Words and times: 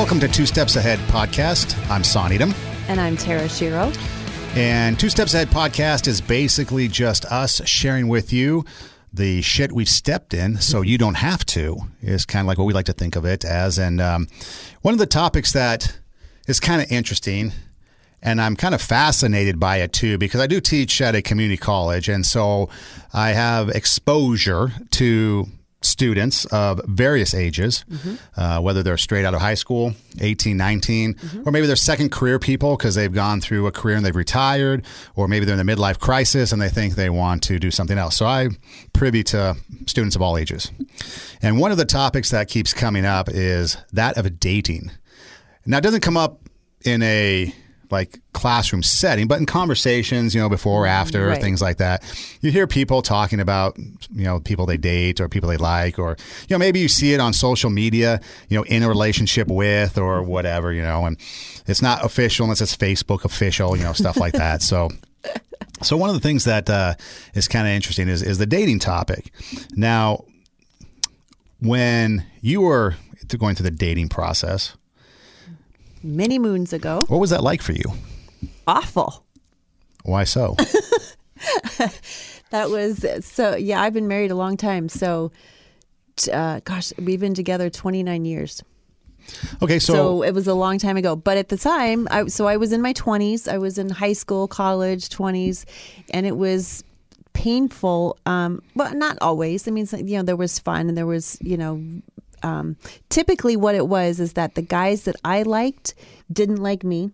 welcome 0.00 0.18
to 0.18 0.28
Two 0.28 0.46
Steps 0.46 0.76
Ahead 0.76 0.98
podcast. 1.10 1.76
I'm 1.90 2.02
Son 2.02 2.32
Edom. 2.32 2.54
And 2.88 2.98
I'm 2.98 3.18
Tara 3.18 3.46
Shiro. 3.50 3.92
And 4.54 4.98
Two 4.98 5.10
Steps 5.10 5.34
Ahead 5.34 5.48
podcast 5.48 6.08
is 6.08 6.22
basically 6.22 6.88
just 6.88 7.26
us 7.26 7.60
sharing 7.68 8.08
with 8.08 8.32
you 8.32 8.64
the 9.12 9.42
shit 9.42 9.72
we've 9.72 9.90
stepped 9.90 10.32
in 10.32 10.56
so 10.56 10.80
you 10.80 10.96
don't 10.96 11.18
have 11.18 11.44
to, 11.44 11.76
is 12.00 12.24
kind 12.24 12.40
of 12.40 12.46
like 12.46 12.56
what 12.56 12.64
we 12.64 12.72
like 12.72 12.86
to 12.86 12.94
think 12.94 13.14
of 13.14 13.26
it 13.26 13.44
as. 13.44 13.78
And 13.78 14.00
um, 14.00 14.28
one 14.80 14.94
of 14.94 14.98
the 14.98 15.04
topics 15.04 15.52
that 15.52 15.98
is 16.48 16.60
kind 16.60 16.80
of 16.80 16.90
interesting 16.90 17.52
and 18.22 18.40
I'm 18.40 18.56
kind 18.56 18.74
of 18.74 18.80
fascinated 18.80 19.60
by 19.60 19.78
it 19.78 19.92
too 19.92 20.16
because 20.16 20.40
I 20.40 20.46
do 20.46 20.62
teach 20.62 21.02
at 21.02 21.14
a 21.14 21.20
community 21.20 21.58
college, 21.58 22.08
and 22.08 22.24
so 22.24 22.70
I 23.12 23.30
have 23.32 23.68
exposure 23.68 24.72
to 24.92 25.46
students 25.82 26.44
of 26.46 26.80
various 26.86 27.34
ages, 27.34 27.84
mm-hmm. 27.90 28.14
uh, 28.40 28.60
whether 28.60 28.82
they're 28.82 28.98
straight 28.98 29.24
out 29.24 29.34
of 29.34 29.40
high 29.40 29.54
school, 29.54 29.94
18, 30.20 30.56
19, 30.56 31.14
mm-hmm. 31.14 31.48
or 31.48 31.52
maybe 31.52 31.66
they're 31.66 31.76
second 31.76 32.12
career 32.12 32.38
people 32.38 32.76
because 32.76 32.94
they've 32.94 33.12
gone 33.12 33.40
through 33.40 33.66
a 33.66 33.72
career 33.72 33.96
and 33.96 34.04
they've 34.04 34.16
retired, 34.16 34.84
or 35.16 35.26
maybe 35.26 35.46
they're 35.46 35.58
in 35.58 35.66
the 35.66 35.72
midlife 35.72 35.98
crisis 35.98 36.52
and 36.52 36.60
they 36.60 36.68
think 36.68 36.94
they 36.94 37.10
want 37.10 37.42
to 37.44 37.58
do 37.58 37.70
something 37.70 37.96
else. 37.96 38.16
So 38.16 38.26
I'm 38.26 38.58
privy 38.92 39.22
to 39.24 39.56
students 39.86 40.16
of 40.16 40.22
all 40.22 40.36
ages. 40.36 40.70
And 41.42 41.58
one 41.58 41.72
of 41.72 41.78
the 41.78 41.86
topics 41.86 42.30
that 42.30 42.48
keeps 42.48 42.74
coming 42.74 43.06
up 43.06 43.28
is 43.30 43.78
that 43.92 44.18
of 44.18 44.38
dating. 44.38 44.90
Now, 45.64 45.78
it 45.78 45.82
doesn't 45.82 46.00
come 46.00 46.16
up 46.16 46.40
in 46.84 47.02
a 47.02 47.54
like 47.90 48.20
classroom 48.32 48.82
setting, 48.82 49.28
but 49.28 49.38
in 49.38 49.46
conversations, 49.46 50.34
you 50.34 50.40
know, 50.40 50.48
before 50.48 50.84
or 50.84 50.86
after, 50.86 51.28
right. 51.28 51.40
things 51.40 51.60
like 51.60 51.78
that, 51.78 52.02
you 52.40 52.50
hear 52.50 52.66
people 52.66 53.02
talking 53.02 53.40
about, 53.40 53.76
you 53.78 54.24
know, 54.24 54.40
people 54.40 54.66
they 54.66 54.76
date 54.76 55.20
or 55.20 55.28
people 55.28 55.48
they 55.48 55.56
like, 55.56 55.98
or, 55.98 56.16
you 56.48 56.54
know, 56.54 56.58
maybe 56.58 56.80
you 56.80 56.88
see 56.88 57.12
it 57.12 57.20
on 57.20 57.32
social 57.32 57.70
media, 57.70 58.20
you 58.48 58.56
know, 58.56 58.64
in 58.64 58.82
a 58.82 58.88
relationship 58.88 59.48
with 59.48 59.98
or 59.98 60.22
whatever, 60.22 60.72
you 60.72 60.82
know, 60.82 61.04
and 61.04 61.16
it's 61.66 61.82
not 61.82 62.04
official 62.04 62.44
unless 62.44 62.60
it's 62.60 62.76
Facebook 62.76 63.24
official, 63.24 63.76
you 63.76 63.82
know, 63.82 63.92
stuff 63.92 64.16
like 64.16 64.34
that. 64.34 64.62
So, 64.62 64.88
so 65.82 65.96
one 65.96 66.10
of 66.10 66.14
the 66.14 66.20
things 66.20 66.44
that 66.44 66.70
uh, 66.70 66.94
is 67.34 67.48
kind 67.48 67.66
of 67.66 67.72
interesting 67.72 68.08
is, 68.08 68.22
is 68.22 68.38
the 68.38 68.46
dating 68.46 68.78
topic. 68.78 69.32
Now, 69.74 70.24
when 71.60 72.24
you 72.40 72.62
were 72.62 72.96
going 73.38 73.54
through 73.54 73.64
the 73.64 73.70
dating 73.70 74.08
process, 74.08 74.76
many 76.02 76.38
moons 76.38 76.72
ago. 76.72 77.00
What 77.08 77.18
was 77.18 77.30
that 77.30 77.42
like 77.42 77.62
for 77.62 77.72
you? 77.72 77.84
Awful. 78.66 79.24
Why 80.04 80.24
so? 80.24 80.56
that 82.50 82.70
was 82.70 83.04
so. 83.24 83.56
Yeah, 83.56 83.80
I've 83.82 83.92
been 83.92 84.08
married 84.08 84.30
a 84.30 84.34
long 84.34 84.56
time. 84.56 84.88
So, 84.88 85.32
uh, 86.32 86.60
gosh, 86.64 86.92
we've 86.98 87.20
been 87.20 87.34
together 87.34 87.70
29 87.70 88.24
years. 88.24 88.62
Okay, 89.62 89.78
so, 89.78 89.92
so 89.92 90.22
it 90.22 90.32
was 90.32 90.46
a 90.46 90.54
long 90.54 90.78
time 90.78 90.96
ago. 90.96 91.14
But 91.16 91.36
at 91.36 91.48
the 91.48 91.56
time, 91.56 92.08
I, 92.10 92.26
so 92.26 92.46
I 92.46 92.56
was 92.56 92.72
in 92.72 92.82
my 92.82 92.92
20s. 92.94 93.52
I 93.52 93.58
was 93.58 93.78
in 93.78 93.90
high 93.90 94.12
school, 94.14 94.48
college, 94.48 95.08
20s, 95.08 95.64
and 96.10 96.26
it 96.26 96.36
was 96.36 96.82
painful. 97.32 98.18
Um, 98.26 98.62
but 98.74 98.94
not 98.94 99.18
always. 99.20 99.68
I 99.68 99.70
mean, 99.70 99.86
you 99.92 100.16
know, 100.16 100.22
there 100.22 100.36
was 100.36 100.58
fun 100.58 100.88
and 100.88 100.96
there 100.96 101.06
was, 101.06 101.38
you 101.40 101.56
know, 101.56 101.82
um, 102.42 102.76
typically 103.08 103.56
what 103.56 103.74
it 103.74 103.88
was 103.88 104.20
is 104.20 104.34
that 104.34 104.54
the 104.54 104.62
guys 104.62 105.02
that 105.04 105.16
I 105.24 105.42
liked 105.42 105.94
didn't 106.32 106.62
like 106.62 106.84
me, 106.84 107.10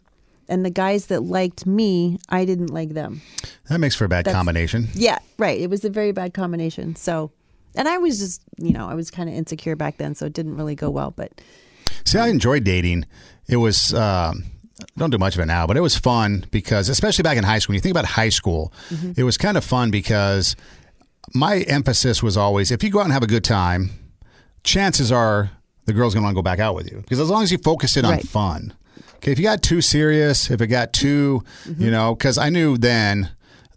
and 0.48 0.64
the 0.64 0.70
guys 0.70 1.06
that 1.06 1.22
liked 1.22 1.66
me, 1.66 2.18
I 2.28 2.44
didn't 2.44 2.70
like 2.70 2.90
them. 2.90 3.20
That 3.68 3.78
makes 3.78 3.96
for 3.96 4.04
a 4.04 4.08
bad 4.08 4.24
That's, 4.24 4.34
combination. 4.34 4.88
Yeah, 4.94 5.18
right. 5.38 5.58
It 5.58 5.70
was 5.70 5.84
a 5.84 5.90
very 5.90 6.12
bad 6.12 6.34
combination. 6.34 6.94
So, 6.96 7.32
and 7.74 7.88
I 7.88 7.98
was 7.98 8.18
just, 8.18 8.42
you 8.58 8.72
know, 8.72 8.88
I 8.88 8.94
was 8.94 9.10
kind 9.10 9.28
of 9.28 9.34
insecure 9.34 9.76
back 9.76 9.96
then, 9.96 10.14
so 10.14 10.26
it 10.26 10.32
didn't 10.32 10.56
really 10.56 10.74
go 10.74 10.88
well. 10.88 11.12
But 11.16 11.40
see, 12.04 12.18
I 12.18 12.28
enjoyed 12.28 12.64
dating. 12.64 13.06
It 13.48 13.56
was. 13.56 13.92
Um, 13.94 14.44
don't 14.98 15.08
do 15.08 15.16
much 15.16 15.34
of 15.34 15.40
it 15.40 15.46
now, 15.46 15.66
but 15.66 15.78
it 15.78 15.80
was 15.80 15.96
fun 15.96 16.44
because, 16.50 16.90
especially 16.90 17.22
back 17.22 17.38
in 17.38 17.44
high 17.44 17.58
school, 17.58 17.72
when 17.72 17.76
you 17.76 17.80
think 17.80 17.94
about 17.94 18.04
high 18.04 18.28
school, 18.28 18.74
mm-hmm. 18.90 19.12
it 19.16 19.22
was 19.22 19.38
kind 19.38 19.56
of 19.56 19.64
fun 19.64 19.90
because 19.90 20.54
my 21.34 21.60
emphasis 21.60 22.22
was 22.22 22.36
always 22.36 22.70
if 22.70 22.84
you 22.84 22.90
go 22.90 22.98
out 22.98 23.04
and 23.04 23.12
have 23.12 23.22
a 23.22 23.26
good 23.26 23.44
time, 23.44 23.90
chances 24.66 25.10
are 25.10 25.50
the 25.86 25.92
girl's 25.92 26.14
going 26.14 26.22
to 26.22 26.26
want 26.26 26.34
to 26.34 26.38
go 26.38 26.42
back 26.42 26.58
out 26.58 26.74
with 26.74 26.90
you 26.90 26.98
because 26.98 27.20
as 27.20 27.30
long 27.30 27.42
as 27.42 27.50
you 27.50 27.58
focus 27.58 27.96
it 27.96 28.04
on 28.04 28.12
right. 28.12 28.26
fun. 28.26 28.74
Okay, 29.16 29.32
if 29.32 29.38
you 29.38 29.44
got 29.44 29.62
too 29.62 29.80
serious, 29.80 30.50
if 30.50 30.60
it 30.60 30.66
got 30.66 30.92
too, 30.92 31.42
mm-hmm. 31.64 31.82
you 31.82 31.90
know, 31.90 32.14
because 32.14 32.36
I 32.36 32.50
knew 32.50 32.76
then 32.76 33.30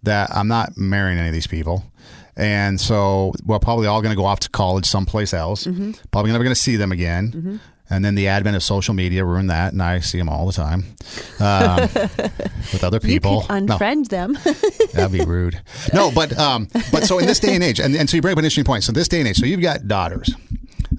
that 0.04 0.30
I'm 0.36 0.48
not 0.48 0.78
marrying 0.78 1.18
any 1.18 1.30
of 1.30 1.34
these 1.34 1.48
people. 1.48 1.84
And 2.36 2.80
so 2.80 3.34
we're 3.46 3.60
probably 3.60 3.88
all 3.88 4.02
going 4.02 4.12
to 4.12 4.18
go 4.18 4.26
off 4.26 4.40
to 4.42 4.50
college 4.50 4.86
someplace 4.86 5.34
else. 5.34 5.66
Mm-hmm. 5.66 5.92
Probably 6.12 6.32
never 6.32 6.44
going 6.44 6.56
to 6.56 6.60
see 6.60 6.76
them 6.78 6.92
again. 6.92 7.32
Mm-hmm. 7.32 7.56
And 7.92 8.06
then 8.06 8.16
the 8.16 8.28
advent 8.28 8.56
of 8.56 8.64
social 8.64 8.94
media 8.94 9.26
ruined 9.26 9.50
that, 9.50 9.74
and 9.74 9.82
I 9.82 10.00
see 10.00 10.20
them 10.20 10.30
all 10.30 10.46
the 10.46 10.54
time 10.54 10.86
um, 11.40 11.82
with 12.72 12.84
other 12.84 13.00
people. 13.00 13.42
Unfriend 13.50 14.12
no, 14.12 14.18
them. 14.18 14.34
that'd 14.94 15.12
be 15.12 15.26
rude. 15.26 15.60
No, 15.92 16.12
but 16.12 16.38
um, 16.38 16.68
but 16.92 17.06
so 17.06 17.18
in 17.18 17.26
this 17.26 17.40
day 17.40 17.56
and 17.56 17.64
age, 17.64 17.80
and, 17.80 17.96
and 17.96 18.08
so 18.08 18.16
you 18.16 18.22
bring 18.22 18.34
up 18.34 18.38
an 18.38 18.46
interesting 18.46 18.64
point. 18.64 18.84
So 18.84 18.92
this 18.92 19.08
day 19.08 19.20
and 19.20 19.28
age, 19.28 19.38
so 19.38 19.48
you've 19.48 19.62
got 19.62 19.88
daughters, 19.88 20.30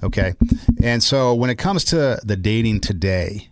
Okay. 0.03 0.33
And 0.81 1.03
so 1.03 1.33
when 1.33 1.49
it 1.49 1.55
comes 1.55 1.83
to 1.85 2.19
the 2.23 2.35
dating 2.35 2.81
today, 2.81 3.49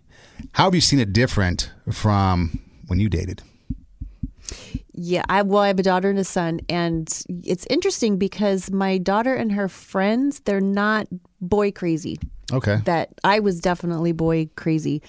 how 0.52 0.64
have 0.64 0.74
you 0.74 0.80
seen 0.80 0.98
it 0.98 1.12
different 1.12 1.70
from 1.92 2.60
when 2.86 2.98
you 2.98 3.08
dated? 3.08 3.42
Yeah, 4.92 5.22
I 5.28 5.42
well, 5.42 5.62
I 5.62 5.68
have 5.68 5.78
a 5.78 5.82
daughter 5.82 6.10
and 6.10 6.18
a 6.18 6.24
son, 6.24 6.60
and 6.68 7.08
it's 7.44 7.66
interesting 7.70 8.18
because 8.18 8.70
my 8.70 8.98
daughter 8.98 9.34
and 9.34 9.52
her 9.52 9.68
friends, 9.68 10.40
they're 10.40 10.60
not 10.60 11.06
boy 11.40 11.70
crazy. 11.70 12.18
Okay. 12.52 12.78
That 12.84 13.10
I 13.22 13.38
was 13.38 13.60
definitely 13.60 14.12
boy 14.12 14.50
crazy, 14.56 15.00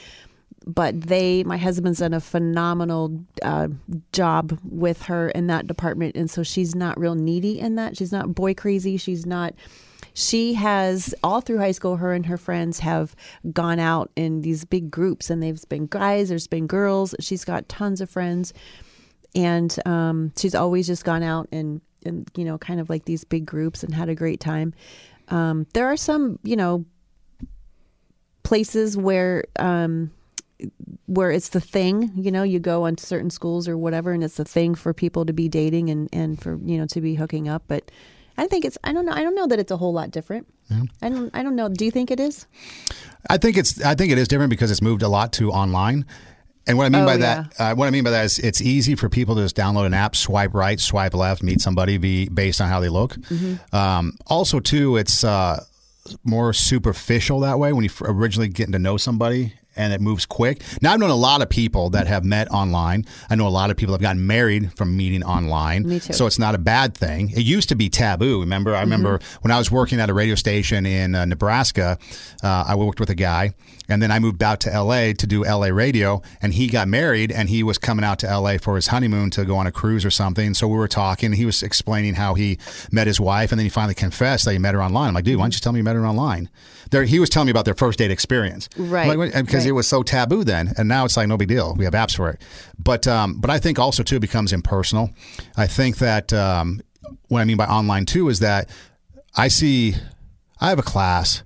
but 0.66 1.02
they, 1.02 1.44
my 1.44 1.58
husband's 1.58 2.00
done 2.00 2.14
a 2.14 2.22
phenomenal 2.22 3.20
uh, 3.42 3.70
job 4.14 4.58
with 4.64 5.02
her 5.04 5.30
in 5.32 5.48
that 5.48 5.68
department, 5.68 6.16
and 6.16 6.30
so 6.30 6.44
she's 6.44 6.76
not 6.76 7.00
real 7.00 7.16
needy 7.16 7.60
in 7.60 7.76
that. 7.76 7.98
She's 7.98 8.12
not 8.12 8.34
boy 8.36 8.54
crazy. 8.54 8.96
She's 8.96 9.26
not 9.26 9.56
she 10.14 10.54
has 10.54 11.16
all 11.24 11.42
through 11.42 11.58
high 11.58 11.72
school 11.72 11.98
her 11.98 12.14
and 12.14 12.26
her 12.26 12.38
friends 12.38 12.80
have 12.80 13.16
gone 13.52 13.80
out 13.80 14.12
in 14.16 14.42
these 14.42 14.66
big 14.66 14.92
groups 14.92 15.30
and 15.30 15.42
there's 15.42 15.66
been 15.66 15.88
guys 15.88 16.30
there's 16.30 16.48
been 16.48 16.68
girls 16.68 17.16
she's 17.20 17.46
got 17.46 17.68
tons 17.70 18.02
of 18.02 18.10
friends 18.10 18.54
and 19.34 19.80
um, 19.86 20.32
she's 20.38 20.56
always 20.56 20.88
just 20.88 21.06
gone 21.06 21.24
out 21.24 21.48
and 21.52 21.82
and 22.06 22.30
you 22.36 22.44
know 22.44 22.58
kind 22.58 22.80
of 22.80 22.90
like 22.90 23.06
these 23.06 23.24
big 23.24 23.46
groups 23.46 23.84
and 23.84 23.94
had 23.94 24.10
a 24.10 24.16
great 24.16 24.40
time 24.40 24.74
um, 25.30 25.66
there 25.74 25.88
are 25.88 25.98
some 25.98 26.40
you 26.44 26.56
know 26.56 26.86
places 28.44 28.98
where 28.98 29.46
um, 29.60 30.12
where 31.06 31.32
it's 31.32 31.50
the 31.50 31.60
thing, 31.60 32.12
you 32.16 32.32
know, 32.32 32.44
you 32.44 32.60
go 32.60 32.86
on 32.86 32.98
certain 32.98 33.30
schools 33.30 33.68
or 33.68 33.78
whatever, 33.78 34.12
and 34.12 34.24
it's 34.24 34.38
the 34.38 34.46
thing 34.46 34.76
for 34.76 34.94
people 34.94 35.26
to 35.26 35.34
be 35.34 35.50
dating 35.50 35.90
and, 35.90 36.10
and 36.14 36.42
for, 36.42 36.60
you 36.64 36.78
know, 36.78 36.86
to 36.88 37.02
be 37.02 37.16
hooking 37.16 37.48
up. 37.48 37.64
But 37.68 37.92
I 38.42 38.48
think 38.48 38.66
it's. 38.66 38.76
I 38.84 38.92
don't 38.92 39.06
know. 39.06 39.12
I 39.12 39.22
don't 39.22 39.36
know 39.36 39.46
that 39.46 39.60
it's 39.60 39.72
a 39.72 39.78
whole 39.78 39.94
lot 39.94 40.10
different. 40.10 40.48
Yeah. 40.68 40.82
I 41.00 41.10
don't. 41.10 41.30
I 41.36 41.44
don't 41.44 41.56
know. 41.56 41.70
Do 41.70 41.86
you 41.86 41.92
think 41.92 42.10
it 42.10 42.20
is? 42.20 42.48
I 43.30 43.38
think 43.38 43.56
it's. 43.56 43.80
I 43.84 43.94
think 43.94 44.12
it 44.12 44.18
is 44.18 44.28
different 44.28 44.50
because 44.50 44.72
it's 44.72 44.82
moved 44.82 45.04
a 45.04 45.08
lot 45.08 45.32
to 45.34 45.52
online. 45.52 46.08
And 46.66 46.76
what 46.76 46.86
I 46.86 46.90
mean 46.90 47.04
oh, 47.04 47.06
by 47.06 47.14
yeah. 47.14 47.46
that, 47.58 47.60
uh, 47.60 47.76
what 47.76 47.88
I 47.88 47.92
mean 47.92 48.04
by 48.04 48.10
that 48.10 48.26
is, 48.26 48.40
it's 48.40 48.60
easy 48.60 48.96
for 48.96 49.10
people 49.10 49.36
to 49.36 49.42
just 49.42 49.56
download 49.56 49.86
an 49.86 49.94
app, 49.94 50.16
swipe 50.16 50.56
right, 50.56 50.80
swipe 50.80 51.14
left, 51.14 51.44
meet 51.44 51.62
somebody 51.62 51.98
be 51.98 52.30
based 52.30 52.62
on 52.62 52.68
how 52.68 52.80
they 52.80 52.90
look. 52.90 53.14
Mm-hmm. 53.14 53.76
Um, 53.76 54.18
also, 54.26 54.60
too, 54.60 54.98
it's 54.98 55.24
uh, 55.24 55.64
more 56.24 56.52
superficial 56.52 57.42
that 57.42 57.60
way 57.60 57.74
when 57.74 57.84
you 57.84 57.92
originally 58.02 58.48
getting 58.48 58.72
to 58.72 58.80
know 58.80 58.98
somebody 58.98 59.54
and 59.76 59.94
it 59.94 60.02
moves 60.02 60.26
quick. 60.26 60.62
Now, 60.82 60.94
I've 60.94 61.00
known 61.00 61.10
a 61.10 61.16
lot 61.16 61.42
of 61.42 61.50
people 61.50 61.90
that 61.92 62.08
have 62.08 62.26
met 62.26 62.52
online. 62.52 63.06
I 63.30 63.36
know 63.36 63.48
a 63.48 63.50
lot 63.50 63.72
of 63.72 63.78
people 63.78 63.94
have 63.94 64.02
gotten 64.02 64.26
married 64.28 64.74
from 64.74 64.98
meeting 64.98 65.24
online. 65.24 65.88
Me 65.88 66.00
too. 66.00 66.14
So 66.14 66.26
it's 66.26 66.40
not 66.40 66.56
a 66.56 66.58
bad 66.58 66.96
thing. 66.96 67.30
It 67.32 67.44
used 67.44 67.70
to 67.70 67.76
be 67.76 67.90
taboo. 67.90 68.42
Remember, 68.42 68.76
I 68.76 68.82
remember 68.82 69.18
mm-hmm. 69.20 69.42
when 69.42 69.52
I 69.52 69.58
was 69.58 69.72
working 69.72 70.00
at 70.00 70.10
a 70.10 70.14
radio 70.14 70.36
station 70.36 70.86
in 70.86 71.16
uh, 71.16 71.26
Nebraska, 71.26 71.98
uh, 72.44 72.66
I 72.68 72.76
worked 72.76 73.00
with 73.00 73.10
a 73.10 73.16
guy, 73.16 73.54
and 73.88 74.02
then 74.02 74.12
I 74.12 74.20
moved 74.20 74.44
out 74.44 74.60
to 74.62 74.82
LA 74.82 75.14
to 75.14 75.28
do 75.28 75.44
LA 75.44 75.68
radio, 75.68 76.22
and 76.42 76.54
he 76.54 76.68
got 76.68 76.88
married, 76.88 77.32
and 77.32 77.50
he 77.50 77.64
was 77.64 77.78
coming 77.78 78.04
out 78.04 78.20
to 78.20 78.28
LA 78.28 78.58
for 78.58 78.76
his 78.76 78.88
honeymoon 78.88 79.30
to 79.32 79.46
go 79.46 79.58
on 79.58 79.68
a 79.68 79.72
cruise 79.72 80.06
or 80.06 80.12
something. 80.12 80.54
So 80.54 80.68
we 80.68 80.78
were 80.78 80.88
talking. 80.88 81.32
He 81.34 81.46
was 81.46 81.64
explaining 81.64 82.16
how 82.16 82.34
he 82.34 82.58
met 82.92 83.08
his 83.08 83.20
wife, 83.20 83.52
and 83.52 83.60
then 83.60 83.66
he 83.66 83.70
finally 83.70 83.96
confessed 83.96 84.46
that 84.46 84.52
he 84.52 84.60
met 84.60 84.74
her 84.74 84.84
online. 84.84 85.10
I'm 85.10 85.14
like, 85.14 85.24
dude, 85.24 85.38
why 85.38 85.44
don't 85.44 85.54
you 85.54 85.60
tell 85.60 85.74
me 85.74 85.80
you 85.80 85.84
met 85.84 85.96
her 85.96 86.06
online? 86.06 86.50
He 86.92 87.20
was 87.20 87.30
telling 87.30 87.48
me 87.48 87.52
about 87.52 87.66
their 87.66 87.74
first 87.74 88.00
date 88.00 88.12
experience, 88.12 88.68
right? 88.78 89.18
Like, 89.18 89.34
because 89.34 89.64
right. 89.64 89.68
it 89.68 89.72
was 89.72 89.88
so 89.88 90.04
taboo 90.04 90.44
then, 90.44 90.74
and 90.78 90.88
now 90.90 91.06
it's 91.06 91.16
like 91.16 91.28
no 91.28 91.38
big 91.38 91.48
deal. 91.48 91.74
We 91.76 91.86
have 91.86 91.94
apps 91.94 92.16
for 92.16 92.30
it, 92.30 92.42
but 92.78 93.08
um, 93.08 93.40
but 93.40 93.50
I 93.50 93.60
think 93.60 93.80
also 93.80 94.04
too 94.04 94.18
it 94.18 94.22
becomes 94.22 94.54
impersonal. 94.54 95.12
I 95.56 95.68
think 95.68 95.98
that 95.98 96.34
um, 96.34 96.82
what 97.28 97.42
I 97.42 97.46
mean 97.46 97.58
by 97.58 97.66
online 97.66 98.06
too 98.06 98.30
is 98.30 98.40
that 98.40 98.70
I 99.36 99.48
see 99.48 99.96
I 100.60 100.70
have 100.70 100.80
a 100.80 100.84
class 100.84 101.44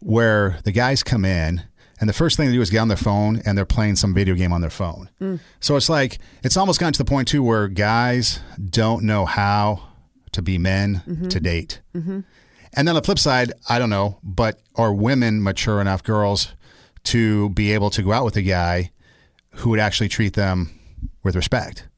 where 0.00 0.58
the 0.64 0.72
guys 0.72 1.02
come 1.02 1.24
in 1.24 1.62
and 2.00 2.08
the 2.08 2.14
first 2.14 2.36
thing 2.36 2.48
they 2.48 2.54
do 2.54 2.60
is 2.60 2.70
get 2.70 2.80
on 2.80 2.88
their 2.88 2.96
phone 2.96 3.40
and 3.46 3.56
they're 3.56 3.64
playing 3.64 3.96
some 3.96 4.14
video 4.14 4.34
game 4.34 4.52
on 4.52 4.60
their 4.60 4.70
phone. 4.70 5.08
Mm. 5.20 5.40
So 5.60 5.76
it's 5.76 5.88
like 5.88 6.18
it's 6.42 6.56
almost 6.56 6.80
gotten 6.80 6.92
to 6.92 6.98
the 6.98 7.04
point 7.04 7.28
too 7.28 7.42
where 7.42 7.68
guys 7.68 8.40
don't 8.62 9.04
know 9.04 9.24
how 9.24 9.88
to 10.32 10.42
be 10.42 10.58
men 10.58 11.02
mm-hmm. 11.06 11.28
to 11.28 11.40
date. 11.40 11.80
Mm-hmm. 11.94 12.20
And 12.74 12.86
then 12.86 12.96
on 12.96 13.00
the 13.00 13.04
flip 13.04 13.18
side, 13.18 13.52
I 13.68 13.78
don't 13.78 13.90
know, 13.90 14.18
but 14.22 14.60
are 14.74 14.92
women 14.92 15.42
mature 15.42 15.80
enough, 15.80 16.02
girls, 16.02 16.52
to 17.04 17.50
be 17.50 17.72
able 17.72 17.90
to 17.90 18.02
go 18.02 18.12
out 18.12 18.24
with 18.24 18.36
a 18.36 18.42
guy 18.42 18.90
who 19.50 19.70
would 19.70 19.80
actually 19.80 20.08
treat 20.08 20.34
them 20.34 20.78
with 21.22 21.36
respect. 21.36 21.88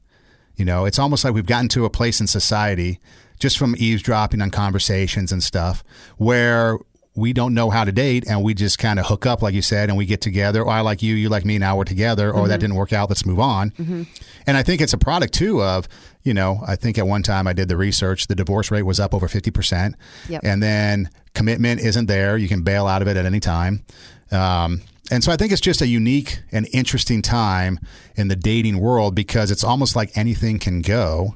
You 0.55 0.65
know, 0.65 0.85
it's 0.85 0.99
almost 0.99 1.23
like 1.23 1.33
we've 1.33 1.45
gotten 1.45 1.69
to 1.69 1.85
a 1.85 1.89
place 1.89 2.19
in 2.19 2.27
society 2.27 2.99
just 3.39 3.57
from 3.57 3.75
eavesdropping 3.77 4.41
on 4.41 4.51
conversations 4.51 5.31
and 5.31 5.43
stuff 5.43 5.83
where 6.17 6.77
we 7.15 7.33
don't 7.33 7.55
know 7.55 7.71
how 7.71 7.83
to 7.83 7.91
date 7.91 8.25
and 8.27 8.43
we 8.43 8.53
just 8.53 8.77
kind 8.77 8.99
of 8.99 9.07
hook 9.07 9.25
up, 9.25 9.41
like 9.41 9.55
you 9.55 9.61
said, 9.61 9.89
and 9.89 9.97
we 9.97 10.05
get 10.05 10.21
together. 10.21 10.61
Or 10.61 10.69
I 10.69 10.81
like 10.81 11.01
you, 11.01 11.15
you 11.15 11.29
like 11.29 11.45
me, 11.45 11.57
now 11.57 11.75
we're 11.75 11.83
together. 11.83 12.31
Or 12.31 12.47
that 12.47 12.55
mm-hmm. 12.55 12.61
didn't 12.61 12.75
work 12.75 12.93
out, 12.93 13.09
let's 13.09 13.25
move 13.25 13.39
on. 13.39 13.71
Mm-hmm. 13.71 14.03
And 14.45 14.57
I 14.57 14.61
think 14.61 14.81
it's 14.81 14.93
a 14.93 14.99
product 14.99 15.33
too 15.33 15.63
of, 15.63 15.87
you 16.23 16.33
know, 16.33 16.61
I 16.67 16.75
think 16.75 16.97
at 16.97 17.07
one 17.07 17.23
time 17.23 17.47
I 17.47 17.53
did 17.53 17.69
the 17.69 17.77
research, 17.77 18.27
the 18.27 18.35
divorce 18.35 18.71
rate 18.71 18.83
was 18.83 18.99
up 18.99 19.13
over 19.13 19.27
50%. 19.27 19.93
Yep. 20.29 20.41
And 20.43 20.61
then 20.61 21.09
commitment 21.33 21.81
isn't 21.81 22.07
there. 22.07 22.37
You 22.37 22.47
can 22.47 22.63
bail 22.63 22.87
out 22.87 23.01
of 23.01 23.07
it 23.07 23.17
at 23.17 23.25
any 23.25 23.39
time. 23.39 23.83
Um, 24.31 24.81
and 25.09 25.23
so 25.23 25.31
I 25.31 25.37
think 25.37 25.51
it's 25.51 25.61
just 25.61 25.81
a 25.81 25.87
unique 25.87 26.39
and 26.51 26.67
interesting 26.73 27.21
time 27.21 27.79
in 28.15 28.27
the 28.27 28.35
dating 28.35 28.79
world 28.79 29.15
because 29.15 29.51
it's 29.51 29.63
almost 29.63 29.95
like 29.95 30.17
anything 30.17 30.59
can 30.59 30.81
go 30.81 31.35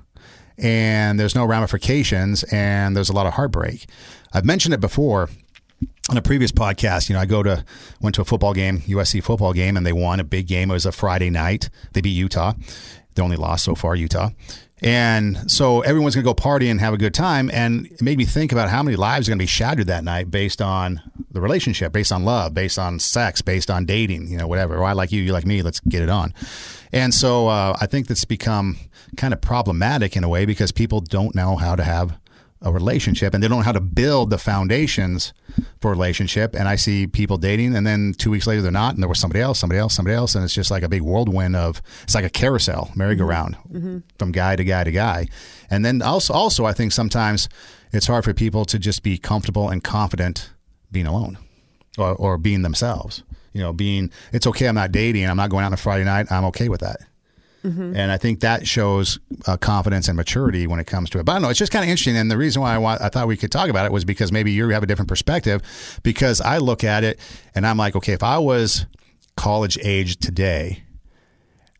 and 0.57 1.19
there's 1.19 1.36
no 1.36 1.45
ramifications 1.45 2.44
and 2.51 2.95
there's 2.95 3.10
a 3.10 3.13
lot 3.13 3.25
of 3.25 3.34
heartbreak. 3.34 3.88
I've 4.34 4.45
mentioned 4.45 4.74
it 4.74 4.81
before 4.81 5.30
on 6.10 6.18
a 6.18 6.22
previous 6.22 6.51
podcast, 6.51 7.10
you 7.10 7.16
know, 7.16 7.22
I 7.22 7.25
go 7.25 7.42
to 7.44 7.63
went 8.01 8.16
to 8.16 8.22
a 8.22 8.25
football 8.25 8.54
game, 8.54 8.80
USC 8.81 9.24
football 9.24 9.54
game, 9.54 9.77
and 9.77 9.86
they 9.86 9.94
won 9.94 10.19
a 10.19 10.24
big 10.24 10.48
game. 10.48 10.69
It 10.69 10.74
was 10.74 10.86
a 10.86 10.92
Friday 10.92 11.30
night. 11.30 11.69
They 11.94 12.01
beat 12.01 12.12
Utah. 12.12 12.54
They 13.16 13.22
only 13.22 13.38
lost 13.38 13.63
so 13.63 13.75
far, 13.75 13.95
Utah. 13.95 14.30
And 14.81 15.50
so 15.50 15.81
everyone's 15.81 16.16
going 16.16 16.24
to 16.24 16.30
go 16.30 16.33
party 16.33 16.68
and 16.69 16.80
have 16.80 16.94
a 16.94 16.98
good 16.98 17.13
time. 17.13 17.51
And 17.54 17.86
it 17.86 18.01
made 18.01 18.18
me 18.18 18.25
think 18.25 18.51
about 18.51 18.69
how 18.69 18.81
many 18.81 18.98
lives 18.98 19.28
are 19.28 19.31
going 19.31 19.38
to 19.38 19.44
be 19.44 19.48
shattered 19.48 19.88
that 19.88 20.04
night 20.04 20.31
based 20.31 20.62
on 20.62 21.01
the 21.31 21.39
relationship, 21.39 21.94
based 21.94 22.12
on 22.12 22.25
love, 22.25 22.54
based 22.54 22.80
on 22.80 23.00
sex, 23.00 23.42
based 23.42 23.69
on 23.69 23.86
dating, 23.86 24.28
you 24.28 24.38
know, 24.38 24.48
whatever. 24.48 24.80
Well, 24.80 24.88
I 24.88 24.94
like 24.94 25.12
you, 25.12 25.22
you 25.22 25.33
like 25.33 25.45
me, 25.45 25.62
let's 25.62 25.80
get 25.81 26.01
it 26.01 26.10
on. 26.10 26.33
And 26.92 27.13
so 27.13 27.48
uh, 27.48 27.78
I 27.80 27.86
think 27.86 28.07
that's 28.07 28.25
become 28.25 28.78
kind 29.18 29.33
of 29.33 29.42
problematic 29.42 30.16
in 30.16 30.24
a 30.24 30.30
way 30.30 30.45
because 30.45 30.72
people 30.72 31.00
don't 31.00 31.36
know 31.36 31.56
how 31.57 31.75
to 31.75 31.84
have 31.84 32.18
a 32.63 32.72
relationship 32.72 33.34
and 33.34 33.42
they 33.42 33.48
don't 33.48 33.60
know 33.60 33.63
how 33.63 33.72
to 33.72 33.81
build 33.81 34.30
the 34.30 34.38
foundations 34.38 35.34
for 35.80 35.90
a 35.90 35.92
relationship. 35.92 36.56
And 36.56 36.68
I 36.68 36.75
see 36.75 37.08
people 37.08 37.38
dating 37.38 37.75
and 37.75 37.88
then 37.88 38.13
two 38.18 38.30
weeks 38.30 38.46
later 38.46 38.62
they're 38.62 38.72
not, 38.72 38.94
and 38.94 39.02
there 39.02 39.10
was 39.10 39.19
somebody 39.19 39.42
else, 39.42 39.60
somebody 39.60 39.80
else, 39.80 39.96
somebody 39.96 40.16
else. 40.16 40.36
And 40.36 40.44
it's 40.44 40.54
just 40.54 40.69
like 40.69 40.84
a 40.84 40.90
big 40.90 41.02
whirlwind 41.02 41.56
of, 41.56 41.81
it's 42.04 42.13
like 42.13 42.25
a 42.25 42.30
carousel, 42.30 42.92
merry-go-round 42.96 43.56
mm-hmm. 43.56 43.78
Mm-hmm. 43.78 43.98
from 44.19 44.31
guy 44.31 44.56
to 44.56 44.63
guy 44.63 44.84
to 44.84 44.92
guy. 44.92 45.28
And 45.69 45.84
then 45.84 46.02
also, 46.02 46.34
also, 46.34 46.66
I 46.66 46.74
think 46.74 46.92
sometimes 46.92 47.50
it's 47.92 48.08
hard 48.08 48.24
for 48.24 48.34
people 48.34 48.66
to 48.66 48.78
just 48.78 49.02
be 49.02 49.18
comfortable 49.18 49.69
and 49.69 49.84
confident 49.84 50.52
being 50.92 51.08
alone 51.08 51.38
or, 51.98 52.13
or 52.13 52.38
being 52.38 52.62
themselves. 52.62 53.24
You 53.54 53.62
know, 53.62 53.74
being, 53.74 54.12
it's 54.31 54.48
okay, 54.48 54.68
I'm 54.68 54.75
not 54.75 54.92
dating, 54.92 55.25
I'm 55.25 55.36
not 55.36 55.50
going 55.50 55.63
out 55.63 55.68
on 55.68 55.74
a 55.74 55.78
Friday 55.78 56.06
night, 56.06 56.31
I'm 56.31 56.46
okay 56.46 56.69
with 56.69 56.81
that. 56.81 57.02
And 57.96 58.12
I 58.12 58.18
think 58.18 58.40
that 58.40 58.68
shows 58.68 59.19
uh, 59.46 59.58
confidence 59.58 60.08
and 60.08 60.18
maturity 60.18 60.66
when 60.68 60.80
it 60.80 60.88
comes 60.88 61.10
to 61.12 61.19
it. 61.19 61.25
But 61.25 61.34
I 61.34 61.36
don't 61.36 61.42
know, 61.44 61.50
it's 61.50 61.60
just 61.60 61.72
kind 61.72 61.84
of 61.84 61.90
interesting. 61.90 62.18
And 62.18 62.31
the 62.31 62.38
reason 62.38 62.62
why 62.62 62.74
I, 62.74 62.78
want, 62.78 63.02
I 63.02 63.10
thought 63.10 63.28
we 63.28 63.38
could 63.38 63.52
talk 63.52 63.69
about 63.69 63.86
it 63.86 63.92
was 63.92 64.04
because 64.04 64.31
maybe 64.31 64.52
you 64.52 64.68
have 64.69 64.84
a 64.84 64.88
different 64.88 65.10
perspective. 65.10 65.62
Because 66.04 66.42
I 66.42 66.58
look 66.58 66.84
at 66.84 67.04
it 67.04 67.19
and 67.54 67.66
I'm 67.68 67.78
like, 67.78 67.96
okay, 67.96 68.13
if 68.13 68.24
I 68.24 68.40
was 68.40 68.86
college 69.38 69.78
age 69.81 70.18
today, 70.18 70.84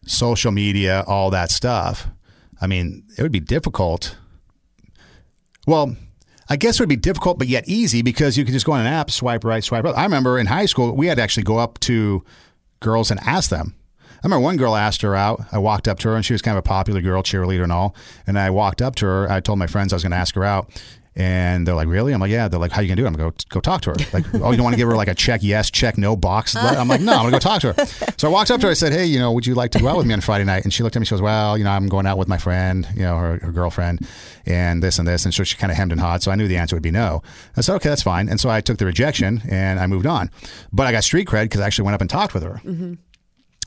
social 0.06 0.52
media, 0.52 1.04
all 1.08 1.32
that 1.32 1.50
stuff, 1.52 2.08
I 2.62 2.68
mean, 2.68 3.04
it 3.18 3.24
would 3.24 3.32
be 3.32 3.40
difficult. 3.40 4.18
Well, 5.66 5.96
I 6.50 6.58
guess 6.58 6.80
it 6.80 6.82
would 6.82 6.90
be 6.90 6.96
difficult, 6.96 7.40
but 7.40 7.48
yet 7.48 7.68
easy 7.68 8.02
because 8.02 8.38
you 8.38 8.44
could 8.46 8.54
just 8.54 8.66
go 8.66 8.74
on 8.74 8.82
an 8.82 8.88
app, 8.88 9.10
swipe 9.10 9.44
right, 9.44 9.64
swipe 9.64 9.84
left. 9.86 9.98
I 9.98 10.04
remember 10.04 10.38
in 10.38 10.48
high 10.48 10.66
school, 10.66 10.96
we 10.96 11.08
had 11.08 11.16
to 11.16 11.24
actually 11.24 11.44
go 11.44 11.58
up 11.58 11.80
to 11.82 12.24
girls 12.82 13.10
and 13.10 13.20
ask 13.22 13.50
them. 13.50 13.74
I 14.24 14.28
remember 14.28 14.44
one 14.44 14.58
girl 14.58 14.76
asked 14.76 15.02
her 15.02 15.16
out. 15.16 15.42
I 15.52 15.58
walked 15.58 15.88
up 15.88 15.98
to 16.00 16.10
her, 16.10 16.16
and 16.16 16.24
she 16.24 16.34
was 16.34 16.42
kind 16.44 16.56
of 16.56 16.60
a 16.60 16.68
popular 16.68 17.02
girl, 17.02 17.24
cheerleader 17.24 17.64
and 17.64 17.72
all. 17.72 17.96
And 18.28 18.38
I 18.38 18.52
walked 18.52 18.82
up 18.82 18.96
to 18.98 19.06
her. 19.08 19.32
I 19.32 19.40
told 19.40 19.58
my 19.58 19.68
friends 19.68 19.94
I 19.94 19.96
was 19.96 20.04
going 20.04 20.12
to 20.12 20.18
ask 20.18 20.36
her 20.36 20.44
out. 20.44 20.70
And 21.14 21.68
they're 21.68 21.76
like, 21.76 21.90
"Really?" 21.90 22.14
I'm 22.14 22.22
like, 22.22 22.32
"Yeah." 22.32 22.48
They're 22.48 22.58
like, 22.58 22.72
"How 22.72 22.80
you 22.82 22.88
gonna 22.88 22.96
do 22.96 23.04
it?" 23.04 23.08
I'm 23.08 23.14
gonna 23.16 23.32
go 23.32 23.38
go 23.50 23.60
talk 23.60 23.82
to 23.82 23.90
her. 23.90 23.96
Like, 24.14 24.24
"Oh, 24.36 24.52
you 24.52 24.56
don't 24.56 24.64
want 24.64 24.76
to 24.76 24.78
give 24.78 24.88
her 24.88 24.96
like 24.96 25.10
a 25.10 25.14
check 25.14 25.42
yes, 25.44 25.70
check 25.70 25.98
no 25.98 26.16
box?" 26.16 26.56
I'm 26.60 26.88
like, 26.88 27.02
"No, 27.02 27.12
I'm 27.12 27.24
gonna 27.24 27.32
go 27.32 27.40
talk 27.40 27.60
to 27.64 27.74
her." 27.74 27.86
So 28.16 28.30
I 28.30 28.32
walked 28.32 28.50
up 28.50 28.62
to 28.62 28.68
her. 28.68 28.72
I 28.72 28.76
said, 28.76 28.94
"Hey, 28.94 29.04
you 29.08 29.20
know, 29.20 29.34
would 29.34 29.46
you 29.46 29.54
like 29.54 29.72
to 29.72 29.80
go 29.80 29.90
out 29.90 29.98
with 29.98 30.06
me 30.06 30.14
on 30.14 30.22
Friday 30.22 30.46
night?" 30.46 30.64
And 30.64 30.74
she 30.74 30.84
looked 30.84 30.96
at 30.96 31.00
me. 31.02 31.06
She 31.06 31.10
goes, 31.10 31.22
"Well, 31.22 31.58
you 31.58 31.66
know, 31.66 31.72
I'm 31.72 31.88
going 31.88 32.06
out 32.06 32.18
with 32.18 32.30
my 32.30 32.38
friend, 32.38 32.88
you 32.96 33.02
know, 33.02 33.18
her, 33.18 33.40
her 33.42 33.52
girlfriend, 33.52 34.08
and 34.46 34.82
this 34.82 35.00
and 35.00 35.06
this." 35.06 35.26
And 35.26 35.34
so 35.34 35.44
she 35.44 35.58
kind 35.58 35.70
of 35.70 35.76
hemmed 35.76 35.92
and 35.92 36.00
hawed. 36.00 36.24
So 36.24 36.32
I 36.32 36.36
knew 36.36 36.48
the 36.48 36.56
answer 36.56 36.78
would 36.78 36.84
be 36.84 36.92
no. 36.92 37.22
I 37.58 37.62
said, 37.62 37.76
"Okay, 37.76 37.90
that's 37.90 38.04
fine." 38.04 38.30
And 38.30 38.40
so 38.40 38.50
I 38.50 38.62
took 38.62 38.78
the 38.78 38.86
rejection 38.86 39.42
and 39.50 39.82
I 39.82 39.88
moved 39.88 40.06
on. 40.06 40.32
But 40.72 40.88
I 40.88 40.94
got 40.94 41.04
street 41.04 41.28
cred 41.28 41.44
because 41.44 41.60
I 41.60 41.66
actually 41.68 41.84
went 41.84 41.96
up 41.96 42.02
and 42.02 42.10
talked 42.10 42.34
with 42.34 42.44
her. 42.44 42.62
Mm-hmm. 42.64 42.94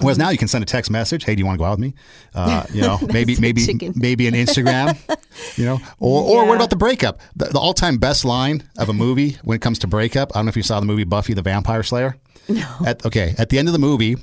Whereas 0.01 0.19
now 0.19 0.31
you 0.31 0.39
can 0.39 0.49
send 0.49 0.63
a 0.63 0.67
text 0.67 0.91
message. 0.91 1.25
Hey, 1.25 1.37
do 1.37 1.39
you 1.41 1.47
want 1.47 1.57
to 1.57 1.59
go 1.59 1.65
out 1.65 1.79
with 1.79 1.81
me? 1.81 1.95
Uh, 2.35 2.65
you 2.73 2.83
know, 2.83 2.99
maybe 3.13 3.37
maybe 3.39 3.65
chicken. 3.65 3.93
maybe 3.95 4.27
an 4.27 4.35
Instagram. 4.35 4.99
you 5.57 5.65
know, 5.65 5.81
or 6.01 6.23
or 6.23 6.47
what 6.47 6.57
about 6.57 6.71
the 6.71 6.77
breakup? 6.77 7.21
The, 7.37 7.47
the 7.47 7.59
all 7.59 7.75
time 7.75 7.99
best 7.99 8.25
line 8.25 8.69
of 8.77 8.89
a 8.89 8.93
movie 8.93 9.39
when 9.45 9.57
it 9.57 9.61
comes 9.61 9.79
to 9.81 9.87
breakup. 9.87 10.33
I 10.35 10.39
don't 10.39 10.47
know 10.47 10.51
if 10.51 10.57
you 10.57 10.65
saw 10.65 10.81
the 10.81 10.87
movie 10.87 11.05
Buffy 11.05 11.33
the 11.33 11.43
Vampire 11.43 11.83
Slayer. 11.83 12.17
No. 12.49 12.69
At, 12.85 13.07
okay, 13.07 13.35
at 13.39 13.49
the 13.49 13.59
end 13.59 13.69
of 13.69 13.73
the 13.73 13.79
movie, 13.79 14.17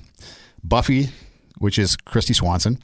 Buffy, 0.63 1.09
which 1.57 1.79
is 1.79 1.95
Kristy 1.97 2.35
Swanson, 2.35 2.77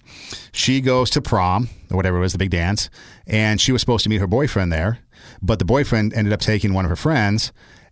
she 0.51 0.81
goes 0.81 1.10
to 1.12 1.22
prom 1.22 1.69
or 1.92 1.98
whatever 1.98 2.18
it 2.18 2.22
was, 2.22 2.31
the 2.31 2.40
big 2.40 2.50
dance, 2.50 2.90
and 3.28 3.62
she 3.62 3.72
was 3.72 3.81
supposed 3.81 4.04
to 4.04 4.10
meet 4.10 4.19
her 4.19 4.28
boyfriend 4.28 4.72
there, 4.72 5.00
but 5.42 5.60
the 5.60 5.66
boyfriend 5.66 6.13
ended 6.13 6.33
up 6.33 6.40
taking 6.40 6.74
one 6.74 6.86
of 6.86 6.90
her 6.90 6.95
friends. 6.95 7.51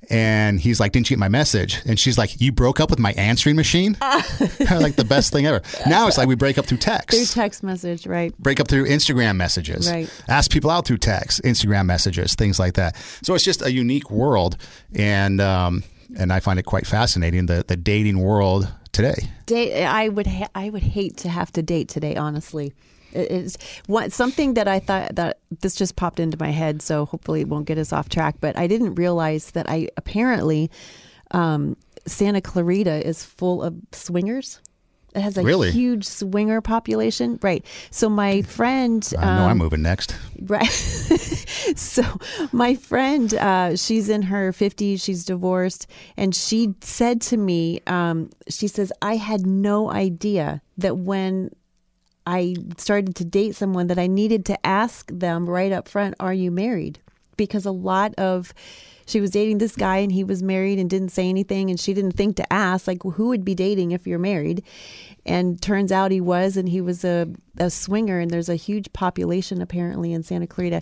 And 0.10 0.60
he's 0.60 0.80
like, 0.80 0.92
"Didn't 0.92 1.10
you 1.10 1.16
get 1.16 1.20
my 1.20 1.30
message?" 1.30 1.82
And 1.86 2.00
she's 2.00 2.18
like, 2.18 2.40
"You 2.40 2.52
broke 2.52 2.80
up 2.80 2.90
with 2.90 3.00
my 3.00 3.12
answering 3.14 3.56
machine." 3.56 3.98
like 4.02 4.96
the 4.96 5.06
best 5.08 5.32
thing 5.34 5.46
ever. 5.46 5.62
Now 5.88 6.08
it's 6.08 6.18
like 6.18 6.28
we 6.28 6.36
break 6.36 6.58
up 6.58 6.66
through 6.66 6.78
text 6.80 7.18
Through 7.18 7.26
text 7.44 7.64
message, 7.64 8.06
right? 8.06 8.38
break 8.38 8.60
up 8.60 8.68
through 8.68 8.86
Instagram 8.86 9.36
messages, 9.36 9.90
Right. 9.92 10.10
ask 10.28 10.52
people 10.52 10.70
out 10.70 10.86
through 10.86 10.98
text, 10.98 11.42
Instagram 11.44 11.86
messages, 11.86 12.36
things 12.36 12.60
like 12.60 12.74
that. 12.76 12.96
So 13.24 13.34
it's 13.36 13.44
just 13.44 13.62
a 13.62 13.72
unique 13.72 14.12
world, 14.12 14.58
and 14.94 15.42
um, 15.42 15.84
and 16.18 16.32
I 16.32 16.40
find 16.40 16.60
it 16.60 16.64
quite 16.64 16.86
fascinating 16.86 17.46
the 17.48 17.64
the 17.68 17.76
dating 17.78 18.20
world 18.20 18.68
today. 18.92 19.30
Date. 19.46 19.86
I 19.86 20.10
would. 20.10 20.28
Ha- 20.28 20.50
I 20.56 20.70
would 20.70 20.84
hate 20.84 21.18
to 21.18 21.30
have 21.30 21.52
to 21.54 21.62
date 21.62 21.90
today. 21.90 22.16
Honestly, 22.16 22.74
it's 23.16 23.58
one 23.88 24.10
something 24.12 24.54
that 24.56 24.68
I 24.68 24.80
thought 24.80 25.16
that 25.16 25.40
this 25.62 25.76
just 25.76 25.96
popped 25.96 26.20
into 26.20 26.38
my 26.40 26.50
head. 26.52 26.82
So 26.82 27.06
hopefully 27.06 27.42
it 27.42 27.48
won't 27.48 27.66
get 27.66 27.78
us 27.78 27.94
off 27.94 28.10
track. 28.10 28.36
But 28.40 28.58
I 28.58 28.68
didn't 28.68 28.96
realize 28.96 29.52
that 29.52 29.70
I 29.70 29.90
apparently 29.98 30.70
um, 31.32 31.78
Santa 32.06 32.42
Clarita 32.42 33.06
is 33.08 33.24
full 33.24 33.64
of 33.64 33.76
swingers. 33.92 34.60
It 35.16 35.22
has 35.22 35.38
a 35.38 35.44
Really? 35.44 35.72
huge 35.72 36.04
swinger 36.04 36.60
population, 36.60 37.40
right? 37.42 37.66
So 37.90 38.10
my 38.10 38.42
friend, 38.42 39.02
I 39.18 39.24
know 39.24 39.44
um, 39.44 39.52
I'm 39.52 39.58
moving 39.58 39.82
next. 39.82 40.14
Right. 40.42 40.66
so 41.78 42.04
my 42.52 42.76
friend, 42.76 43.34
uh, 43.36 43.78
she's 43.78 44.10
in 44.10 44.24
her 44.24 44.52
50s, 44.52 45.02
she's 45.02 45.24
divorced, 45.24 45.88
and 46.18 46.36
she 46.36 46.76
said 46.82 47.22
to 47.22 47.38
me, 47.38 47.80
um, 47.88 48.30
she 48.50 48.68
says, 48.68 48.92
I 49.02 49.16
had 49.16 49.48
no 49.48 49.90
idea 49.90 50.62
that 50.80 50.98
when 50.98 51.50
I 52.26 52.56
started 52.78 53.16
to 53.18 53.26
date 53.26 53.56
someone 53.56 53.88
that 53.88 54.00
I 54.00 54.08
needed 54.08 54.46
to 54.46 54.66
ask 54.66 55.10
them 55.12 55.50
right 55.50 55.72
up 55.72 55.88
front, 55.88 56.16
are 56.20 56.34
you 56.34 56.52
married? 56.52 57.00
Because 57.38 57.66
a 57.66 57.72
lot 57.72 58.16
of 58.16 58.54
she 59.08 59.22
was 59.22 59.30
dating 59.30 59.60
this 59.60 59.76
guy 59.76 59.98
and 59.98 60.12
he 60.12 60.24
was 60.24 60.42
married 60.42 60.80
and 60.80 60.90
didn't 60.90 61.10
say 61.10 61.30
anything 61.30 61.70
and 61.70 61.80
she 61.80 61.94
didn't 61.94 62.14
think 62.14 62.36
to 62.38 62.54
ask 62.54 62.88
like 62.88 63.04
who 63.04 63.28
would 63.28 63.46
be 63.46 63.54
dating 63.54 63.92
if 63.92 64.08
you're 64.08 64.20
married 64.20 64.64
and 65.26 65.62
turns 65.62 65.92
out 65.92 66.12
he 66.12 66.22
was 66.22 66.58
and 66.58 66.70
he 66.70 66.82
was 66.82 67.06
a, 67.06 67.28
a 67.58 67.70
swinger 67.70 68.20
and 68.20 68.32
there's 68.32 68.50
a 68.50 68.56
huge 68.56 68.92
population 68.94 69.62
apparently 69.62 70.12
in 70.12 70.24
santa 70.24 70.48
clarita 70.48 70.82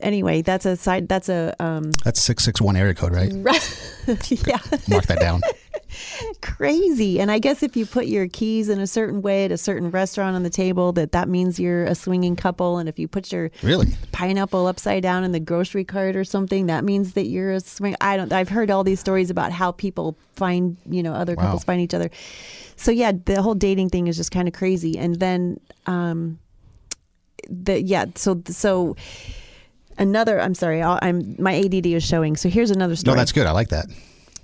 anyway 0.00 0.42
that's 0.42 0.66
a 0.66 0.76
side 0.76 1.08
that's 1.08 1.28
a 1.28 1.54
um 1.60 1.92
That's 2.04 2.22
six 2.22 2.44
six 2.44 2.60
one 2.60 2.76
area 2.76 2.94
code, 2.94 3.12
right? 3.12 3.32
yeah 4.46 4.58
Mark 4.88 5.06
that 5.06 5.18
down. 5.20 5.40
crazy 6.40 7.20
and 7.20 7.30
i 7.30 7.38
guess 7.38 7.62
if 7.62 7.76
you 7.76 7.86
put 7.86 8.06
your 8.06 8.28
keys 8.28 8.68
in 8.68 8.78
a 8.80 8.86
certain 8.86 9.22
way 9.22 9.44
at 9.44 9.52
a 9.52 9.58
certain 9.58 9.90
restaurant 9.90 10.34
on 10.36 10.42
the 10.42 10.50
table 10.50 10.92
that 10.92 11.12
that 11.12 11.28
means 11.28 11.58
you're 11.58 11.84
a 11.84 11.94
swinging 11.94 12.36
couple 12.36 12.78
and 12.78 12.88
if 12.88 12.98
you 12.98 13.06
put 13.08 13.32
your 13.32 13.50
Really? 13.62 13.88
pineapple 14.12 14.66
upside 14.66 15.02
down 15.02 15.24
in 15.24 15.32
the 15.32 15.40
grocery 15.40 15.84
cart 15.84 16.16
or 16.16 16.24
something 16.24 16.66
that 16.66 16.84
means 16.84 17.12
that 17.14 17.26
you're 17.26 17.52
a 17.52 17.60
swing 17.60 17.96
i 18.00 18.16
don't 18.16 18.32
i've 18.32 18.48
heard 18.48 18.70
all 18.70 18.84
these 18.84 19.00
stories 19.00 19.30
about 19.30 19.52
how 19.52 19.72
people 19.72 20.16
find 20.34 20.76
you 20.88 21.02
know 21.02 21.12
other 21.12 21.34
Wow. 21.34 21.44
couples 21.44 21.64
find 21.64 21.80
each 21.80 21.94
other 21.94 22.10
so 22.76 22.90
yeah 22.90 23.12
the 23.24 23.40
whole 23.42 23.54
dating 23.54 23.88
thing 23.90 24.06
is 24.06 24.16
just 24.16 24.30
kind 24.30 24.48
of 24.48 24.54
crazy 24.54 24.98
and 24.98 25.18
then 25.20 25.58
um 25.86 26.38
the 27.48 27.80
yeah 27.82 28.06
so 28.14 28.42
so 28.46 28.96
another 29.98 30.40
i'm 30.40 30.54
sorry 30.54 30.82
I'll, 30.82 30.98
i'm 31.02 31.36
my 31.38 31.56
add 31.58 31.74
is 31.86 32.02
showing 32.04 32.36
so 32.36 32.48
here's 32.48 32.70
another 32.70 32.96
story 32.96 33.14
No, 33.14 33.20
that's 33.20 33.32
good. 33.32 33.46
I 33.46 33.52
like 33.52 33.68
that. 33.68 33.86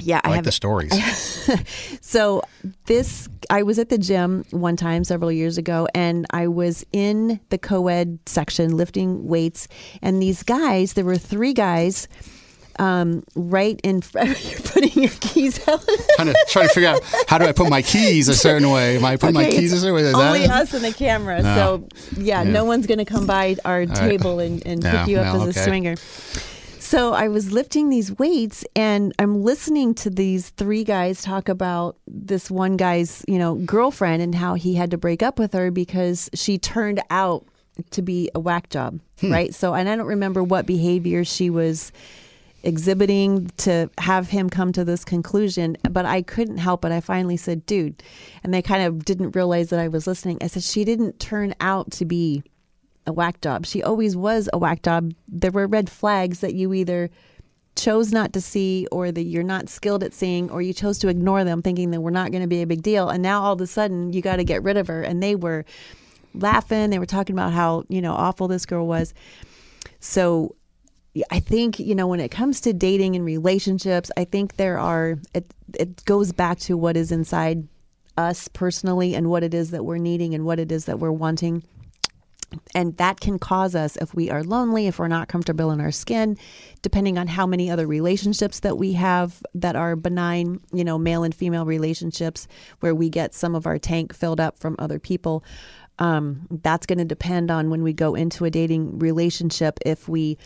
Yeah 0.01 0.21
I, 0.25 0.29
like 0.29 0.37
have 0.37 0.45
the 0.45 0.53
stories. 0.53 0.93
so 2.01 2.43
this 2.87 3.29
I 3.49 3.63
was 3.63 3.79
at 3.79 3.89
the 3.89 3.99
gym 3.99 4.45
one 4.51 4.77
time 4.77 5.05
several 5.05 5.33
years 5.33 5.59
ago 5.59 5.87
and 5.95 6.27
I 6.31 6.49
was 6.49 6.85
in 6.93 7.41
the 7.51 7.59
co-ed 7.59 8.19
section 8.27 8.77
lifting 8.77 9.27
weights 9.27 9.69
and 10.03 10.23
these 10.23 10.43
guys 10.43 10.93
there 10.95 11.05
were 11.05 11.17
three 11.19 11.53
guys 11.53 12.09
um, 12.79 13.25
right 13.35 13.79
in 13.85 14.01
front. 14.01 14.29
You're 14.51 14.61
putting 14.61 15.03
your 15.03 15.13
keys 15.21 15.61
out. 15.69 15.85
trying 16.17 16.29
to 16.29 16.47
trying 16.49 16.69
to 16.69 16.73
figure 16.75 16.89
out 16.89 17.03
how 17.29 17.37
do 17.37 17.45
I 17.45 17.53
put 17.53 17.69
my 17.69 17.83
keys 17.83 18.29
a 18.29 18.35
certain 18.35 18.71
way. 18.71 18.97
Am 18.97 19.05
I 19.05 19.17
putting 19.17 19.35
my 19.35 19.51
keys 19.51 19.73
a 19.75 19.79
certain 19.79 19.97
way? 19.97 20.03
Is 20.03 20.15
only 20.15 20.47
that- 20.47 20.51
us 20.63 20.73
and 20.73 20.83
the 20.83 20.93
camera. 20.93 21.43
No. 21.43 21.55
So 21.55 21.89
yeah, 22.17 22.43
Yeah. 22.43 22.51
no 22.51 22.65
one's 22.65 22.87
going 22.87 22.97
to 22.99 23.05
come 23.05 23.27
by 23.27 23.57
our 23.67 23.85
table 23.85 24.39
and, 24.41 24.65
and 24.67 24.83
No, 24.83 24.91
pick 24.93 25.09
you 25.09 25.19
up 25.19 25.35
no, 25.37 25.43
as 25.43 25.49
okay. 25.51 25.61
a 25.61 25.65
swinger. 25.65 25.95
So 26.91 27.13
I 27.13 27.29
was 27.29 27.53
lifting 27.53 27.89
these 27.89 28.19
weights 28.19 28.65
and 28.75 29.13
I'm 29.21 29.45
listening 29.45 29.95
to 29.95 30.11
these 30.11 30.49
three 30.49 30.83
guys 30.83 31.23
talk 31.23 31.49
about 31.49 31.97
this 32.09 32.51
one 32.51 32.77
guy's, 32.77 33.25
you 33.29 33.39
know, 33.39 33.55
girlfriend 33.55 34.23
and 34.23 34.35
how 34.35 34.55
he 34.55 34.75
had 34.75 34.91
to 34.91 34.99
break 34.99 35.23
up 35.23 35.39
with 35.39 35.53
her 35.53 35.71
because 35.71 36.29
she 36.35 36.59
turned 36.59 37.01
out 37.09 37.47
to 37.93 38.03
be 38.03 38.29
a 38.35 38.41
whack 38.41 38.71
job, 38.71 38.99
Hmm. 39.21 39.31
right? 39.31 39.55
So 39.55 39.73
and 39.73 39.89
I 39.89 39.95
don't 39.95 40.09
remember 40.09 40.43
what 40.43 40.67
behavior 40.67 41.25
she 41.25 41.49
was 41.49 41.93
exhibiting 42.65 43.53
to 43.59 43.89
have 43.99 44.31
him 44.31 44.51
come 44.51 44.73
to 44.73 44.85
this 44.85 45.05
conclusion, 45.05 45.77
but 45.89 46.07
I 46.07 46.23
couldn't 46.23 46.59
help 46.59 46.85
it. 46.85 46.91
I 46.91 46.99
finally 46.99 47.37
said, 47.37 47.67
"Dude," 47.67 48.03
and 48.43 48.53
they 48.53 48.63
kind 48.63 48.83
of 48.83 49.05
didn't 49.05 49.37
realize 49.37 49.69
that 49.71 49.79
I 49.79 49.87
was 49.87 50.09
listening. 50.09 50.39
I 50.41 50.49
said, 50.49 50.65
"She 50.65 50.85
didn't 50.85 51.21
turn 51.21 51.55
out 51.61 51.93
to 51.93 52.05
be 52.05 52.43
a 53.07 53.13
whack 53.13 53.41
job. 53.41 53.67
She 53.67 53.83
always 53.83 54.17
was 54.17 54.49
a 54.53 54.59
whack 54.59 54.83
job. 54.83 55.13
There 55.29 55.51
were 55.51 55.67
red 55.67 55.91
flags 55.91 56.41
that 56.41 56.55
you 56.55 56.73
either 56.73 57.11
chose 57.77 58.13
not 58.13 58.33
to 58.33 58.41
see 58.41 58.87
or 58.93 59.11
that 59.13 59.23
you're 59.23 59.43
not 59.43 59.69
skilled 59.69 60.03
at 60.03 60.13
seeing 60.13 60.51
or 60.51 60.61
you 60.61 60.73
chose 60.73 60.99
to 60.99 61.09
ignore 61.09 61.45
them 61.45 61.63
thinking 61.63 61.91
that 61.93 62.01
we're 62.01 62.11
not 62.11 62.31
going 62.31 62.43
to 62.43 62.49
be 62.49 62.63
a 62.63 62.67
big 62.67 62.83
deal 62.83 63.09
and 63.09 63.23
now 63.23 63.41
all 63.41 63.53
of 63.53 63.61
a 63.61 63.67
sudden 63.67 64.13
you 64.13 64.21
got 64.21 64.37
to 64.37 64.45
get 64.45 64.63
rid 64.65 64.77
of 64.77 64.89
her 64.89 65.03
and 65.03 65.23
they 65.23 65.37
were 65.37 65.65
laughing 66.35 66.91
they 66.91 66.99
were 66.99 67.07
talking 67.07 67.35
about 67.35 67.53
how 67.53 67.85
you 67.89 68.03
know 68.03 68.13
awful 68.13 68.49
this 68.49 68.67
girl 68.67 68.89
was 68.89 69.15
so 70.01 70.55
I 71.31 71.41
think 71.41 71.79
you 71.79 71.95
know 71.95 72.07
when 72.07 72.21
it 72.21 72.31
comes 72.31 72.61
to 72.63 72.73
dating 72.73 73.17
and 73.17 73.25
relationships, 73.25 74.11
I 74.17 74.25
think 74.25 74.57
there 74.57 74.79
are 74.79 75.19
it 75.35 75.53
it 75.75 76.05
goes 76.05 76.33
back 76.33 76.59
to 76.61 76.77
what 76.77 76.97
is 76.97 77.11
inside 77.11 77.67
us 78.17 78.49
personally 78.49 79.15
and 79.15 79.29
what 79.29 79.43
it 79.43 79.55
is 79.55 79.71
that 79.71 79.85
we're 79.85 79.99
needing 79.99 80.35
and 80.35 80.45
what 80.45 80.59
it 80.59 80.71
is 80.71 80.85
that 80.85 81.01
we're 81.01 81.13
wanting. 81.13 81.65
And 82.75 82.97
that 82.97 83.21
can 83.21 83.39
cause 83.39 83.75
us 83.75 83.97
if 83.97 84.15
we 84.15 84.31
are 84.31 84.43
lonely, 84.43 84.87
if 84.87 84.99
we're 84.99 85.09
not 85.09 85.29
comfortable 85.29 85.71
in 85.71 85.81
our 85.81 85.93
skin, 85.93 86.37
depending 86.83 87.19
on 87.19 87.27
how 87.27 87.47
many 87.47 87.71
other 87.71 87.87
relationships 87.87 88.61
that 88.61 88.79
we 88.79 88.93
have 88.95 89.43
that 89.55 89.77
are 89.77 89.97
benign, 89.97 90.61
you 90.73 90.85
know, 90.85 90.99
male 90.99 91.23
and 91.23 91.35
female 91.35 91.65
relationships 91.65 92.49
where 92.81 92.95
we 92.95 93.09
get 93.09 93.35
some 93.35 93.55
of 93.55 93.67
our 93.67 93.79
tank 93.79 94.15
filled 94.15 94.41
up 94.41 94.59
from 94.59 94.77
other 94.79 94.99
people. 94.99 95.45
Um, 95.99 96.47
that's 96.63 96.87
going 96.87 96.99
to 96.99 97.05
depend 97.05 97.51
on 97.51 97.71
when 97.71 97.83
we 97.83 97.93
go 97.93 98.15
into 98.15 98.45
a 98.45 98.51
dating 98.51 98.99
relationship 98.99 99.79
if 99.85 100.09
we 100.09 100.39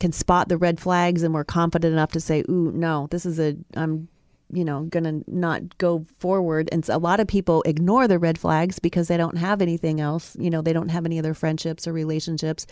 can 0.00 0.12
spot 0.12 0.48
the 0.48 0.56
red 0.56 0.80
flags 0.80 1.22
and 1.22 1.34
we're 1.34 1.44
confident 1.44 1.92
enough 1.92 2.12
to 2.12 2.20
say, 2.20 2.44
"Ooh, 2.48 2.70
no, 2.72 3.08
this 3.10 3.26
is 3.26 3.38
a 3.40 3.56
I'm 3.76 4.08
you 4.54 4.64
know 4.64 4.82
going 4.84 5.04
to 5.04 5.24
not 5.26 5.76
go 5.78 6.04
forward." 6.18 6.68
And 6.72 6.88
a 6.88 6.98
lot 6.98 7.20
of 7.20 7.26
people 7.26 7.62
ignore 7.66 8.08
the 8.08 8.18
red 8.18 8.38
flags 8.38 8.78
because 8.78 9.08
they 9.08 9.16
don't 9.16 9.36
have 9.36 9.60
anything 9.60 10.00
else. 10.00 10.36
You 10.38 10.50
know, 10.50 10.62
they 10.62 10.72
don't 10.72 10.90
have 10.90 11.06
any 11.06 11.18
other 11.18 11.34
friendships 11.34 11.86
or 11.86 11.92
relationships. 11.92 12.66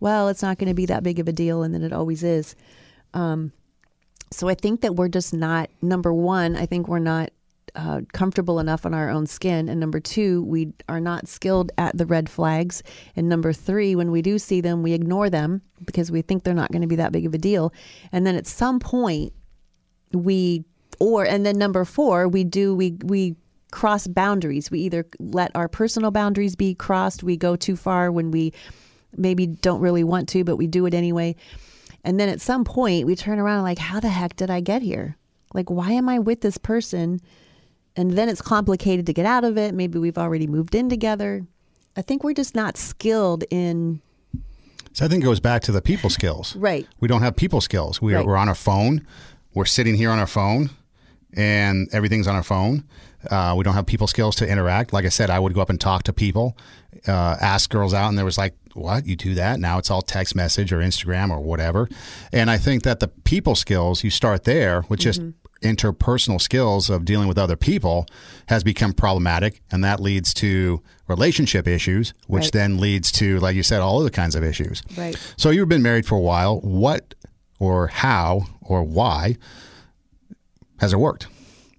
Well, 0.00 0.28
it's 0.28 0.42
not 0.42 0.58
going 0.58 0.68
to 0.68 0.74
be 0.74 0.86
that 0.86 1.02
big 1.02 1.18
of 1.18 1.28
a 1.28 1.32
deal, 1.32 1.62
and 1.62 1.74
then 1.74 1.82
it 1.82 1.92
always 1.92 2.22
is. 2.22 2.54
Um, 3.14 3.52
so 4.30 4.48
I 4.48 4.54
think 4.54 4.82
that 4.82 4.96
we're 4.96 5.08
just 5.08 5.32
not 5.32 5.70
number 5.80 6.12
one. 6.12 6.56
I 6.56 6.66
think 6.66 6.88
we're 6.88 6.98
not 6.98 7.30
uh, 7.74 8.00
comfortable 8.12 8.58
enough 8.58 8.84
on 8.84 8.94
our 8.94 9.08
own 9.08 9.26
skin. 9.26 9.68
And 9.68 9.80
number 9.80 10.00
two, 10.00 10.42
we 10.44 10.72
are 10.88 11.00
not 11.00 11.28
skilled 11.28 11.72
at 11.78 11.96
the 11.96 12.06
red 12.06 12.28
flags. 12.28 12.82
And 13.16 13.28
number 13.28 13.52
three, 13.52 13.94
when 13.94 14.10
we 14.10 14.22
do 14.22 14.38
see 14.38 14.60
them, 14.60 14.82
we 14.82 14.92
ignore 14.92 15.30
them 15.30 15.62
because 15.84 16.10
we 16.10 16.22
think 16.22 16.42
they're 16.42 16.54
not 16.54 16.72
going 16.72 16.82
to 16.82 16.88
be 16.88 16.96
that 16.96 17.12
big 17.12 17.26
of 17.26 17.34
a 17.34 17.38
deal. 17.38 17.72
And 18.12 18.26
then 18.26 18.34
at 18.36 18.46
some 18.46 18.80
point, 18.80 19.32
we, 20.12 20.64
or, 20.98 21.24
and 21.24 21.44
then 21.44 21.58
number 21.58 21.84
four, 21.84 22.28
we 22.28 22.44
do, 22.44 22.74
we, 22.74 22.92
we, 23.04 23.36
cross 23.70 24.06
boundaries 24.06 24.70
we 24.70 24.80
either 24.80 25.06
let 25.18 25.54
our 25.54 25.68
personal 25.68 26.10
boundaries 26.10 26.56
be 26.56 26.74
crossed 26.74 27.22
we 27.22 27.36
go 27.36 27.54
too 27.54 27.76
far 27.76 28.10
when 28.10 28.30
we 28.30 28.50
maybe 29.14 29.46
don't 29.46 29.82
really 29.82 30.02
want 30.02 30.26
to 30.26 30.42
but 30.42 30.56
we 30.56 30.66
do 30.66 30.86
it 30.86 30.94
anyway 30.94 31.36
and 32.02 32.18
then 32.18 32.30
at 32.30 32.40
some 32.40 32.64
point 32.64 33.04
we 33.04 33.14
turn 33.14 33.38
around 33.38 33.56
and 33.56 33.64
like 33.64 33.76
how 33.76 34.00
the 34.00 34.08
heck 34.08 34.34
did 34.36 34.50
i 34.50 34.58
get 34.58 34.80
here 34.80 35.18
like 35.52 35.68
why 35.68 35.90
am 35.90 36.08
i 36.08 36.18
with 36.18 36.40
this 36.40 36.56
person 36.56 37.20
and 37.98 38.12
then 38.12 38.28
it's 38.28 38.40
complicated 38.40 39.06
to 39.06 39.12
get 39.12 39.26
out 39.26 39.42
of 39.42 39.58
it. 39.58 39.74
Maybe 39.74 39.98
we've 39.98 40.16
already 40.16 40.46
moved 40.46 40.76
in 40.76 40.88
together. 40.88 41.44
I 41.96 42.02
think 42.02 42.22
we're 42.22 42.32
just 42.32 42.54
not 42.54 42.76
skilled 42.76 43.42
in 43.50 44.00
So 44.92 45.04
I 45.04 45.08
think 45.08 45.24
it 45.24 45.26
goes 45.26 45.40
back 45.40 45.62
to 45.62 45.72
the 45.72 45.82
people 45.82 46.08
skills. 46.08 46.54
Right. 46.54 46.86
We 47.00 47.08
don't 47.08 47.22
have 47.22 47.34
people 47.34 47.60
skills. 47.60 48.00
We 48.00 48.14
are, 48.14 48.18
Right. 48.18 48.26
We're 48.26 48.36
on 48.36 48.48
our 48.48 48.54
phone. 48.54 49.04
We're 49.52 49.64
sitting 49.64 49.96
here 49.96 50.12
on 50.12 50.20
our 50.20 50.28
phone, 50.28 50.70
and 51.38 51.88
everything's 51.92 52.26
on 52.26 52.34
our 52.34 52.42
phone. 52.42 52.84
Uh, 53.30 53.54
we 53.56 53.64
don't 53.64 53.74
have 53.74 53.86
people 53.86 54.06
skills 54.06 54.36
to 54.36 54.46
interact. 54.48 54.92
Like 54.92 55.04
I 55.06 55.08
said, 55.08 55.30
I 55.30 55.38
would 55.38 55.54
go 55.54 55.60
up 55.60 55.70
and 55.70 55.80
talk 55.80 56.02
to 56.04 56.12
people, 56.12 56.56
uh, 57.06 57.36
ask 57.40 57.70
girls 57.70 57.94
out, 57.94 58.08
and 58.08 58.18
there 58.18 58.24
was 58.24 58.36
like, 58.38 58.54
"What? 58.74 59.06
You 59.06 59.16
do 59.16 59.34
that?" 59.34 59.58
Now 59.58 59.78
it's 59.78 59.90
all 59.90 60.02
text 60.02 60.34
message 60.36 60.72
or 60.72 60.78
Instagram 60.78 61.30
or 61.30 61.40
whatever. 61.40 61.88
And 62.32 62.50
I 62.50 62.58
think 62.58 62.82
that 62.82 63.00
the 63.00 63.08
people 63.08 63.54
skills 63.54 64.04
you 64.04 64.10
start 64.10 64.44
there 64.44 64.84
with 64.88 65.00
just 65.00 65.20
interpersonal 65.62 66.40
skills 66.40 66.88
of 66.88 67.04
dealing 67.04 67.26
with 67.26 67.36
other 67.38 67.56
people 67.56 68.06
has 68.46 68.62
become 68.62 68.92
problematic, 68.92 69.60
and 69.72 69.82
that 69.82 69.98
leads 70.00 70.32
to 70.34 70.80
relationship 71.08 71.66
issues, 71.66 72.14
which 72.28 72.44
Right. 72.44 72.52
then 72.52 72.78
leads 72.78 73.10
to, 73.12 73.40
like 73.40 73.56
you 73.56 73.64
said, 73.64 73.80
all 73.80 74.00
other 74.00 74.10
kinds 74.10 74.34
of 74.36 74.44
issues. 74.44 74.82
Right. 74.96 75.16
So 75.36 75.50
you've 75.50 75.68
been 75.68 75.82
married 75.82 76.06
for 76.06 76.14
a 76.14 76.20
while. 76.20 76.60
What 76.60 77.14
or 77.58 77.88
how 77.88 78.46
or 78.62 78.84
why 78.84 79.36
has 80.78 80.92
it 80.92 80.98
worked? 80.98 81.28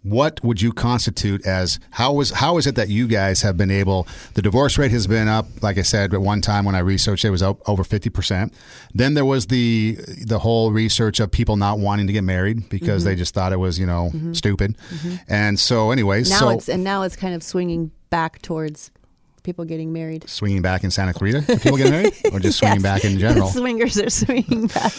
What 0.01 0.41
would 0.46 0.62
you 0.62 0.72
constitute 0.72 1.46
as 1.46 1.77
how 1.91 2.13
was 2.13 2.32
how 2.32 2.58
is 2.58 2.65
it 2.65 2.75
that 2.75 2.88
you 2.88 3.06
guys 3.06 3.41
have 3.41 3.58
been 3.58 3.70
able? 3.70 4.08
The 4.36 4.41
divorce 4.41 4.77
rate 4.77 4.91
has 4.91 5.08
been 5.08 5.27
up, 5.27 5.46
like 5.62 5.77
I 5.77 5.82
said, 5.82 6.13
at 6.13 6.22
one 6.22 6.39
time 6.39 6.63
when 6.63 6.74
I 6.74 6.79
researched 6.79 7.25
it, 7.25 7.32
was 7.32 7.44
up 7.44 7.68
over 7.68 7.84
fifty 7.84 8.10
percent. 8.10 8.53
Then 8.94 9.13
there 9.13 9.25
was 9.25 9.48
the 9.48 9.98
the 10.25 10.39
whole 10.39 10.72
research 10.72 11.20
of 11.20 11.32
people 11.32 11.58
not 11.58 11.79
wanting 11.79 12.08
to 12.08 12.13
get 12.13 12.24
married 12.24 12.70
because 12.70 13.03
they 13.03 13.12
mm-hmm. 13.12 13.20
just 13.20 13.34
thought 13.34 13.51
it 13.51 13.60
was 13.60 13.77
you 13.77 13.86
know 13.86 14.12
mm-hmm. 14.13 14.32
stupid. 14.32 14.77
Mm-hmm. 14.89 15.15
And 15.27 15.60
so, 15.60 15.91
anyways, 15.91 16.29
now 16.29 16.39
so 16.39 16.50
it's 16.50 16.70
and 16.70 16.82
now 16.82 17.01
it's 17.01 17.18
kind 17.18 17.36
of 17.36 17.44
swinging 17.44 17.91
back 18.10 18.41
towards 18.41 18.91
people 19.39 19.65
getting 19.65 19.91
married. 19.93 20.29
swinging 20.29 20.62
back 20.62 20.84
in 20.84 20.91
Santa 20.91 21.13
Clarita, 21.13 21.41
people 21.62 21.77
getting 21.77 21.91
married, 21.91 22.13
or 22.31 22.39
just 22.39 22.60
swinging 22.60 22.81
Yes. 22.81 22.84
back 22.84 23.05
in 23.05 23.19
general. 23.19 23.48
Swingers 23.60 23.98
are 24.00 24.10
swinging 24.10 24.67
back. 24.67 24.93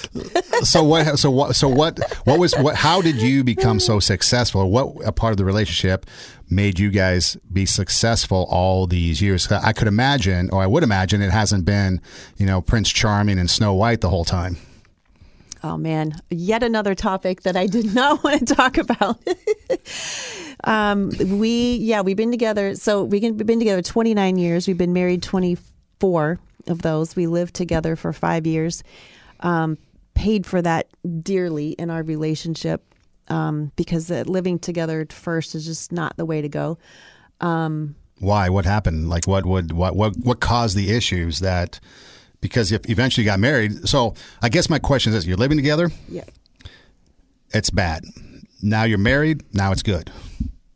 so 0.63 0.83
what 0.85 1.19
so 1.19 1.31
what 1.31 1.55
so 1.57 1.69
what 1.69 1.99
what 2.25 2.39
was 2.39 2.55
what 2.55 2.75
how 2.77 3.01
did 3.01 3.17
you 3.23 3.43
become 3.45 3.79
so 3.81 4.01
successful 4.01 4.71
what 4.71 4.95
a 5.07 5.13
part 5.13 5.33
of 5.33 5.37
the 5.37 5.45
relationship 5.45 6.07
made 6.49 6.79
you 6.79 6.91
guys 6.91 7.37
be 7.53 7.65
successful 7.65 8.47
all 8.51 8.87
these 8.87 9.23
years 9.23 9.51
i 9.53 9.73
could 9.73 9.87
imagine 9.89 10.51
or 10.53 10.61
i 10.63 10.67
would 10.67 10.83
imagine 10.83 11.23
it 11.23 11.31
hasn't 11.31 11.65
been 11.65 12.01
you 12.37 12.45
know 12.45 12.61
prince 12.61 12.91
charming 12.91 13.39
and 13.39 13.49
snow 13.49 13.73
white 13.73 14.01
the 14.01 14.11
whole 14.11 14.25
time 14.25 14.57
Oh 15.63 15.77
man, 15.77 16.15
yet 16.31 16.63
another 16.63 16.95
topic 16.95 17.43
that 17.43 17.55
I 17.55 17.67
did 17.67 17.95
not 17.95 18.25
want 18.25 18.49
to 18.49 18.55
talk 18.55 18.79
about. 18.79 19.19
Um, 20.65 21.11
we 21.39 21.77
yeah, 21.77 22.01
we've 22.03 22.17
been 22.17 22.31
together. 22.31 22.75
So 22.75 23.05
we 23.05 23.21
can- 23.21 23.37
we've 23.37 23.47
been 23.47 23.59
together 23.59 23.83
29 23.83 24.37
years. 24.39 24.67
We've 24.69 24.77
been 24.79 24.93
married 24.93 25.23
24 25.23 26.39
of 26.67 26.83
those. 26.83 27.17
We 27.17 27.27
lived 27.27 27.55
together 27.55 27.97
for 27.97 28.13
five 28.13 28.47
years. 28.47 28.83
Um, 29.41 29.79
paid 30.15 30.45
for 30.47 30.61
that 30.61 30.89
dearly 31.23 31.71
in 31.71 31.89
our 31.91 32.03
relationship 32.03 32.83
um, 33.29 33.73
because 33.77 34.11
uh, 34.11 34.25
living 34.27 34.59
together 34.59 35.07
first 35.11 35.55
is 35.55 35.65
just 35.65 35.93
not 35.93 36.17
the 36.19 36.27
way 36.27 36.43
to 36.43 36.49
go. 36.49 36.77
why 38.19 38.49
what 38.51 38.67
happened 38.67 39.09
like 39.09 39.27
what 39.27 39.47
would 39.47 39.73
what 39.73 39.97
what 39.97 40.15
what 40.19 40.41
caused 40.41 40.77
the 40.77 40.91
issues 40.91 41.41
that 41.41 41.81
because 42.43 42.71
if 42.71 42.87
eventually 42.91 43.25
you 43.25 43.31
got 43.31 43.41
married 43.41 43.89
so 43.89 44.13
i 44.43 44.49
guess 44.51 44.69
my 44.69 44.79
question 44.79 45.11
is 45.13 45.21
this 45.21 45.27
you're 45.27 45.39
living 45.39 45.57
together 45.57 45.91
Yeah. 46.07 46.25
it's 47.55 47.71
bad 47.71 48.05
now 48.63 48.85
you're 48.85 48.99
married 48.99 49.43
now 49.55 49.73
it's 49.73 49.83
good 49.83 50.11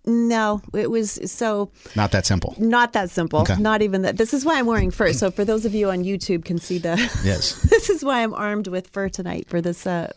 No, 0.06 0.60
it 0.74 0.90
was 0.90 1.18
so 1.32 1.70
not 1.96 2.10
that 2.12 2.26
simple 2.26 2.54
not 2.58 2.92
that 2.92 3.08
simple. 3.10 3.40
Okay. 3.40 3.56
Not 3.56 3.80
even 3.80 4.02
that. 4.02 4.18
This 4.18 4.34
is 4.34 4.44
why 4.44 4.58
I'm 4.58 4.66
wearing 4.66 4.90
fur. 4.90 5.14
So 5.14 5.30
for 5.30 5.46
those 5.46 5.64
of 5.64 5.74
you 5.74 5.88
on 5.88 6.04
YouTube 6.04 6.44
can 6.44 6.58
see 6.58 6.76
the 6.78 6.96
yes 7.24 7.54
this 7.70 7.88
is 7.88 8.04
why 8.04 8.22
I'm 8.22 8.34
armed 8.34 8.68
with 8.68 8.88
fur 8.88 9.08
tonight 9.08 9.48
for 9.48 9.62
this 9.62 9.86
uh, 9.86 10.12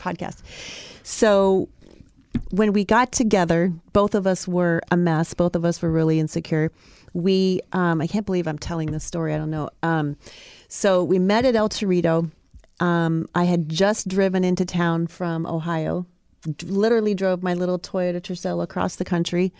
podcast. 0.00 0.42
So 1.02 1.68
when 2.50 2.72
we 2.72 2.84
got 2.84 3.12
together, 3.12 3.72
both 3.92 4.14
of 4.14 4.26
us 4.26 4.46
were 4.46 4.80
a 4.90 4.96
mess. 4.96 5.34
Both 5.34 5.56
of 5.56 5.64
us 5.64 5.82
were 5.82 5.90
really 5.90 6.20
insecure. 6.20 6.70
We, 7.14 7.60
um, 7.72 8.00
I 8.00 8.06
can't 8.06 8.24
believe 8.24 8.46
I'm 8.46 8.58
telling 8.58 8.90
this 8.92 9.04
story. 9.04 9.34
I 9.34 9.38
don't 9.38 9.50
know. 9.50 9.68
Um, 9.82 10.16
so 10.68 11.04
we 11.04 11.18
met 11.18 11.44
at 11.44 11.56
El 11.56 11.68
Torito. 11.68 12.30
Um, 12.80 13.28
I 13.34 13.44
had 13.44 13.68
just 13.68 14.08
driven 14.08 14.44
into 14.44 14.64
town 14.64 15.06
from 15.08 15.46
Ohio. 15.46 16.06
Literally 16.64 17.14
drove 17.14 17.42
my 17.42 17.54
little 17.54 17.78
Toyota 17.78 18.20
Tercel 18.20 18.62
across 18.62 18.96
the 18.96 19.04
country. 19.04 19.52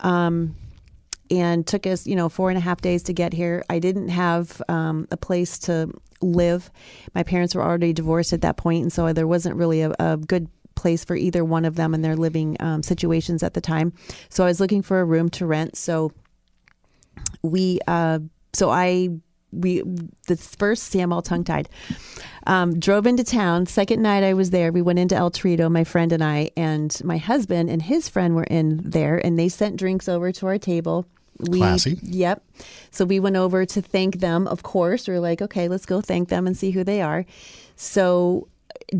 Um, 0.00 0.56
and 1.30 1.66
took 1.66 1.86
us, 1.86 2.06
you 2.06 2.14
know, 2.14 2.28
four 2.28 2.50
and 2.50 2.58
a 2.58 2.60
half 2.60 2.82
days 2.82 3.02
to 3.04 3.12
get 3.14 3.32
here. 3.32 3.64
I 3.70 3.78
didn't 3.78 4.08
have 4.08 4.60
um, 4.68 5.08
a 5.10 5.16
place 5.16 5.58
to 5.60 5.90
live. 6.20 6.70
My 7.14 7.22
parents 7.22 7.54
were 7.54 7.62
already 7.62 7.94
divorced 7.94 8.34
at 8.34 8.42
that 8.42 8.58
point, 8.58 8.82
and 8.82 8.92
so 8.92 9.12
there 9.14 9.26
wasn't 9.26 9.56
really 9.56 9.80
a, 9.80 9.94
a 9.98 10.18
good 10.18 10.48
place 10.74 11.04
for 11.04 11.16
either 11.16 11.44
one 11.44 11.64
of 11.64 11.76
them 11.76 11.94
in 11.94 12.02
their 12.02 12.16
living 12.16 12.56
um, 12.60 12.82
situations 12.82 13.42
at 13.42 13.54
the 13.54 13.60
time. 13.60 13.92
So 14.28 14.44
I 14.44 14.48
was 14.48 14.60
looking 14.60 14.82
for 14.82 15.00
a 15.00 15.04
room 15.04 15.30
to 15.30 15.46
rent. 15.46 15.76
So 15.76 16.12
we, 17.42 17.78
uh, 17.86 18.18
so 18.52 18.70
I, 18.70 19.08
we, 19.52 19.82
the 20.26 20.36
first, 20.36 20.84
see, 20.84 21.00
I'm 21.00 21.12
all 21.12 21.22
tongue 21.22 21.44
tied. 21.44 21.68
Um, 22.46 22.78
drove 22.80 23.06
into 23.06 23.22
town. 23.22 23.66
Second 23.66 24.02
night 24.02 24.24
I 24.24 24.34
was 24.34 24.50
there, 24.50 24.72
we 24.72 24.82
went 24.82 24.98
into 24.98 25.14
El 25.14 25.30
Torito, 25.30 25.70
my 25.70 25.84
friend 25.84 26.12
and 26.12 26.24
I, 26.24 26.50
and 26.56 26.98
my 27.04 27.18
husband 27.18 27.70
and 27.70 27.82
his 27.82 28.08
friend 28.08 28.34
were 28.34 28.44
in 28.44 28.80
there, 28.84 29.18
and 29.24 29.38
they 29.38 29.48
sent 29.48 29.76
drinks 29.76 30.08
over 30.08 30.32
to 30.32 30.46
our 30.46 30.58
table. 30.58 31.06
We, 31.38 31.58
Classy. 31.58 31.98
Yep. 32.02 32.44
So 32.90 33.04
we 33.04 33.20
went 33.20 33.36
over 33.36 33.64
to 33.66 33.82
thank 33.82 34.20
them, 34.20 34.46
of 34.46 34.62
course. 34.62 35.08
We 35.08 35.14
are 35.14 35.20
like, 35.20 35.42
okay, 35.42 35.68
let's 35.68 35.86
go 35.86 36.00
thank 36.00 36.28
them 36.28 36.46
and 36.46 36.56
see 36.56 36.70
who 36.70 36.84
they 36.84 37.02
are. 37.02 37.24
So 37.76 38.48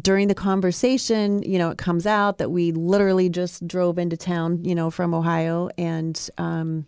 during 0.01 0.29
the 0.29 0.35
conversation, 0.35 1.43
you 1.43 1.59
know, 1.59 1.71
it 1.71 1.79
comes 1.79 2.07
out 2.07 2.39
that 2.39 2.51
we 2.51 2.73
literally 2.73 3.29
just 3.29 3.67
drove 3.67 3.99
into 3.99 4.17
town, 4.17 4.65
you 4.65 4.75
know, 4.75 4.91
from 4.91 5.15
Ohio 5.15 5.69
and, 5.77 6.29
um, 6.39 6.87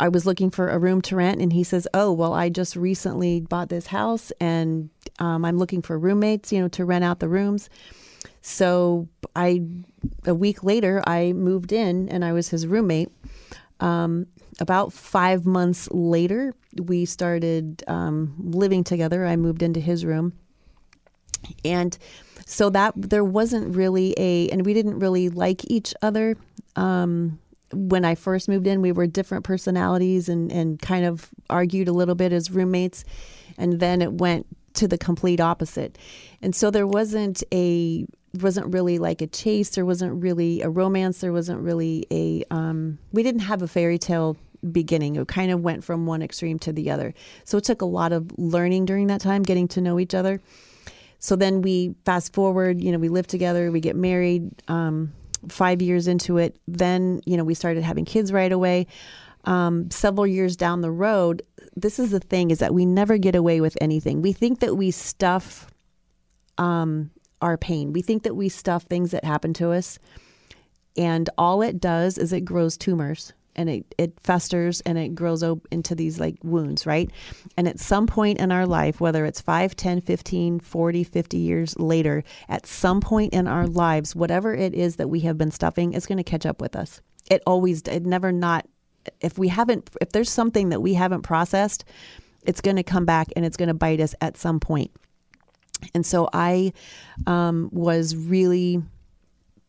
I 0.00 0.08
was 0.08 0.24
looking 0.24 0.50
for 0.50 0.70
a 0.70 0.78
room 0.78 1.02
to 1.02 1.16
rent, 1.16 1.40
and 1.40 1.52
he 1.52 1.62
says, 1.62 1.86
"Oh, 1.92 2.10
well, 2.10 2.32
I 2.32 2.48
just 2.48 2.74
recently 2.74 3.40
bought 3.42 3.68
this 3.68 3.86
house, 3.86 4.32
and 4.40 4.88
um, 5.18 5.44
I'm 5.44 5.58
looking 5.58 5.82
for 5.82 5.98
roommates, 5.98 6.52
you 6.52 6.60
know, 6.60 6.68
to 6.68 6.86
rent 6.86 7.04
out 7.04 7.20
the 7.20 7.28
rooms." 7.28 7.68
So 8.40 9.08
I, 9.36 9.62
a 10.24 10.34
week 10.34 10.64
later, 10.64 11.02
I 11.06 11.34
moved 11.34 11.72
in, 11.72 12.08
and 12.08 12.24
I 12.24 12.32
was 12.32 12.48
his 12.48 12.66
roommate. 12.66 13.10
Um, 13.80 14.26
about 14.58 14.92
five 14.94 15.44
months 15.44 15.88
later, 15.90 16.54
we 16.82 17.04
started 17.04 17.84
um, 17.86 18.34
living 18.38 18.84
together. 18.84 19.26
I 19.26 19.36
moved 19.36 19.62
into 19.62 19.80
his 19.80 20.06
room, 20.06 20.32
and 21.62 21.96
so 22.46 22.70
that 22.70 22.94
there 22.96 23.24
wasn't 23.24 23.76
really 23.76 24.14
a, 24.16 24.48
and 24.48 24.64
we 24.64 24.72
didn't 24.72 24.98
really 24.98 25.28
like 25.28 25.70
each 25.70 25.94
other. 26.00 26.36
Um, 26.74 27.38
when 27.72 28.04
I 28.04 28.14
first 28.14 28.48
moved 28.48 28.66
in, 28.66 28.82
we 28.82 28.92
were 28.92 29.06
different 29.06 29.44
personalities 29.44 30.28
and, 30.28 30.50
and 30.50 30.80
kind 30.80 31.04
of 31.04 31.30
argued 31.48 31.88
a 31.88 31.92
little 31.92 32.14
bit 32.14 32.32
as 32.32 32.50
roommates. 32.50 33.04
And 33.58 33.80
then 33.80 34.02
it 34.02 34.14
went 34.14 34.46
to 34.74 34.88
the 34.88 34.98
complete 34.98 35.40
opposite. 35.40 35.98
And 36.42 36.54
so 36.54 36.70
there 36.70 36.86
wasn't 36.86 37.42
a, 37.52 38.06
wasn't 38.40 38.72
really 38.72 38.98
like 38.98 39.20
a 39.22 39.26
chase. 39.26 39.70
There 39.70 39.84
wasn't 39.84 40.22
really 40.22 40.62
a 40.62 40.70
romance. 40.70 41.20
There 41.20 41.32
wasn't 41.32 41.60
really 41.60 42.06
a, 42.10 42.44
um, 42.50 42.98
we 43.12 43.22
didn't 43.22 43.42
have 43.42 43.62
a 43.62 43.68
fairy 43.68 43.98
tale 43.98 44.36
beginning. 44.72 45.16
It 45.16 45.28
kind 45.28 45.50
of 45.50 45.62
went 45.62 45.84
from 45.84 46.06
one 46.06 46.22
extreme 46.22 46.58
to 46.60 46.72
the 46.72 46.90
other. 46.90 47.14
So 47.44 47.58
it 47.58 47.64
took 47.64 47.82
a 47.82 47.86
lot 47.86 48.12
of 48.12 48.30
learning 48.38 48.84
during 48.84 49.08
that 49.08 49.20
time, 49.20 49.42
getting 49.42 49.68
to 49.68 49.80
know 49.80 49.98
each 49.98 50.14
other. 50.14 50.40
So 51.18 51.36
then 51.36 51.62
we 51.62 51.94
fast 52.04 52.32
forward, 52.32 52.80
you 52.80 52.92
know, 52.92 52.98
we 52.98 53.08
live 53.08 53.26
together, 53.26 53.70
we 53.70 53.80
get 53.80 53.96
married. 53.96 54.50
Um, 54.68 55.12
five 55.48 55.80
years 55.82 56.06
into 56.06 56.38
it, 56.38 56.56
then, 56.66 57.20
you 57.26 57.36
know, 57.36 57.44
we 57.44 57.54
started 57.54 57.82
having 57.82 58.04
kids 58.04 58.32
right 58.32 58.52
away. 58.52 58.86
Um, 59.44 59.90
several 59.90 60.26
years 60.26 60.56
down 60.56 60.82
the 60.82 60.90
road, 60.90 61.42
this 61.74 61.98
is 61.98 62.10
the 62.10 62.20
thing 62.20 62.50
is 62.50 62.58
that 62.58 62.74
we 62.74 62.84
never 62.84 63.16
get 63.16 63.34
away 63.34 63.60
with 63.60 63.76
anything. 63.80 64.20
We 64.20 64.32
think 64.32 64.60
that 64.60 64.76
we 64.76 64.90
stuff 64.90 65.70
um, 66.58 67.10
our 67.40 67.56
pain. 67.56 67.92
We 67.92 68.02
think 68.02 68.24
that 68.24 68.36
we 68.36 68.48
stuff 68.50 68.82
things 68.82 69.12
that 69.12 69.24
happen 69.24 69.54
to 69.54 69.70
us. 69.70 69.98
And 70.96 71.30
all 71.38 71.62
it 71.62 71.80
does 71.80 72.18
is 72.18 72.32
it 72.32 72.44
grows 72.44 72.76
tumors 72.76 73.32
and 73.56 73.68
it, 73.68 73.94
it 73.98 74.18
festers 74.20 74.80
and 74.82 74.96
it 74.98 75.14
grows 75.14 75.42
up 75.42 75.58
into 75.70 75.94
these 75.94 76.20
like 76.20 76.36
wounds, 76.42 76.86
right? 76.86 77.10
And 77.56 77.68
at 77.68 77.78
some 77.78 78.06
point 78.06 78.38
in 78.38 78.52
our 78.52 78.66
life, 78.66 79.00
whether 79.00 79.24
it's 79.24 79.40
5, 79.40 79.76
10, 79.76 80.00
15, 80.00 80.60
40, 80.60 81.04
50 81.04 81.36
years 81.36 81.78
later, 81.78 82.24
at 82.48 82.66
some 82.66 83.00
point 83.00 83.32
in 83.32 83.46
our 83.46 83.66
lives, 83.66 84.14
whatever 84.14 84.54
it 84.54 84.74
is 84.74 84.96
that 84.96 85.08
we 85.08 85.20
have 85.20 85.36
been 85.36 85.50
stuffing 85.50 85.92
is 85.92 86.06
going 86.06 86.18
to 86.18 86.24
catch 86.24 86.46
up 86.46 86.60
with 86.60 86.76
us. 86.76 87.00
It 87.30 87.42
always, 87.46 87.82
it 87.82 88.04
never 88.04 88.32
not, 88.32 88.66
if 89.20 89.38
we 89.38 89.48
haven't, 89.48 89.90
if 90.00 90.10
there's 90.10 90.30
something 90.30 90.70
that 90.70 90.80
we 90.80 90.94
haven't 90.94 91.22
processed, 91.22 91.84
it's 92.42 92.60
going 92.60 92.76
to 92.76 92.82
come 92.82 93.04
back 93.04 93.28
and 93.36 93.44
it's 93.44 93.56
going 93.56 93.68
to 93.68 93.74
bite 93.74 94.00
us 94.00 94.14
at 94.20 94.36
some 94.36 94.60
point. 94.60 94.90
And 95.94 96.04
so 96.04 96.28
I 96.32 96.72
um, 97.26 97.68
was 97.72 98.14
really 98.16 98.82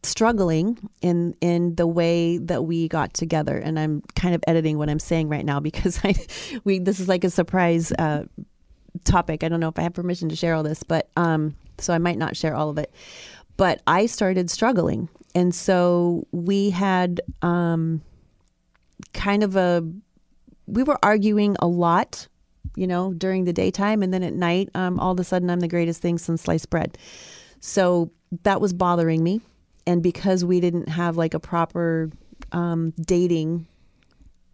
struggling 0.03 0.77
in 1.01 1.35
in 1.41 1.75
the 1.75 1.85
way 1.85 2.37
that 2.37 2.63
we 2.63 2.87
got 2.87 3.13
together. 3.13 3.57
And 3.57 3.79
i'm 3.79 4.01
kind 4.15 4.33
of 4.33 4.43
editing 4.47 4.77
what 4.77 4.89
i'm 4.89 4.99
saying 4.99 5.29
right 5.29 5.45
now 5.45 5.59
because 5.59 5.99
i 6.03 6.15
we 6.63 6.79
this 6.79 6.99
is 6.99 7.07
like 7.07 7.23
a 7.23 7.29
surprise 7.29 7.91
uh, 7.93 8.25
topic. 9.05 9.43
I 9.43 9.49
don't 9.49 9.59
know 9.59 9.69
if 9.69 9.77
i 9.77 9.83
have 9.83 9.93
permission 9.93 10.29
to 10.29 10.35
share 10.35 10.53
all 10.53 10.63
this 10.63 10.83
but 10.83 11.09
um 11.15 11.55
so 11.77 11.93
i 11.93 11.97
might 11.97 12.17
not 12.17 12.35
share 12.35 12.55
all 12.55 12.69
of 12.69 12.77
it. 12.77 12.93
But 13.57 13.81
i 13.87 14.05
started 14.05 14.49
struggling. 14.49 15.09
And 15.35 15.53
so 15.53 16.27
we 16.31 16.71
had 16.71 17.21
um 17.41 18.01
kind 19.13 19.43
of 19.43 19.55
a 19.55 19.87
we 20.67 20.83
were 20.83 20.97
arguing 21.03 21.55
a 21.59 21.67
lot 21.67 22.27
you 22.75 22.87
know 22.87 23.13
during 23.13 23.45
the 23.45 23.53
daytime. 23.53 24.01
And 24.01 24.11
then 24.11 24.23
at 24.23 24.33
night 24.33 24.69
um 24.73 24.99
all 24.99 25.11
of 25.11 25.19
a 25.19 25.23
sudden 25.23 25.51
i'm 25.51 25.59
the 25.59 25.67
greatest 25.67 26.01
thing 26.01 26.17
since 26.17 26.41
sliced 26.41 26.71
bread. 26.71 26.97
So 27.59 28.11
that 28.43 28.59
was 28.59 28.73
bothering 28.73 29.23
me 29.23 29.41
and 29.87 30.03
because 30.03 30.45
we 30.45 30.59
didn't 30.59 30.89
have 30.89 31.17
like 31.17 31.33
a 31.33 31.39
proper 31.39 32.09
um, 32.51 32.93
dating, 32.99 33.67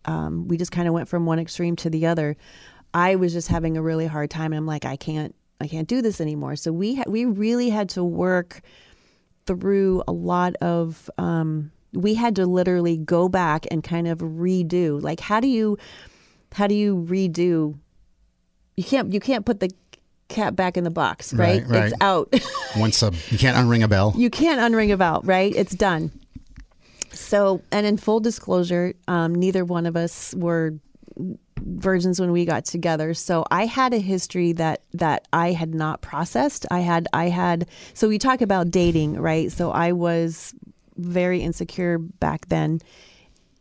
um, 0.05 0.47
we 0.47 0.57
just 0.57 0.71
kind 0.71 0.87
of 0.87 0.93
went 0.93 1.09
from 1.09 1.25
one 1.25 1.39
extreme 1.39 1.75
to 1.77 1.89
the 1.89 2.05
other. 2.05 2.37
I 2.93 3.15
was 3.15 3.33
just 3.33 3.49
having 3.49 3.77
a 3.77 3.81
really 3.81 4.07
hard 4.07 4.29
time, 4.29 4.53
and 4.53 4.57
I'm 4.57 4.65
like, 4.65 4.85
I 4.85 4.95
can't, 4.95 5.35
I 5.59 5.67
can't 5.67 5.87
do 5.87 6.01
this 6.01 6.21
anymore. 6.21 6.55
So 6.55 6.71
we 6.71 6.95
ha- 6.95 7.03
we 7.07 7.25
really 7.25 7.69
had 7.69 7.89
to 7.89 8.03
work 8.03 8.61
through 9.45 10.03
a 10.07 10.11
lot 10.11 10.55
of. 10.55 11.09
Um, 11.17 11.71
we 11.93 12.13
had 12.13 12.35
to 12.35 12.45
literally 12.45 12.97
go 12.97 13.29
back 13.29 13.65
and 13.71 13.83
kind 13.83 14.07
of 14.07 14.19
redo. 14.19 15.01
Like, 15.01 15.19
how 15.19 15.39
do 15.39 15.47
you, 15.47 15.77
how 16.51 16.67
do 16.67 16.75
you 16.75 17.05
redo? 17.09 17.77
You 18.75 18.83
can't 18.83 19.11
you 19.11 19.19
can't 19.19 19.45
put 19.45 19.59
the 19.59 19.69
cat 20.27 20.55
back 20.55 20.77
in 20.77 20.83
the 20.83 20.89
box, 20.91 21.33
right? 21.33 21.61
Right, 21.63 21.69
right. 21.69 21.91
It's 21.91 22.01
out. 22.01 22.33
Once 22.77 23.01
a, 23.03 23.11
you 23.29 23.37
can't 23.37 23.57
unring 23.57 23.83
a 23.83 23.87
bell. 23.87 24.13
You 24.15 24.29
can't 24.29 24.59
unring 24.59 24.91
a 24.91 24.97
bell, 24.97 25.21
right? 25.23 25.53
It's 25.55 25.73
done. 25.73 26.11
So, 27.11 27.61
and 27.71 27.85
in 27.85 27.97
full 27.97 28.19
disclosure, 28.19 28.93
um, 29.07 29.33
neither 29.33 29.65
one 29.65 29.85
of 29.85 29.95
us 29.95 30.33
were 30.35 30.73
virgins 31.59 32.19
when 32.19 32.31
we 32.31 32.45
got 32.45 32.65
together. 32.65 33.13
So 33.13 33.45
I 33.49 33.65
had 33.65 33.93
a 33.93 33.99
history 33.99 34.51
that 34.53 34.83
that 34.93 35.27
I 35.33 35.51
had 35.51 35.73
not 35.73 36.01
processed. 36.01 36.65
I 36.71 36.79
had 36.79 37.07
I 37.13 37.29
had 37.29 37.67
so 37.93 38.07
we 38.07 38.19
talk 38.19 38.41
about 38.41 38.71
dating, 38.71 39.19
right? 39.19 39.51
So 39.51 39.71
I 39.71 39.91
was 39.91 40.53
very 40.95 41.41
insecure 41.41 41.97
back 41.97 42.47
then, 42.49 42.79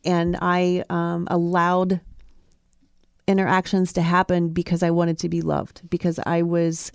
and 0.04 0.36
I 0.40 0.84
um, 0.90 1.26
allowed 1.30 2.00
interactions 3.26 3.92
to 3.94 4.02
happen 4.02 4.50
because 4.50 4.82
I 4.82 4.90
wanted 4.90 5.18
to 5.18 5.28
be 5.28 5.42
loved, 5.42 5.88
because 5.90 6.18
I 6.26 6.42
was 6.42 6.92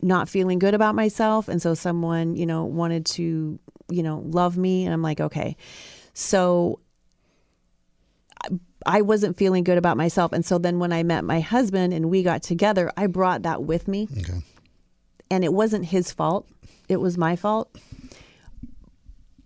not 0.00 0.28
feeling 0.28 0.58
good 0.58 0.74
about 0.74 0.94
myself. 0.94 1.48
And 1.48 1.62
so 1.62 1.74
someone, 1.74 2.34
you 2.36 2.46
know, 2.46 2.64
wanted 2.64 3.06
to, 3.06 3.58
you 3.88 4.02
know, 4.02 4.22
love 4.26 4.56
me. 4.56 4.84
And 4.84 4.92
I'm 4.92 5.02
like, 5.02 5.20
okay. 5.20 5.56
So 6.14 6.80
I 8.84 9.02
wasn't 9.02 9.36
feeling 9.36 9.62
good 9.62 9.78
about 9.78 9.96
myself. 9.96 10.32
And 10.32 10.44
so 10.44 10.58
then 10.58 10.78
when 10.78 10.92
I 10.92 11.02
met 11.02 11.24
my 11.24 11.40
husband 11.40 11.92
and 11.92 12.10
we 12.10 12.22
got 12.22 12.42
together, 12.42 12.90
I 12.96 13.06
brought 13.06 13.42
that 13.42 13.62
with 13.62 13.86
me. 13.86 14.08
Okay. 14.18 14.42
And 15.30 15.44
it 15.44 15.52
wasn't 15.52 15.86
his 15.86 16.12
fault, 16.12 16.46
it 16.88 16.96
was 16.96 17.16
my 17.16 17.36
fault 17.36 17.74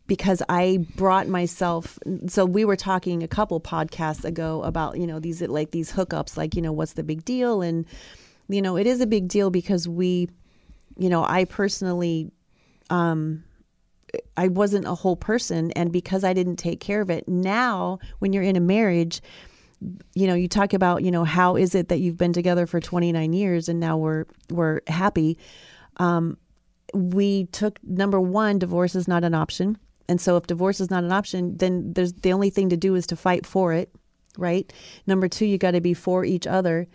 because 0.07 0.43
I 0.49 0.87
brought 0.95 1.29
myself. 1.29 1.99
So 2.29 2.45
we 2.45 2.65
were 2.65 2.77
talking 2.77 3.23
a 3.23 3.29
couple 3.29 3.61
podcasts 3.61 4.25
ago 4.25 4.63
about 4.63 4.99
you 4.99 5.07
know 5.07 5.19
these 5.19 5.43
like 5.43 5.71
these 5.71 5.93
hookups, 5.93 6.37
like 6.37 6.55
you 6.55 6.63
know 6.63 6.73
what's 6.73 6.95
the 6.95 7.03
big 7.03 7.25
deal, 7.25 7.63
and 7.63 7.87
you 8.49 8.63
know 8.63 8.77
it 8.77 8.87
is 8.87 9.01
a 9.01 9.07
big 9.07 9.29
deal 9.29 9.51
because 9.51 9.89
we, 9.89 10.29
you 10.97 11.09
know, 11.09 11.25
I 11.25 11.45
personally, 11.45 12.31
um, 12.91 13.45
I 14.37 14.49
wasn't 14.49 14.87
a 14.87 14.95
whole 14.95 15.17
person, 15.17 15.73
and 15.73 15.93
because 15.93 16.25
I 16.25 16.33
didn't 16.33 16.57
take 16.57 16.81
care 16.81 17.01
of 17.01 17.11
it. 17.11 17.29
Now, 17.29 17.99
when 18.19 18.33
you're 18.33 18.43
in 18.43 18.57
a 18.57 18.61
marriage. 18.61 19.21
You 20.15 20.27
know, 20.27 20.33
you 20.33 20.49
talk 20.49 20.73
about, 20.73 21.05
you 21.05 21.11
know, 21.11 21.25
how 21.25 21.55
is 21.55 21.75
it 21.75 21.91
that 21.91 21.99
you've 21.99 22.17
been 22.17 22.33
together 22.33 22.67
for 22.67 22.81
29 22.81 23.35
years 23.35 23.69
and 23.69 23.79
now 23.79 23.99
we're 23.99 24.25
we're 24.51 24.81
happy. 24.87 25.37
Um, 25.99 26.39
we 26.95 27.45
took 27.53 27.79
number 27.85 28.19
one, 28.19 28.59
divorce 28.59 28.95
is 28.95 29.07
not 29.07 29.23
an 29.23 29.35
option 29.35 29.77
and 30.09 30.21
so 30.21 30.37
if 30.37 30.47
divorce 30.47 30.81
is 30.81 30.91
not 30.91 31.05
an 31.05 31.13
option, 31.13 31.57
then 31.57 31.93
there's 31.93 32.13
the 32.13 32.33
only 32.33 32.51
thing 32.51 32.69
to 32.71 32.77
do 32.77 32.95
is 32.95 33.07
to 33.09 33.17
fight 33.17 33.47
for 33.47 33.73
it, 33.73 33.91
right? 34.39 34.73
Number 35.07 35.29
2, 35.29 35.47
you 35.47 35.59
got 35.59 35.73
to 35.73 35.81
be 35.81 35.95
for 35.95 36.25
each 36.25 36.47
other. 36.47 36.87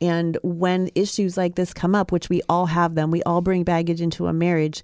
And 0.00 0.38
when 0.42 0.90
issues 0.94 1.36
like 1.36 1.56
this 1.56 1.74
come 1.74 1.94
up, 1.94 2.12
which 2.12 2.28
we 2.28 2.42
all 2.48 2.66
have 2.66 2.94
them, 2.94 3.10
we 3.10 3.22
all 3.24 3.40
bring 3.40 3.64
baggage 3.64 4.00
into 4.00 4.26
a 4.26 4.32
marriage. 4.32 4.82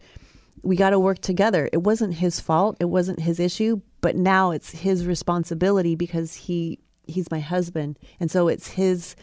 We 0.63 0.77
got 0.77 0.91
to 0.91 0.99
work 0.99 1.21
together. 1.21 1.69
It 1.73 1.83
wasn't 1.83 2.15
his 2.15 2.41
fault, 2.41 2.77
it 2.81 2.87
wasn't 2.87 3.21
his 3.21 3.39
issue, 3.39 3.81
but 4.01 4.17
now 4.17 4.51
it's 4.51 4.71
his 4.71 5.07
responsibility 5.07 5.95
because 5.95 6.35
he 6.35 6.79
he's 7.07 7.31
my 7.31 7.41
husband, 7.41 7.99
and 8.19 8.31
so 8.31 8.49
it's 8.49 8.69
his 8.69 9.15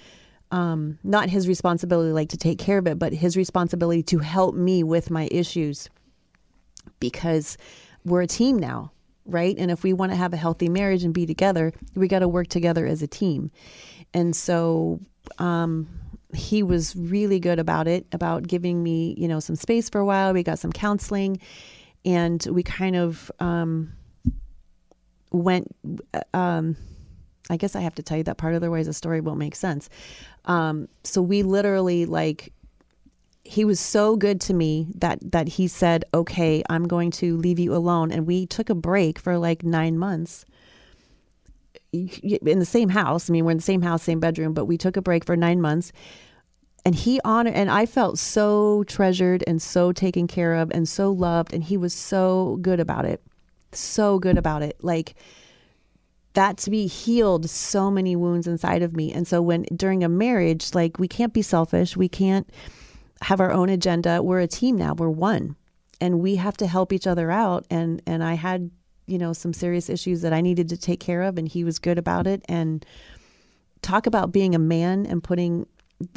um, 0.52 1.00
not 1.04 1.30
his 1.30 1.48
responsibility 1.48 2.12
like 2.12 2.30
to 2.30 2.38
take 2.38 2.60
care 2.60 2.78
of 2.78 2.86
it, 2.86 3.00
but 3.00 3.14
his 3.14 3.36
responsibility 3.36 4.04
to 4.04 4.20
help 4.20 4.54
me 4.54 4.84
with 4.84 5.10
my 5.10 5.28
issues 5.32 5.90
because 7.00 7.58
we're 8.06 8.22
a 8.22 8.28
team 8.28 8.58
now, 8.58 8.92
right? 9.26 9.56
And 9.58 9.72
if 9.72 9.84
we 9.84 9.94
want 9.94 10.12
to 10.12 10.16
have 10.16 10.34
a 10.34 10.38
healthy 10.38 10.70
marriage 10.70 11.04
and 11.04 11.14
be 11.14 11.26
together, 11.26 11.74
we 11.96 12.08
got 12.08 12.20
to 12.20 12.28
work 12.28 12.48
together 12.48 12.86
as 12.86 13.02
a 13.02 13.08
team. 13.08 13.52
And 14.14 14.36
so 14.36 15.00
um, 15.38 15.88
he 16.34 16.64
was 16.64 16.96
really 16.96 17.40
good 17.40 17.60
about 17.60 17.88
it, 17.88 18.06
about 18.12 18.48
giving 18.48 18.84
me, 18.84 19.16
you 19.18 19.28
know, 19.28 19.40
some 19.40 19.56
space 19.56 19.90
for 19.90 20.00
a 20.00 20.06
while. 20.06 20.34
We 20.34 20.44
got 20.44 20.60
some 20.60 20.72
counseling, 20.72 21.40
and 22.06 22.46
we 22.50 22.64
kind 22.64 22.96
of 22.96 23.32
um, 23.40 23.94
went. 25.32 25.74
Um, 26.34 26.76
I 27.50 27.58
guess 27.58 27.76
I 27.76 27.82
have 27.82 27.96
to 27.96 28.04
tell 28.04 28.18
you 28.18 28.24
that 28.24 28.38
part, 28.38 28.56
otherwise 28.56 28.86
the 28.86 28.94
story 28.94 29.20
won't 29.20 29.40
make 29.40 29.56
sense. 29.56 29.90
Um, 30.46 30.88
so 31.04 31.22
we 31.22 31.44
literally 31.44 32.06
like 32.06 32.54
he 33.44 33.66
was 33.66 33.80
so 33.80 34.16
good 34.16 34.40
to 34.42 34.54
me 34.54 34.88
that 34.96 35.32
that 35.32 35.48
he 35.48 35.68
said, 35.68 36.06
"Okay, 36.14 36.64
I'm 36.70 36.88
going 36.88 37.12
to 37.12 37.38
leave 37.38 37.60
you 37.60 37.74
alone." 37.76 38.12
And 38.12 38.28
we 38.28 38.46
took 38.46 38.70
a 38.70 38.76
break 38.76 39.20
for 39.20 39.38
like 39.38 39.64
9 39.64 39.98
months 39.98 40.46
in 41.92 42.60
the 42.60 42.66
same 42.66 42.90
house. 42.90 43.30
I 43.30 43.34
mean, 43.34 43.44
we're 43.46 43.52
in 43.52 43.58
the 43.58 43.64
same 43.64 43.82
house, 43.82 44.04
same 44.04 44.20
bedroom, 44.20 44.54
but 44.54 44.66
we 44.66 44.78
took 44.78 44.96
a 44.96 45.02
break 45.02 45.26
for 45.26 45.36
9 45.36 45.60
months. 45.60 45.92
And 46.84 46.96
he 46.96 47.20
honored 47.24 47.54
and 47.54 47.70
I 47.70 47.86
felt 47.86 48.18
so 48.18 48.84
treasured 48.86 49.44
and 49.46 49.62
so 49.62 49.92
taken 49.92 50.26
care 50.28 50.56
of 50.56 50.72
and 50.72 50.88
so 50.90 51.12
loved 51.12 51.54
and 51.54 51.64
he 51.64 51.78
was 51.78 51.94
so 51.94 52.58
good 52.62 52.80
about 52.80 53.06
it. 53.06 53.22
So 53.72 54.18
good 54.18 54.38
about 54.38 54.64
it. 54.64 54.78
Like 54.82 55.14
that 56.34 56.58
to 56.58 56.72
be 56.72 56.88
healed 56.88 57.50
so 57.50 57.92
many 57.92 58.16
wounds 58.16 58.48
inside 58.48 58.82
of 58.82 58.96
me. 58.96 59.12
And 59.12 59.28
so 59.28 59.42
when 59.42 59.64
during 59.76 60.04
a 60.04 60.10
marriage, 60.10 60.74
like 60.74 60.98
we 60.98 61.08
can't 61.08 61.34
be 61.34 61.42
selfish, 61.42 61.96
we 61.96 62.10
can't 62.10 62.50
have 63.22 63.40
our 63.40 63.52
own 63.52 63.70
agenda. 63.70 64.22
We're 64.22 64.40
a 64.40 64.48
team 64.48 64.78
now. 64.78 64.94
We're 64.94 65.10
one. 65.10 65.56
And 66.00 66.20
we 66.20 66.36
have 66.36 66.58
to 66.58 66.68
help 66.68 66.92
each 66.92 67.06
other 67.06 67.30
out 67.30 67.66
and 67.70 68.02
and 68.08 68.24
I 68.24 68.34
had, 68.34 68.72
you 69.06 69.20
know, 69.20 69.34
some 69.34 69.54
serious 69.54 69.90
issues 69.90 70.22
that 70.22 70.34
I 70.34 70.42
needed 70.42 70.70
to 70.70 70.78
take 70.78 71.00
care 71.00 71.22
of 71.22 71.38
and 71.38 71.48
he 71.48 71.64
was 71.64 71.78
good 71.78 72.00
about 72.00 72.26
it 72.26 72.44
and 72.50 72.84
talk 73.84 74.08
about 74.08 74.32
being 74.32 74.56
a 74.56 74.60
man 74.60 75.06
and 75.06 75.24
putting 75.24 75.68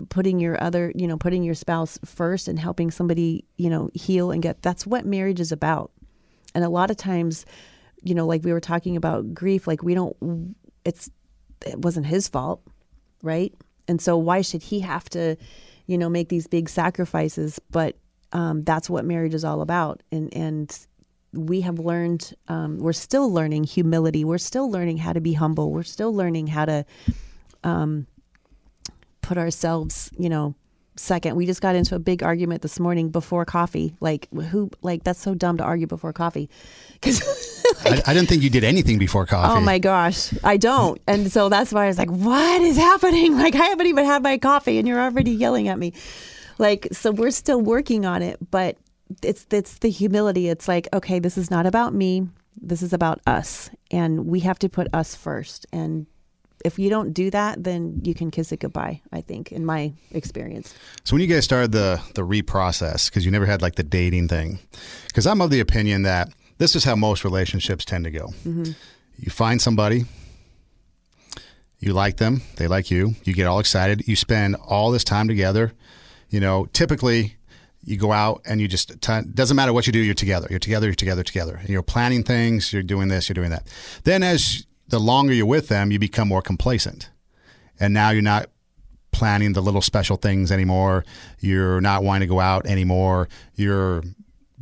putting 0.08 0.40
your 0.40 0.62
other, 0.62 0.90
you 0.94 1.06
know, 1.06 1.18
putting 1.18 1.42
your 1.42 1.54
spouse 1.54 1.98
first 2.06 2.48
and 2.48 2.58
helping 2.58 2.90
somebody, 2.90 3.44
you 3.58 3.68
know, 3.68 3.90
heal 3.92 4.30
and 4.30 4.42
get 4.42 4.62
that's 4.62 4.86
what 4.86 5.04
marriage 5.04 5.40
is 5.40 5.52
about. 5.52 5.92
And 6.54 6.64
a 6.64 6.70
lot 6.70 6.90
of 6.90 6.96
times 6.96 7.44
you 8.04 8.14
know, 8.14 8.26
like 8.26 8.44
we 8.44 8.52
were 8.52 8.60
talking 8.60 8.96
about 8.96 9.34
grief, 9.34 9.66
like 9.66 9.82
we 9.82 9.94
don't, 9.94 10.54
it's, 10.84 11.10
it 11.66 11.78
wasn't 11.78 12.06
his 12.06 12.28
fault, 12.28 12.62
right? 13.22 13.52
And 13.88 14.00
so 14.00 14.16
why 14.16 14.42
should 14.42 14.62
he 14.62 14.80
have 14.80 15.08
to, 15.10 15.36
you 15.86 15.98
know, 15.98 16.08
make 16.08 16.28
these 16.28 16.46
big 16.46 16.68
sacrifices? 16.68 17.60
But 17.70 17.96
um, 18.32 18.64
that's 18.64 18.90
what 18.90 19.04
marriage 19.04 19.34
is 19.34 19.44
all 19.44 19.60
about. 19.60 20.02
And, 20.10 20.34
and, 20.34 20.86
we 21.36 21.62
have 21.62 21.80
learned, 21.80 22.32
um, 22.46 22.78
we're 22.78 22.92
still 22.92 23.32
learning 23.32 23.64
humility. 23.64 24.24
We're 24.24 24.38
still 24.38 24.70
learning 24.70 24.98
how 24.98 25.12
to 25.12 25.20
be 25.20 25.32
humble. 25.32 25.72
We're 25.72 25.82
still 25.82 26.14
learning 26.14 26.46
how 26.46 26.64
to 26.64 26.86
um, 27.64 28.06
put 29.20 29.38
ourselves, 29.38 30.10
you 30.16 30.28
know, 30.28 30.54
second. 30.96 31.36
We 31.36 31.46
just 31.46 31.60
got 31.60 31.74
into 31.74 31.94
a 31.94 31.98
big 31.98 32.22
argument 32.22 32.62
this 32.62 32.78
morning 32.78 33.10
before 33.10 33.44
coffee. 33.44 33.94
Like 34.00 34.28
who? 34.32 34.70
Like 34.82 35.04
that's 35.04 35.20
so 35.20 35.34
dumb 35.34 35.56
to 35.58 35.64
argue 35.64 35.86
before 35.86 36.12
coffee. 36.12 36.48
Because 37.04 37.20
like, 37.84 38.08
I, 38.08 38.12
I, 38.12 38.14
didn't 38.14 38.30
think 38.30 38.42
you 38.42 38.48
did 38.48 38.64
anything 38.64 38.98
before 38.98 39.24
oh 39.24 39.26
coffee. 39.26 39.58
Oh 39.58 39.60
my 39.60 39.78
gosh, 39.78 40.32
I 40.42 40.56
don't. 40.56 40.98
And 41.06 41.30
so 41.30 41.50
that's 41.50 41.70
why 41.70 41.84
I 41.84 41.88
was 41.88 41.98
like, 41.98 42.08
"What 42.08 42.62
is 42.62 42.76
happening? 42.76 43.36
Like 43.44 43.54
I 43.54 43.66
haven't 43.66 43.86
even 43.86 44.06
had 44.06 44.22
my 44.22 44.38
coffee, 44.38 44.78
and 44.78 44.88
you're 44.88 45.00
already 45.00 45.32
yelling 45.32 45.68
at 45.68 45.78
me." 45.78 45.92
Like 46.56 46.88
so, 46.92 47.10
we're 47.10 47.30
still 47.30 47.60
working 47.60 48.06
on 48.06 48.22
it, 48.22 48.38
but 48.50 48.78
it's 49.22 49.46
it's 49.50 49.78
the 49.78 49.90
humility. 49.90 50.48
It's 50.48 50.66
like, 50.66 50.88
okay, 50.94 51.18
this 51.18 51.36
is 51.36 51.50
not 51.50 51.66
about 51.66 51.92
me. 51.92 52.26
This 52.58 52.80
is 52.80 52.94
about 52.94 53.20
us, 53.26 53.68
and 53.90 54.26
we 54.26 54.40
have 54.40 54.58
to 54.60 54.70
put 54.70 54.88
us 54.94 55.14
first 55.14 55.66
and 55.72 56.06
if 56.64 56.78
you 56.78 56.88
don't 56.88 57.12
do 57.12 57.30
that, 57.30 57.62
then 57.62 58.00
you 58.02 58.14
can 58.14 58.30
kiss 58.30 58.50
it 58.50 58.60
goodbye. 58.60 59.02
I 59.12 59.20
think, 59.20 59.52
in 59.52 59.64
my 59.64 59.92
experience. 60.10 60.74
So 61.04 61.14
when 61.14 61.20
you 61.22 61.28
guys 61.28 61.44
started 61.44 61.72
the 61.72 62.00
the 62.14 62.22
reprocess, 62.22 63.08
because 63.08 63.24
you 63.24 63.30
never 63.30 63.46
had 63.46 63.62
like 63.62 63.76
the 63.76 63.82
dating 63.82 64.28
thing, 64.28 64.58
because 65.06 65.26
I'm 65.26 65.40
of 65.40 65.50
the 65.50 65.60
opinion 65.60 66.02
that 66.02 66.32
this 66.58 66.74
is 66.74 66.84
how 66.84 66.96
most 66.96 67.24
relationships 67.24 67.84
tend 67.84 68.04
to 68.04 68.10
go. 68.10 68.28
Mm-hmm. 68.28 68.72
You 69.18 69.30
find 69.30 69.60
somebody, 69.60 70.06
you 71.78 71.92
like 71.92 72.16
them, 72.16 72.42
they 72.56 72.66
like 72.66 72.90
you, 72.90 73.14
you 73.24 73.34
get 73.34 73.46
all 73.46 73.60
excited, 73.60 74.08
you 74.08 74.16
spend 74.16 74.56
all 74.56 74.90
this 74.90 75.04
time 75.04 75.28
together. 75.28 75.72
You 76.30 76.40
know, 76.40 76.66
typically 76.72 77.36
you 77.84 77.98
go 77.98 78.12
out 78.12 78.40
and 78.46 78.60
you 78.60 78.66
just 78.66 79.00
t- 79.00 79.20
doesn't 79.34 79.56
matter 79.56 79.72
what 79.72 79.86
you 79.86 79.92
do 79.92 79.98
you're 79.98 80.14
together 80.14 80.46
you're 80.48 80.58
together 80.58 80.86
you're 80.86 80.94
together 80.94 81.22
together 81.22 81.56
and 81.56 81.68
you're 81.68 81.82
planning 81.82 82.22
things 82.22 82.72
you're 82.72 82.82
doing 82.82 83.08
this 83.08 83.28
you're 83.28 83.34
doing 83.34 83.50
that 83.50 83.66
then 84.04 84.22
as 84.22 84.64
the 84.94 85.00
longer 85.00 85.32
you're 85.32 85.44
with 85.44 85.66
them, 85.66 85.90
you 85.90 85.98
become 85.98 86.28
more 86.28 86.40
complacent. 86.40 87.10
And 87.80 87.92
now 87.92 88.10
you're 88.10 88.22
not 88.22 88.48
planning 89.10 89.52
the 89.52 89.60
little 89.60 89.82
special 89.82 90.16
things 90.16 90.52
anymore. 90.52 91.04
You're 91.40 91.80
not 91.80 92.04
wanting 92.04 92.28
to 92.28 92.32
go 92.32 92.38
out 92.38 92.64
anymore. 92.64 93.28
You're 93.56 94.04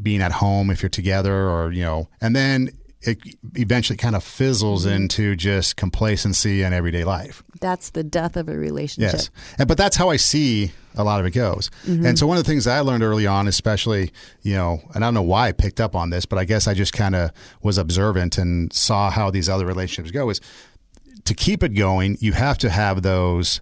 being 0.01 0.23
at 0.23 0.33
home 0.33 0.71
if 0.71 0.81
you're 0.81 0.89
together 0.89 1.51
or, 1.51 1.71
you 1.71 1.83
know, 1.83 2.09
and 2.23 2.35
then 2.35 2.71
it 3.03 3.19
eventually 3.57 3.97
kind 3.97 4.15
of 4.15 4.23
fizzles 4.23 4.85
mm-hmm. 4.85 4.95
into 4.95 5.37
just 5.37 5.77
complacency 5.77 6.63
and 6.63 6.75
everyday 6.75 7.05
life. 7.05 7.43
That's 7.61 7.91
the 7.91 8.05
death 8.05 8.37
of 8.37 8.49
a 8.49 8.57
relationship. 8.57 9.13
Yes. 9.13 9.31
And, 9.59 9.69
but 9.69 9.79
that's 9.79 9.97
how 9.97 10.11
I 10.11 10.17
see 10.17 10.73
a 10.95 11.05
lot 11.05 11.21
of 11.21 11.27
it 11.27 11.31
goes. 11.31 11.71
Mm-hmm. 11.87 12.07
And 12.07 12.19
so 12.19 12.27
one 12.27 12.37
of 12.37 12.45
the 12.45 12.51
things 12.51 12.67
I 12.67 12.81
learned 12.81 13.03
early 13.03 13.27
on, 13.27 13.49
especially, 13.49 14.13
you 14.43 14.55
know, 14.55 14.81
and 14.95 15.05
I 15.05 15.07
don't 15.07 15.15
know 15.15 15.23
why 15.23 15.49
I 15.49 15.53
picked 15.53 15.81
up 15.81 15.97
on 15.97 16.11
this, 16.11 16.27
but 16.27 16.39
I 16.39 16.45
guess 16.45 16.67
I 16.67 16.75
just 16.75 16.93
kind 16.93 17.15
of 17.15 17.31
was 17.63 17.79
observant 17.79 18.39
and 18.39 18.73
saw 18.73 19.11
how 19.11 19.31
these 19.31 19.49
other 19.49 19.67
relationships 19.67 20.11
go 20.11 20.31
is 20.31 20.41
to 21.25 21.35
keep 21.35 21.63
it 21.63 21.71
going, 21.71 22.17
you 22.21 22.33
have 22.33 22.59
to 22.59 22.71
have 22.71 23.03
those 23.03 23.61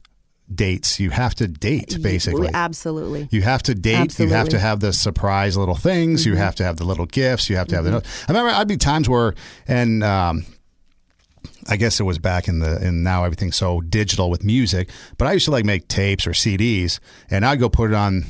dates. 0.55 1.01
You 1.01 1.11
have 1.11 1.35
to 1.37 1.49
date 1.49 1.99
basically. 2.03 2.49
Absolutely. 2.53 3.29
You 3.31 3.43
have 3.43 3.63
to 3.65 3.75
date. 3.75 3.97
Absolutely. 3.97 4.33
You 4.33 4.39
have 4.39 4.49
to 4.51 4.59
have 4.59 4.81
the 4.81 4.93
surprise 4.93 5.57
little 5.57 5.75
things. 5.75 6.23
Mm-hmm. 6.23 6.31
You 6.31 6.37
have 6.37 6.55
to 6.57 6.65
have 6.65 6.77
the 6.77 6.85
little 6.85 7.07
gifts. 7.07 7.49
You 7.49 7.57
have 7.57 7.69
to 7.69 7.77
have 7.77 7.85
mm-hmm. 7.85 7.99
the. 7.99 8.25
I 8.29 8.33
remember 8.33 8.51
I'd 8.51 8.69
be 8.69 8.77
times 8.77 9.09
where, 9.09 9.35
and 9.69 10.03
um, 10.03 10.45
I 11.69 11.77
guess 11.77 12.01
it 12.01 12.05
was 12.05 12.19
back 12.19 12.49
in 12.49 12.59
the 12.59 12.77
and 12.77 13.05
now 13.05 13.25
everything's 13.25 13.57
so 13.57 13.81
digital 13.81 14.31
with 14.31 14.45
music. 14.45 14.91
But 15.19 15.29
I 15.29 15.33
used 15.33 15.45
to 15.47 15.51
like 15.51 15.65
make 15.65 15.89
tapes 15.89 16.27
or 16.27 16.33
CDs, 16.33 16.99
and 17.31 17.45
I'd 17.45 17.61
go 17.61 17.69
put 17.69 17.91
it 17.91 17.95
on 17.95 18.25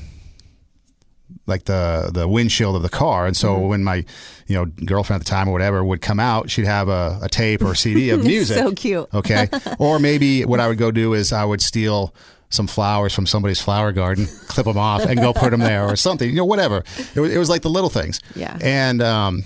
like 1.46 1.64
the 1.64 2.10
the 2.12 2.28
windshield 2.28 2.76
of 2.76 2.82
the 2.82 2.88
car. 2.88 3.26
And 3.26 3.36
so 3.36 3.54
mm-hmm. 3.54 3.68
when 3.68 3.84
my 3.84 4.04
you 4.46 4.56
know 4.56 4.66
girlfriend 4.66 5.20
at 5.20 5.26
the 5.26 5.30
time 5.30 5.48
or 5.48 5.52
whatever 5.52 5.84
would 5.84 6.00
come 6.00 6.20
out, 6.20 6.50
she'd 6.50 6.66
have 6.66 6.88
a, 6.88 7.18
a 7.22 7.28
tape 7.28 7.62
or 7.62 7.72
a 7.72 7.76
CD 7.76 8.10
of 8.10 8.24
music. 8.24 8.58
so 8.58 8.72
cute. 8.72 9.08
Okay. 9.12 9.48
or 9.78 9.98
maybe 9.98 10.44
what 10.44 10.60
I 10.60 10.68
would 10.68 10.78
go 10.78 10.90
do 10.90 11.14
is 11.14 11.32
I 11.32 11.44
would 11.44 11.60
steal 11.60 12.14
some 12.50 12.66
flowers 12.66 13.14
from 13.14 13.26
somebody's 13.26 13.60
flower 13.60 13.92
garden, 13.92 14.26
clip 14.48 14.66
them 14.66 14.78
off, 14.78 15.02
and 15.02 15.18
go 15.20 15.32
put 15.32 15.50
them 15.50 15.60
there 15.60 15.86
or 15.86 15.96
something. 15.96 16.28
You 16.28 16.36
know, 16.36 16.44
whatever. 16.44 16.84
It 17.14 17.20
was, 17.20 17.32
it 17.32 17.38
was 17.38 17.48
like 17.48 17.62
the 17.62 17.70
little 17.70 17.90
things. 17.90 18.20
Yeah. 18.34 18.58
And 18.60 19.00
um, 19.00 19.44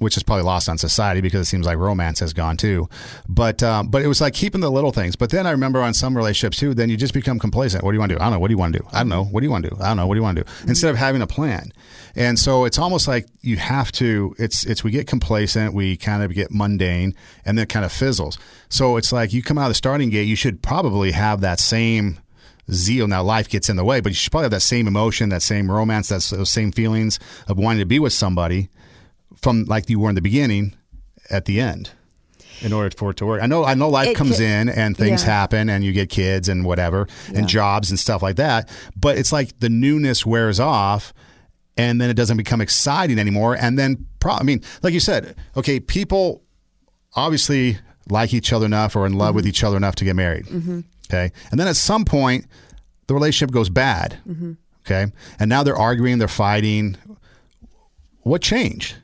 which 0.00 0.16
is 0.16 0.22
probably 0.22 0.42
lost 0.42 0.68
on 0.68 0.78
society 0.78 1.20
because 1.20 1.42
it 1.46 1.50
seems 1.50 1.66
like 1.66 1.76
romance 1.76 2.20
has 2.20 2.32
gone 2.32 2.56
too. 2.56 2.88
But 3.28 3.62
um, 3.62 3.88
but 3.88 4.02
it 4.02 4.08
was 4.08 4.20
like 4.20 4.32
keeping 4.34 4.62
the 4.62 4.70
little 4.70 4.92
things. 4.92 5.14
But 5.14 5.30
then 5.30 5.46
I 5.46 5.50
remember 5.50 5.80
on 5.80 5.94
some 5.94 6.16
relationships 6.16 6.58
too, 6.58 6.74
then 6.74 6.88
you 6.88 6.96
just 6.96 7.14
become 7.14 7.38
complacent. 7.38 7.84
What 7.84 7.92
do 7.92 7.96
you 7.96 8.00
want 8.00 8.10
to 8.10 8.16
do? 8.16 8.20
I 8.20 8.24
don't 8.24 8.32
know. 8.32 8.38
What 8.40 8.48
do 8.48 8.54
you 8.54 8.58
want 8.58 8.72
to 8.72 8.80
do? 8.80 8.86
I 8.90 8.98
don't 8.98 9.10
know. 9.10 9.24
What 9.24 9.40
do 9.40 9.46
you 9.46 9.50
want 9.50 9.64
to 9.64 9.70
do? 9.70 9.76
I 9.78 9.88
don't 9.88 9.98
know. 9.98 10.06
What 10.06 10.14
do 10.14 10.18
you 10.18 10.22
want 10.22 10.38
to 10.38 10.44
do? 10.44 10.50
Mm-hmm. 10.50 10.68
Instead 10.70 10.90
of 10.90 10.96
having 10.96 11.20
a 11.20 11.26
plan. 11.26 11.70
And 12.16 12.38
so 12.38 12.64
it's 12.64 12.78
almost 12.78 13.06
like 13.06 13.26
you 13.42 13.58
have 13.58 13.92
to. 13.92 14.34
It's 14.38 14.64
it's 14.64 14.82
we 14.82 14.90
get 14.90 15.06
complacent, 15.06 15.74
we 15.74 15.98
kind 15.98 16.22
of 16.22 16.32
get 16.32 16.50
mundane, 16.50 17.14
and 17.44 17.58
then 17.58 17.64
it 17.64 17.68
kind 17.68 17.84
of 17.84 17.92
fizzles. 17.92 18.38
So 18.70 18.96
it's 18.96 19.12
like 19.12 19.34
you 19.34 19.42
come 19.42 19.58
out 19.58 19.66
of 19.66 19.70
the 19.70 19.74
starting 19.74 20.08
gate, 20.08 20.26
you 20.26 20.36
should 20.36 20.62
probably 20.62 21.12
have 21.12 21.42
that 21.42 21.60
same 21.60 22.20
zeal. 22.72 23.06
Now 23.06 23.22
life 23.22 23.50
gets 23.50 23.68
in 23.68 23.76
the 23.76 23.84
way, 23.84 24.00
but 24.00 24.12
you 24.12 24.16
should 24.16 24.32
probably 24.32 24.46
have 24.46 24.52
that 24.52 24.62
same 24.62 24.86
emotion, 24.86 25.28
that 25.28 25.42
same 25.42 25.70
romance, 25.70 26.08
that 26.08 26.22
those 26.34 26.50
same 26.50 26.72
feelings 26.72 27.18
of 27.48 27.58
wanting 27.58 27.80
to 27.80 27.86
be 27.86 27.98
with 27.98 28.14
somebody 28.14 28.70
from 29.42 29.64
like 29.64 29.88
you 29.88 29.98
were 30.00 30.08
in 30.08 30.14
the 30.14 30.22
beginning 30.22 30.74
at 31.30 31.44
the 31.44 31.60
end 31.60 31.90
in 32.60 32.72
order 32.72 32.94
for 32.96 33.10
it 33.10 33.16
to 33.18 33.26
work. 33.26 33.42
I 33.42 33.46
know 33.46 33.64
I 33.64 33.74
know 33.74 33.88
life 33.88 34.08
it 34.08 34.16
comes 34.16 34.40
in 34.40 34.68
and 34.68 34.96
things 34.96 35.22
yeah. 35.22 35.30
happen 35.30 35.68
and 35.68 35.82
you 35.84 35.92
get 35.92 36.10
kids 36.10 36.48
and 36.48 36.64
whatever 36.64 37.06
yeah. 37.30 37.38
and 37.38 37.48
jobs 37.48 37.90
and 37.90 37.98
stuff 37.98 38.22
like 38.22 38.36
that, 38.36 38.68
but 38.96 39.16
it's 39.16 39.32
like 39.32 39.58
the 39.60 39.68
newness 39.68 40.26
wears 40.26 40.60
off 40.60 41.12
and 41.76 42.00
then 42.00 42.10
it 42.10 42.14
doesn't 42.14 42.36
become 42.36 42.60
exciting 42.60 43.18
anymore 43.18 43.56
and 43.56 43.78
then 43.78 44.06
pro- 44.18 44.34
I 44.34 44.42
mean, 44.42 44.62
like 44.82 44.92
you 44.92 45.00
said, 45.00 45.36
okay, 45.56 45.80
people 45.80 46.42
obviously 47.14 47.78
like 48.08 48.34
each 48.34 48.52
other 48.52 48.66
enough 48.66 48.94
or 48.96 49.06
in 49.06 49.14
love 49.14 49.30
mm-hmm. 49.30 49.36
with 49.36 49.46
each 49.46 49.64
other 49.64 49.76
enough 49.76 49.94
to 49.96 50.04
get 50.04 50.16
married. 50.16 50.46
Mm-hmm. 50.46 50.80
Okay? 51.08 51.32
And 51.50 51.58
then 51.58 51.66
at 51.68 51.76
some 51.76 52.04
point 52.04 52.46
the 53.06 53.14
relationship 53.14 53.52
goes 53.52 53.68
bad. 53.68 54.18
Mm-hmm. 54.28 54.52
Okay? 54.86 55.12
And 55.38 55.48
now 55.48 55.62
they're 55.62 55.76
arguing, 55.76 56.18
they're 56.18 56.28
fighting. 56.28 56.96
What 58.22 58.42
changed? 58.42 58.96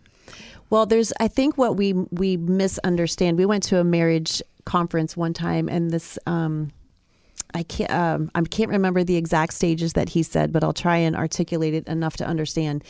Well, 0.70 0.86
there's 0.86 1.12
I 1.20 1.28
think 1.28 1.56
what 1.56 1.76
we 1.76 1.92
we 1.92 2.36
misunderstand. 2.36 3.38
We 3.38 3.46
went 3.46 3.62
to 3.64 3.78
a 3.78 3.84
marriage 3.84 4.42
conference 4.64 5.16
one 5.16 5.32
time, 5.32 5.68
and 5.68 5.90
this. 5.90 6.18
Um, 6.26 6.72
I 7.54 7.62
can't 7.62 7.90
um, 7.90 8.30
I 8.34 8.42
can't 8.42 8.70
remember 8.70 9.04
the 9.04 9.16
exact 9.16 9.54
stages 9.54 9.92
that 9.94 10.10
he 10.10 10.22
said, 10.22 10.52
but 10.52 10.64
I'll 10.64 10.72
try 10.72 10.96
and 10.96 11.16
articulate 11.16 11.74
it 11.74 11.86
enough 11.86 12.16
to 12.18 12.26
understand. 12.26 12.84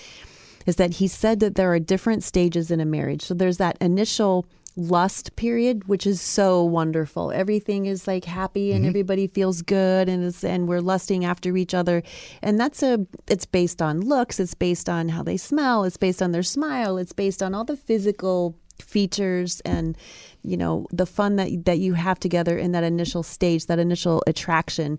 Is 0.64 0.76
that 0.76 0.94
he 0.94 1.06
said 1.06 1.40
that 1.40 1.54
there 1.54 1.72
are 1.72 1.78
different 1.78 2.24
stages 2.24 2.70
in 2.70 2.80
a 2.80 2.84
marriage. 2.84 3.22
So 3.22 3.34
there's 3.34 3.58
that 3.58 3.76
initial 3.80 4.46
lust 4.76 5.34
period, 5.36 5.88
which 5.88 6.06
is 6.06 6.20
so 6.20 6.62
wonderful. 6.62 7.32
Everything 7.32 7.86
is 7.86 8.06
like 8.06 8.24
happy 8.24 8.72
and 8.72 8.82
mm-hmm. 8.82 8.88
everybody 8.90 9.26
feels 9.26 9.62
good 9.62 10.08
and 10.08 10.22
is, 10.22 10.44
and 10.44 10.68
we're 10.68 10.80
lusting 10.80 11.24
after 11.24 11.56
each 11.56 11.72
other. 11.72 12.02
And 12.42 12.60
that's 12.60 12.82
a 12.82 13.06
it's 13.26 13.46
based 13.46 13.80
on 13.80 14.00
looks, 14.00 14.38
it's 14.38 14.54
based 14.54 14.88
on 14.88 15.08
how 15.08 15.22
they 15.22 15.38
smell, 15.38 15.84
it's 15.84 15.96
based 15.96 16.22
on 16.22 16.32
their 16.32 16.42
smile, 16.42 16.98
it's 16.98 17.14
based 17.14 17.42
on 17.42 17.54
all 17.54 17.64
the 17.64 17.76
physical 17.76 18.54
features 18.80 19.60
and 19.60 19.96
you 20.42 20.56
know 20.56 20.86
the 20.92 21.06
fun 21.06 21.36
that 21.36 21.64
that 21.64 21.78
you 21.78 21.94
have 21.94 22.20
together 22.20 22.58
in 22.58 22.72
that 22.72 22.84
initial 22.84 23.22
stage, 23.22 23.66
that 23.66 23.78
initial 23.78 24.22
attraction. 24.26 24.98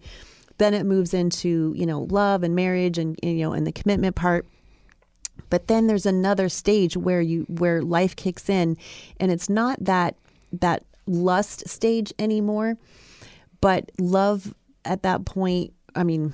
Then 0.57 0.73
it 0.73 0.87
moves 0.87 1.13
into, 1.13 1.71
you 1.77 1.85
know, 1.85 2.01
love 2.09 2.41
and 2.41 2.55
marriage 2.55 2.97
and 2.97 3.15
you 3.21 3.43
know 3.45 3.53
and 3.53 3.67
the 3.67 3.71
commitment 3.71 4.15
part 4.15 4.47
but 5.49 5.67
then 5.67 5.87
there's 5.87 6.05
another 6.05 6.49
stage 6.49 6.97
where 6.97 7.21
you 7.21 7.43
where 7.49 7.81
life 7.81 8.15
kicks 8.15 8.49
in 8.49 8.77
and 9.19 9.31
it's 9.31 9.49
not 9.49 9.77
that 9.83 10.15
that 10.51 10.83
lust 11.05 11.67
stage 11.67 12.13
anymore, 12.19 12.77
but 13.61 13.89
love 13.99 14.53
at 14.85 15.03
that 15.03 15.25
point, 15.25 15.73
I 15.95 16.03
mean, 16.03 16.33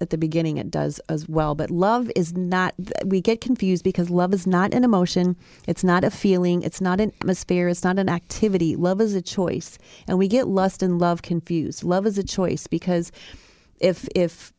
at 0.00 0.10
the 0.10 0.18
beginning 0.18 0.56
it 0.56 0.70
does 0.70 0.98
as 1.10 1.28
well 1.28 1.54
but 1.54 1.70
love 1.70 2.10
is 2.16 2.32
not 2.34 2.74
we 3.04 3.20
get 3.20 3.42
confused 3.42 3.84
because 3.84 4.08
love 4.08 4.32
is 4.32 4.46
not 4.46 4.72
an 4.72 4.82
emotion 4.82 5.36
it's 5.68 5.84
not 5.84 6.04
a 6.04 6.10
feeling 6.10 6.62
it's 6.62 6.80
not 6.80 7.00
an 7.00 7.12
atmosphere 7.20 7.68
it's 7.68 7.84
not 7.84 7.98
an 7.98 8.08
activity. 8.08 8.76
Love 8.76 9.00
is 9.00 9.14
a 9.14 9.20
choice 9.20 9.78
and 10.08 10.16
we 10.16 10.26
get 10.26 10.48
lust 10.48 10.82
and 10.82 10.98
love 10.98 11.20
confused. 11.20 11.84
Love 11.84 12.06
is 12.06 12.16
a 12.16 12.24
choice 12.24 12.66
because 12.66 13.12
if 13.78 14.08
if 14.14 14.52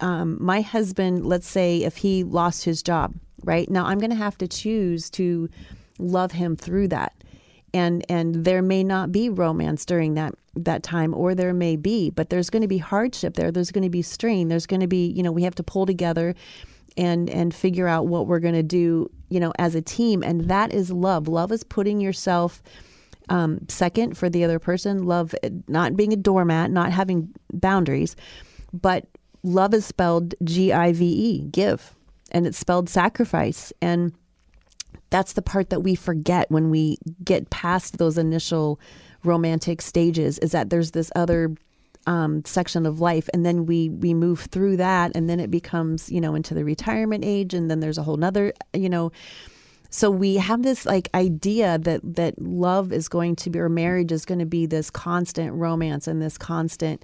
um, 0.00 0.38
my 0.40 0.60
husband 0.60 1.24
let's 1.24 1.46
say 1.46 1.84
if 1.84 1.98
he 1.98 2.24
lost 2.24 2.64
his 2.64 2.82
job 2.82 3.14
right? 3.44 3.70
Now 3.70 3.84
I'm 3.86 3.98
going 3.98 4.10
to 4.10 4.16
have 4.16 4.38
to 4.38 4.48
choose 4.48 5.10
to 5.10 5.48
love 5.98 6.32
him 6.32 6.56
through 6.56 6.88
that. 6.88 7.12
And 7.72 8.04
and 8.08 8.44
there 8.44 8.62
may 8.62 8.84
not 8.84 9.10
be 9.10 9.28
romance 9.28 9.84
during 9.84 10.14
that 10.14 10.34
that 10.54 10.82
time 10.84 11.12
or 11.12 11.34
there 11.34 11.52
may 11.52 11.74
be, 11.76 12.10
but 12.10 12.30
there's 12.30 12.48
going 12.48 12.62
to 12.62 12.68
be 12.68 12.78
hardship 12.78 13.34
there. 13.34 13.50
There's 13.50 13.72
going 13.72 13.82
to 13.82 13.90
be 13.90 14.02
strain. 14.02 14.48
There's 14.48 14.66
going 14.66 14.80
to 14.80 14.86
be, 14.86 15.08
you 15.08 15.22
know, 15.22 15.32
we 15.32 15.42
have 15.42 15.56
to 15.56 15.64
pull 15.64 15.84
together 15.84 16.34
and 16.96 17.28
and 17.30 17.52
figure 17.52 17.88
out 17.88 18.06
what 18.06 18.28
we're 18.28 18.38
going 18.38 18.54
to 18.54 18.62
do, 18.62 19.10
you 19.28 19.40
know, 19.40 19.52
as 19.58 19.74
a 19.74 19.82
team 19.82 20.22
and 20.22 20.42
that 20.42 20.72
is 20.72 20.92
love. 20.92 21.26
Love 21.26 21.50
is 21.50 21.64
putting 21.64 22.00
yourself 22.00 22.62
um, 23.28 23.58
second 23.68 24.16
for 24.16 24.30
the 24.30 24.44
other 24.44 24.60
person. 24.60 25.04
Love 25.04 25.34
not 25.66 25.96
being 25.96 26.12
a 26.12 26.16
doormat, 26.16 26.70
not 26.70 26.92
having 26.92 27.34
boundaries, 27.52 28.14
but 28.72 29.06
love 29.42 29.74
is 29.74 29.84
spelled 29.84 30.34
G 30.44 30.72
I 30.72 30.92
V 30.92 31.04
E, 31.04 31.40
give 31.50 31.94
and 32.34 32.46
it's 32.46 32.58
spelled 32.58 32.90
sacrifice. 32.90 33.72
And 33.80 34.12
that's 35.08 35.32
the 35.34 35.42
part 35.42 35.70
that 35.70 35.80
we 35.80 35.94
forget 35.94 36.50
when 36.50 36.68
we 36.68 36.98
get 37.24 37.48
past 37.48 37.96
those 37.96 38.18
initial 38.18 38.80
romantic 39.22 39.80
stages 39.80 40.38
is 40.40 40.50
that 40.50 40.68
there's 40.68 40.90
this 40.90 41.10
other 41.14 41.54
um, 42.06 42.44
section 42.44 42.84
of 42.84 43.00
life 43.00 43.30
and 43.32 43.46
then 43.46 43.64
we 43.64 43.88
we 43.88 44.12
move 44.12 44.40
through 44.40 44.76
that 44.76 45.12
and 45.14 45.30
then 45.30 45.40
it 45.40 45.50
becomes 45.50 46.12
you 46.12 46.20
know 46.20 46.34
into 46.34 46.52
the 46.52 46.62
retirement 46.62 47.24
age 47.24 47.54
and 47.54 47.70
then 47.70 47.80
there's 47.80 47.96
a 47.96 48.02
whole 48.02 48.18
nother 48.18 48.52
you 48.74 48.90
know 48.90 49.10
so 49.88 50.10
we 50.10 50.36
have 50.36 50.62
this 50.62 50.84
like 50.84 51.08
idea 51.14 51.78
that 51.78 52.02
that 52.02 52.38
love 52.42 52.92
is 52.92 53.08
going 53.08 53.36
to 53.36 53.48
be 53.48 53.58
or 53.58 53.70
marriage 53.70 54.12
is 54.12 54.26
going 54.26 54.40
to 54.40 54.44
be 54.44 54.66
this 54.66 54.90
constant 54.90 55.54
romance 55.54 56.06
and 56.06 56.20
this 56.20 56.36
constant 56.36 57.02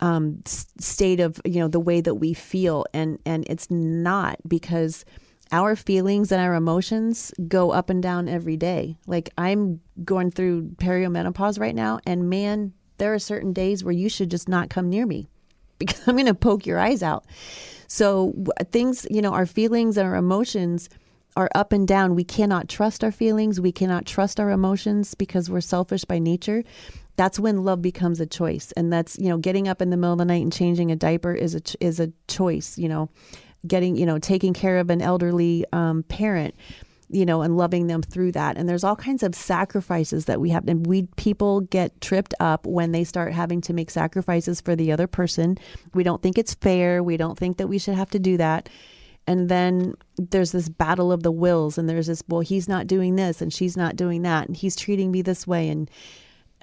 um, 0.00 0.42
state 0.46 1.20
of 1.20 1.40
you 1.44 1.60
know 1.60 1.68
the 1.68 1.80
way 1.80 2.00
that 2.00 2.14
we 2.14 2.34
feel, 2.34 2.86
and 2.92 3.18
and 3.24 3.46
it's 3.48 3.70
not 3.70 4.36
because 4.46 5.04
our 5.52 5.76
feelings 5.76 6.32
and 6.32 6.40
our 6.40 6.54
emotions 6.54 7.32
go 7.46 7.70
up 7.70 7.90
and 7.90 8.02
down 8.02 8.28
every 8.28 8.56
day. 8.56 8.96
Like 9.06 9.30
I'm 9.38 9.80
going 10.04 10.30
through 10.30 10.70
perimenopause 10.76 11.58
right 11.58 11.74
now, 11.74 12.00
and 12.06 12.28
man, 12.28 12.72
there 12.98 13.14
are 13.14 13.18
certain 13.18 13.52
days 13.52 13.84
where 13.84 13.92
you 13.92 14.08
should 14.08 14.30
just 14.30 14.48
not 14.48 14.70
come 14.70 14.88
near 14.88 15.06
me 15.06 15.28
because 15.78 16.06
I'm 16.06 16.16
going 16.16 16.26
to 16.26 16.34
poke 16.34 16.66
your 16.66 16.78
eyes 16.78 17.02
out. 17.02 17.24
So 17.88 18.34
things, 18.72 19.06
you 19.10 19.22
know, 19.22 19.32
our 19.32 19.46
feelings 19.46 19.96
and 19.96 20.08
our 20.08 20.16
emotions 20.16 20.88
are 21.36 21.50
up 21.54 21.72
and 21.72 21.86
down. 21.86 22.14
We 22.14 22.24
cannot 22.24 22.68
trust 22.68 23.04
our 23.04 23.12
feelings. 23.12 23.60
We 23.60 23.70
cannot 23.70 24.06
trust 24.06 24.40
our 24.40 24.50
emotions 24.50 25.14
because 25.14 25.50
we're 25.50 25.60
selfish 25.60 26.04
by 26.04 26.18
nature 26.18 26.64
that's 27.16 27.38
when 27.38 27.64
love 27.64 27.82
becomes 27.82 28.20
a 28.20 28.26
choice. 28.26 28.72
And 28.76 28.92
that's 28.92 29.18
you 29.18 29.28
know 29.28 29.38
getting 29.38 29.68
up 29.68 29.82
in 29.82 29.90
the 29.90 29.96
middle 29.96 30.12
of 30.12 30.18
the 30.18 30.24
night 30.24 30.42
and 30.42 30.52
changing 30.52 30.90
a 30.90 30.96
diaper 30.96 31.34
is 31.34 31.54
a 31.54 31.62
is 31.80 32.00
a 32.00 32.12
choice 32.28 32.78
you 32.78 32.88
know. 32.88 33.08
Getting 33.66 33.96
you 33.96 34.06
know 34.06 34.18
taking 34.18 34.54
care 34.54 34.78
of 34.78 34.90
an 34.90 35.02
elderly 35.02 35.64
um, 35.72 36.04
parent 36.04 36.54
you 37.08 37.24
know 37.24 37.42
and 37.42 37.56
loving 37.56 37.86
them 37.86 38.02
through 38.02 38.32
that. 38.32 38.56
And 38.56 38.68
there's 38.68 38.84
all 38.84 38.96
kinds 38.96 39.22
of 39.22 39.34
sacrifices 39.34 40.26
that 40.26 40.40
we 40.40 40.50
have. 40.50 40.66
And 40.68 40.86
we 40.86 41.08
people 41.16 41.62
get 41.62 42.00
tripped 42.00 42.34
up 42.40 42.66
when 42.66 42.92
they 42.92 43.04
start 43.04 43.32
having 43.32 43.60
to 43.62 43.72
make 43.72 43.90
sacrifices 43.90 44.60
for 44.60 44.76
the 44.76 44.92
other 44.92 45.06
person. 45.06 45.58
We 45.94 46.02
don't 46.02 46.22
think 46.22 46.38
it's 46.38 46.54
fair. 46.54 47.02
We 47.02 47.16
don't 47.16 47.38
think 47.38 47.58
that 47.58 47.68
we 47.68 47.78
should 47.78 47.94
have 47.94 48.10
to 48.10 48.18
do 48.18 48.36
that. 48.36 48.68
And 49.28 49.48
then 49.48 49.94
there's 50.16 50.52
this 50.52 50.68
battle 50.68 51.10
of 51.10 51.22
the 51.22 51.32
wills. 51.32 51.78
And 51.78 51.88
there's 51.88 52.06
this 52.06 52.22
well 52.28 52.40
he's 52.40 52.68
not 52.68 52.86
doing 52.86 53.16
this 53.16 53.40
and 53.40 53.52
she's 53.52 53.76
not 53.76 53.96
doing 53.96 54.22
that. 54.22 54.48
And 54.48 54.56
he's 54.56 54.76
treating 54.76 55.10
me 55.10 55.22
this 55.22 55.46
way. 55.46 55.68
And 55.68 55.90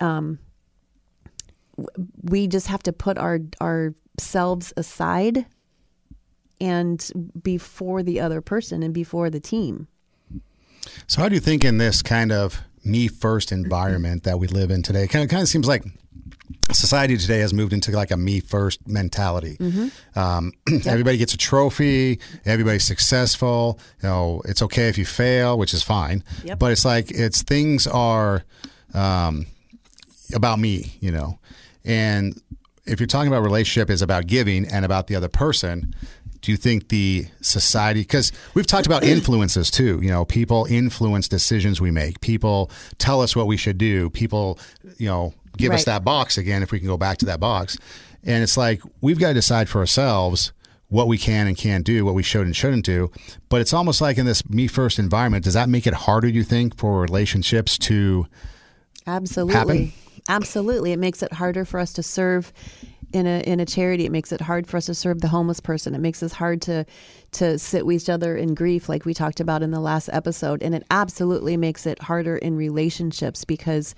um, 0.04 0.40
we 2.22 2.48
just 2.48 2.68
have 2.68 2.84
to 2.84 2.94
put 2.94 3.18
our 3.18 3.40
ourselves 3.62 4.74
aside 4.78 5.46
and 6.62 7.12
before 7.42 8.04
the 8.04 8.20
other 8.20 8.42
person 8.42 8.84
and 8.84 8.94
before 8.94 9.30
the 9.30 9.40
team. 9.40 9.88
So, 11.08 11.22
how 11.22 11.30
do 11.30 11.36
you 11.36 11.42
think 11.42 11.64
in 11.64 11.78
this 11.78 12.02
kind 12.02 12.32
of 12.32 12.62
me 12.84 13.08
first 13.08 13.52
environment 13.52 14.24
that 14.24 14.40
we 14.40 14.48
live 14.48 14.70
in 14.70 14.84
today? 14.84 15.04
It 15.04 15.08
kind 15.08 15.24
of, 15.24 15.30
kind 15.30 15.42
of 15.42 15.48
seems 15.48 15.68
like 15.68 15.84
society 16.72 17.18
today 17.18 17.40
has 17.40 17.54
moved 17.54 17.74
into 17.74 17.92
like 17.92 18.12
a 18.12 18.18
me 18.18 18.42
first 18.42 18.86
mentality. 18.88 19.58
Mm-hmm. 19.58 20.20
Um, 20.20 20.52
yep. 20.70 20.86
Everybody 20.86 21.18
gets 21.18 21.34
a 21.34 21.38
trophy. 21.38 22.20
Everybody's 22.46 22.84
successful. 22.84 23.80
You 24.02 24.10
know, 24.10 24.42
it's 24.46 24.62
okay 24.64 24.90
if 24.90 24.98
you 24.98 25.06
fail, 25.06 25.58
which 25.58 25.74
is 25.74 25.82
fine. 25.82 26.24
Yep. 26.44 26.60
But 26.60 26.72
it's 26.74 26.86
like 26.86 27.10
it's 27.10 27.42
things 27.42 27.88
are 27.88 28.44
um, 28.94 29.48
about 30.34 30.60
me, 30.60 30.98
you 31.00 31.12
know. 31.12 31.40
And 31.86 32.40
if 32.86 33.00
you're 33.00 33.08
talking 33.08 33.28
about 33.28 33.44
relationship 33.44 33.90
is 33.90 34.02
about 34.02 34.28
giving 34.28 34.66
and 34.66 34.86
about 34.86 35.08
the 35.08 35.16
other 35.16 35.30
person, 35.30 35.96
do 36.44 36.52
you 36.52 36.58
think 36.58 36.90
the 36.90 37.26
society 37.42 38.02
because 38.02 38.32
we've 38.54 38.68
talked 38.68 38.86
about 38.86 39.04
influences 39.04 39.72
too 39.72 40.00
you 40.04 40.10
know 40.10 40.26
people 40.26 40.68
influence 40.70 41.28
decisions 41.28 41.82
we 41.82 41.90
make 41.90 42.20
people 42.22 42.70
tell 43.00 43.22
us 43.22 43.36
what 43.36 43.48
we 43.48 43.58
should 43.58 43.78
do 43.78 44.10
people 44.10 44.60
you 44.98 45.08
know 45.08 45.34
give 45.58 45.70
right. 45.70 45.80
us 45.80 45.86
that 45.86 46.04
box 46.04 46.38
again 46.38 46.62
if 46.62 46.72
we 46.72 46.80
can 46.80 46.88
go 46.88 46.98
back 46.98 47.18
to 47.18 47.26
that 47.26 47.40
box 47.40 47.78
and 48.24 48.44
it's 48.44 48.58
like 48.58 48.82
we've 49.02 49.20
got 49.20 49.30
to 49.30 49.34
decide 49.34 49.68
for 49.70 49.80
ourselves 49.80 50.52
what 50.90 51.08
we 51.08 51.18
can 51.18 51.48
and 51.48 51.58
can't 51.58 51.86
do 51.86 52.06
what 52.06 52.14
we 52.14 52.22
should 52.22 52.46
and 52.46 52.56
shouldn't 52.56 52.86
do 52.86 53.10
but 53.48 53.62
it's 53.62 53.74
almost 53.74 54.02
like 54.02 54.18
in 54.18 54.26
this 54.26 54.48
me 54.50 54.68
first 54.68 55.00
environment 55.00 55.46
does 55.46 55.54
that 55.54 55.70
make 55.70 55.88
it 55.88 55.94
harder 55.94 56.28
you 56.28 56.44
think 56.44 56.78
for 56.78 57.00
relationships 57.00 57.78
to 57.78 58.28
absolutely 59.08 59.54
happen? 59.54 59.94
Absolutely. 60.30 60.92
It 60.92 61.00
makes 61.00 61.22
it 61.22 61.34
harder 61.34 61.66
for 61.66 61.80
us 61.80 61.94
to 61.94 62.04
serve 62.04 62.54
in 63.12 63.28
a 63.28 63.42
in 63.42 63.60
a 63.60 63.66
charity. 63.66 64.06
It 64.06 64.12
makes 64.12 64.32
it 64.32 64.42
hard 64.42 64.68
for 64.68 64.78
us 64.78 64.88
to 64.88 64.96
serve 64.96 65.22
the 65.22 65.28
homeless 65.28 65.60
person. 65.60 65.94
It 65.94 66.02
makes 66.02 66.24
us 66.24 66.34
hard 66.34 66.62
to 66.64 66.86
to 67.34 67.60
sit 67.60 67.86
with 67.86 68.02
each 68.04 68.10
other 68.10 68.36
in 68.36 68.56
grief 68.56 68.90
like 68.90 69.06
we 69.06 69.14
talked 69.14 69.40
about 69.40 69.64
in 69.64 69.72
the 69.72 69.80
last 69.80 70.10
episode. 70.12 70.64
And 70.64 70.74
it 70.74 70.84
absolutely 70.90 71.58
makes 71.58 71.86
it 71.86 72.02
harder 72.02 72.38
in 72.38 72.56
relationships 72.56 73.46
because 73.46 73.96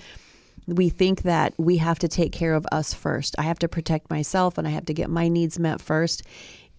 we 0.67 0.89
think 0.89 1.23
that 1.23 1.53
we 1.57 1.77
have 1.77 1.99
to 1.99 2.07
take 2.07 2.31
care 2.31 2.53
of 2.53 2.65
us 2.71 2.93
first. 2.93 3.35
I 3.37 3.43
have 3.43 3.59
to 3.59 3.67
protect 3.67 4.09
myself 4.09 4.57
and 4.57 4.67
I 4.67 4.71
have 4.71 4.85
to 4.85 4.93
get 4.93 5.09
my 5.09 5.27
needs 5.27 5.59
met 5.59 5.79
first. 5.79 6.23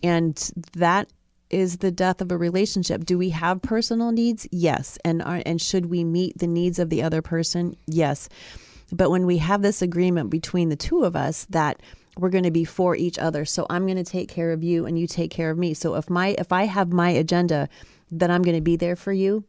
And 0.02 0.36
that 0.74 1.08
is 1.50 1.78
the 1.78 1.92
death 1.92 2.20
of 2.20 2.32
a 2.32 2.36
relationship. 2.36 3.04
Do 3.04 3.16
we 3.16 3.30
have 3.30 3.62
personal 3.62 4.10
needs? 4.10 4.48
Yes. 4.50 4.98
And 5.04 5.22
are, 5.22 5.42
and 5.46 5.60
should 5.60 5.86
we 5.86 6.02
meet 6.02 6.36
the 6.38 6.48
needs 6.48 6.80
of 6.80 6.90
the 6.90 7.02
other 7.02 7.22
person? 7.22 7.76
Yes. 7.86 8.28
But 8.92 9.10
when 9.10 9.26
we 9.26 9.38
have 9.38 9.62
this 9.62 9.82
agreement 9.82 10.30
between 10.30 10.68
the 10.68 10.76
two 10.76 11.04
of 11.04 11.16
us 11.16 11.46
that 11.50 11.80
we're 12.18 12.30
going 12.30 12.44
to 12.44 12.50
be 12.50 12.64
for 12.64 12.96
each 12.96 13.18
other, 13.18 13.44
so 13.44 13.66
I'm 13.68 13.84
going 13.84 14.02
to 14.02 14.04
take 14.04 14.28
care 14.28 14.52
of 14.52 14.62
you 14.62 14.86
and 14.86 14.98
you 14.98 15.06
take 15.06 15.30
care 15.30 15.50
of 15.50 15.58
me. 15.58 15.74
So 15.74 15.96
if 15.96 16.08
my 16.08 16.34
if 16.38 16.52
I 16.52 16.64
have 16.64 16.92
my 16.92 17.10
agenda 17.10 17.68
that 18.10 18.30
I'm 18.30 18.42
going 18.42 18.56
to 18.56 18.62
be 18.62 18.76
there 18.76 18.96
for 18.96 19.12
you, 19.12 19.44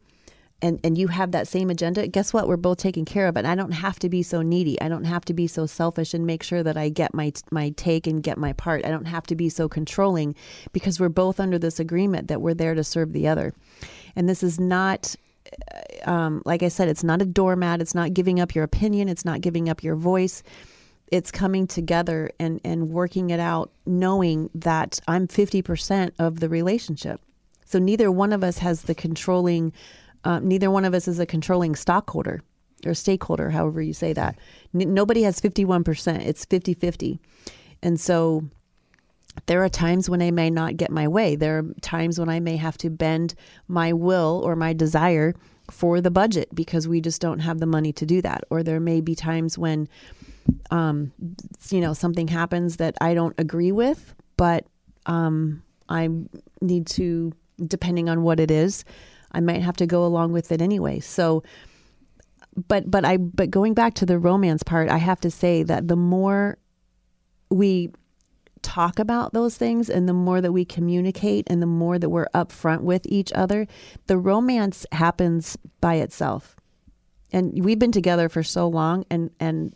and 0.60 0.80
and 0.82 0.98
you 0.98 1.08
have 1.08 1.30
that 1.32 1.46
same 1.46 1.70
agenda 1.70 2.06
guess 2.08 2.32
what? 2.32 2.48
We're 2.48 2.56
both 2.56 2.78
taking 2.78 3.04
care 3.04 3.28
of 3.28 3.36
and 3.36 3.46
i 3.46 3.54
don't 3.54 3.72
have 3.72 3.98
to 4.00 4.08
be 4.08 4.22
so 4.22 4.42
needy. 4.42 4.80
I 4.80 4.88
don't 4.88 5.04
have 5.04 5.24
to 5.26 5.34
be 5.34 5.46
so 5.46 5.66
selfish 5.66 6.14
and 6.14 6.26
make 6.26 6.42
sure 6.42 6.62
that 6.62 6.76
i 6.76 6.88
get 6.88 7.14
my 7.14 7.32
my 7.50 7.70
take 7.76 8.06
and 8.06 8.22
get 8.22 8.38
my 8.38 8.52
part. 8.52 8.84
I 8.84 8.90
don't 8.90 9.04
have 9.04 9.26
to 9.28 9.36
be 9.36 9.48
so 9.48 9.68
controlling 9.68 10.34
because 10.72 10.98
we're 10.98 11.08
both 11.08 11.40
under 11.40 11.58
this 11.58 11.78
agreement 11.78 12.28
that 12.28 12.40
we're 12.40 12.54
there 12.54 12.74
to 12.74 12.84
serve 12.84 13.12
the 13.12 13.28
other. 13.28 13.54
And 14.16 14.28
this 14.28 14.42
is 14.42 14.58
not 14.58 15.14
um, 16.04 16.42
like 16.44 16.62
I 16.62 16.68
said, 16.68 16.88
it's 16.88 17.04
not 17.04 17.22
a 17.22 17.26
doormat. 17.26 17.80
It's 17.80 17.94
not 17.94 18.14
giving 18.14 18.40
up 18.40 18.54
your 18.54 18.64
opinion. 18.64 19.08
It's 19.08 19.24
not 19.24 19.40
giving 19.40 19.68
up 19.68 19.82
your 19.82 19.96
voice. 19.96 20.42
It's 21.10 21.30
coming 21.30 21.66
together 21.66 22.30
and, 22.38 22.60
and 22.64 22.90
working 22.90 23.30
it 23.30 23.40
out, 23.40 23.70
knowing 23.86 24.50
that 24.54 25.00
I'm 25.08 25.26
50% 25.26 26.12
of 26.18 26.40
the 26.40 26.48
relationship. 26.48 27.20
So 27.64 27.78
neither 27.78 28.10
one 28.10 28.32
of 28.32 28.44
us 28.44 28.58
has 28.58 28.82
the 28.82 28.94
controlling, 28.94 29.72
uh, 30.24 30.40
neither 30.40 30.70
one 30.70 30.84
of 30.84 30.94
us 30.94 31.08
is 31.08 31.18
a 31.18 31.26
controlling 31.26 31.76
stockholder 31.76 32.42
or 32.86 32.94
stakeholder, 32.94 33.50
however 33.50 33.82
you 33.82 33.92
say 33.92 34.12
that. 34.12 34.38
N- 34.74 34.94
nobody 34.94 35.22
has 35.22 35.40
51%, 35.40 36.26
it's 36.26 36.44
50 36.44 36.74
50. 36.74 37.20
And 37.82 37.98
so 37.98 38.44
there 39.46 39.62
are 39.62 39.68
times 39.68 40.08
when 40.08 40.22
I 40.22 40.30
may 40.30 40.50
not 40.50 40.76
get 40.76 40.90
my 40.90 41.08
way. 41.08 41.36
There 41.36 41.58
are 41.58 41.64
times 41.80 42.18
when 42.18 42.28
I 42.28 42.40
may 42.40 42.56
have 42.56 42.78
to 42.78 42.90
bend 42.90 43.34
my 43.66 43.92
will 43.92 44.42
or 44.44 44.56
my 44.56 44.72
desire 44.72 45.34
for 45.70 46.00
the 46.00 46.10
budget 46.10 46.48
because 46.54 46.88
we 46.88 47.00
just 47.00 47.20
don't 47.20 47.40
have 47.40 47.58
the 47.58 47.66
money 47.66 47.92
to 47.92 48.06
do 48.06 48.22
that. 48.22 48.44
Or 48.50 48.62
there 48.62 48.80
may 48.80 49.00
be 49.00 49.14
times 49.14 49.58
when, 49.58 49.88
um, 50.70 51.12
you 51.70 51.80
know, 51.80 51.92
something 51.92 52.28
happens 52.28 52.76
that 52.76 52.96
I 53.00 53.14
don't 53.14 53.34
agree 53.38 53.72
with, 53.72 54.14
but 54.36 54.66
um, 55.06 55.62
I 55.88 56.08
need 56.60 56.86
to, 56.88 57.32
depending 57.66 58.08
on 58.08 58.22
what 58.22 58.40
it 58.40 58.50
is, 58.50 58.84
I 59.32 59.40
might 59.40 59.62
have 59.62 59.76
to 59.76 59.86
go 59.86 60.04
along 60.04 60.32
with 60.32 60.52
it 60.52 60.62
anyway. 60.62 61.00
So, 61.00 61.42
but 62.66 62.90
but 62.90 63.04
I 63.04 63.18
but 63.18 63.50
going 63.50 63.74
back 63.74 63.94
to 63.94 64.06
the 64.06 64.18
romance 64.18 64.62
part, 64.62 64.88
I 64.88 64.96
have 64.96 65.20
to 65.20 65.30
say 65.30 65.62
that 65.62 65.86
the 65.86 65.96
more 65.96 66.58
we 67.50 67.90
talk 68.62 68.98
about 68.98 69.32
those 69.32 69.56
things 69.56 69.88
and 69.88 70.08
the 70.08 70.12
more 70.12 70.40
that 70.40 70.52
we 70.52 70.64
communicate 70.64 71.46
and 71.48 71.62
the 71.62 71.66
more 71.66 71.98
that 71.98 72.10
we're 72.10 72.28
upfront 72.34 72.82
with 72.82 73.02
each 73.06 73.32
other, 73.32 73.66
the 74.06 74.18
romance 74.18 74.86
happens 74.92 75.56
by 75.80 75.94
itself. 75.94 76.56
And 77.32 77.64
we've 77.64 77.78
been 77.78 77.92
together 77.92 78.28
for 78.28 78.42
so 78.42 78.68
long 78.68 79.04
and 79.10 79.30
and 79.38 79.74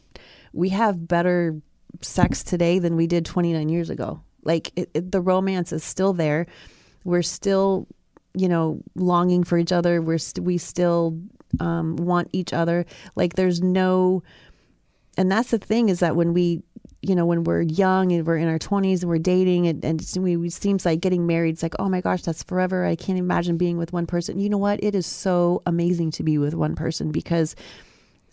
we 0.53 0.71
have 0.71 1.09
better 1.09 1.61
sex 2.01 2.43
today 2.43 2.79
than 2.79 2.97
we 2.97 3.07
did 3.07 3.25
29 3.25 3.69
years 3.69 3.91
ago. 3.91 4.23
Like 4.45 4.73
it, 4.77 4.91
it, 4.95 5.13
the 5.13 5.21
romance 5.21 5.73
is 5.73 5.85
still 5.85 6.13
there. 6.13 6.47
We're 7.05 7.23
still, 7.23 7.87
you 8.35 8.49
know, 8.49 8.81
longing 8.95 9.45
for 9.45 9.59
each 9.59 9.73
other. 9.73 10.01
We're 10.01 10.19
st- 10.19 10.45
we 10.45 10.59
still 10.59 11.19
um, 11.61 11.97
want 11.97 12.29
each 12.33 12.53
other. 12.53 12.87
Like 13.15 13.35
there's 13.35 13.63
no, 13.63 14.23
and 15.17 15.31
that's 15.31 15.51
the 15.51 15.59
thing 15.59 15.89
is 15.89 16.01
that 16.01 16.17
when 16.17 16.33
we 16.33 16.63
you 17.03 17.17
know, 17.17 17.27
when 17.27 17.43
we're 17.43 17.63
young 17.63 18.13
and 18.13 18.25
we're 18.25 18.37
in 18.37 18.49
our 18.49 18.61
20s 18.61 19.01
and 19.01 19.09
we're 19.09 19.19
dating 19.19 19.67
and, 19.67 19.85
and 19.85 20.01
we, 20.17 20.37
it 20.37 20.53
seems 20.53 20.87
like 20.87 21.01
getting 21.01 21.27
married, 21.27 21.55
it's 21.55 21.63
like, 21.63 21.75
oh 21.81 21.89
my 21.89 22.01
gosh, 22.01 22.23
that's 22.23 22.45
forever. 22.45 22.87
I 22.87 22.95
can't 22.95 23.19
imagine 23.19 23.57
being 23.57 23.77
with 23.77 23.93
one 23.93 24.07
person. 24.07 24.39
You 24.39 24.49
know 24.49 24.59
what? 24.59 24.83
It 24.83 24.95
is 24.95 25.05
so 25.05 25.63
amazing 25.67 26.13
to 26.13 26.23
be 26.23 26.39
with 26.39 26.55
one 26.55 26.77
person 26.77 27.11
because 27.11 27.57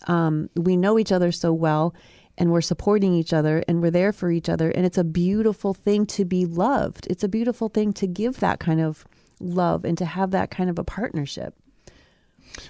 um, 0.06 0.48
we 0.54 0.76
know 0.76 1.00
each 1.00 1.10
other 1.10 1.32
so 1.32 1.52
well 1.52 1.94
and 2.38 2.52
we're 2.52 2.60
supporting 2.60 3.12
each 3.12 3.32
other 3.32 3.64
and 3.66 3.82
we're 3.82 3.90
there 3.90 4.12
for 4.12 4.30
each 4.30 4.48
other. 4.48 4.70
And 4.70 4.86
it's 4.86 4.98
a 4.98 5.04
beautiful 5.04 5.74
thing 5.74 6.06
to 6.06 6.24
be 6.24 6.46
loved. 6.46 7.08
It's 7.10 7.24
a 7.24 7.28
beautiful 7.28 7.68
thing 7.68 7.92
to 7.94 8.06
give 8.06 8.38
that 8.38 8.60
kind 8.60 8.80
of 8.80 9.04
love 9.40 9.84
and 9.84 9.98
to 9.98 10.04
have 10.04 10.30
that 10.30 10.52
kind 10.52 10.70
of 10.70 10.78
a 10.78 10.84
partnership. 10.84 11.54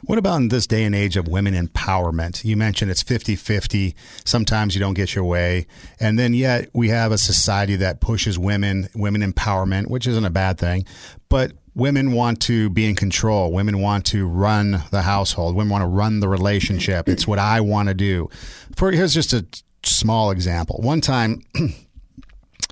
What 0.05 0.19
about 0.19 0.37
in 0.37 0.49
this 0.49 0.66
day 0.66 0.85
and 0.85 0.95
age 0.95 1.16
of 1.16 1.29
women 1.29 1.55
empowerment? 1.55 2.45
You 2.45 2.57
mentioned 2.57 2.90
it's 2.90 3.03
50 3.03 3.37
50. 3.37 3.95
Sometimes 4.25 4.75
you 4.75 4.81
don't 4.81 4.95
get 4.95 5.14
your 5.14 5.25
way. 5.25 5.66
And 5.99 6.19
then 6.19 6.35
yet 6.35 6.71
we 6.73 6.88
have 6.88 7.12
a 7.12 7.19
society 7.19 7.77
that 7.77 8.01
pushes 8.01 8.38
women, 8.38 8.88
women 8.95 9.23
empowerment, 9.23 9.88
which 9.88 10.07
isn't 10.07 10.25
a 10.25 10.31
bad 10.31 10.59
thing. 10.59 10.85
But 11.29 11.53
women 11.75 12.12
want 12.12 12.40
to 12.43 12.71
be 12.71 12.88
in 12.88 12.95
control. 12.95 13.53
Women 13.53 13.81
want 13.81 14.07
to 14.07 14.27
run 14.27 14.83
the 14.90 15.03
household. 15.03 15.55
Women 15.55 15.71
want 15.71 15.83
to 15.83 15.88
run 15.88 16.21
the 16.21 16.29
relationship. 16.29 17.09
It's 17.09 17.27
what 17.27 17.38
I 17.38 17.61
want 17.61 17.88
to 17.88 17.95
do. 17.95 18.29
For 18.77 18.90
here's 18.90 19.14
just 19.14 19.33
a 19.33 19.47
small 19.83 20.31
example. 20.31 20.81
One 20.83 21.01
time, 21.01 21.43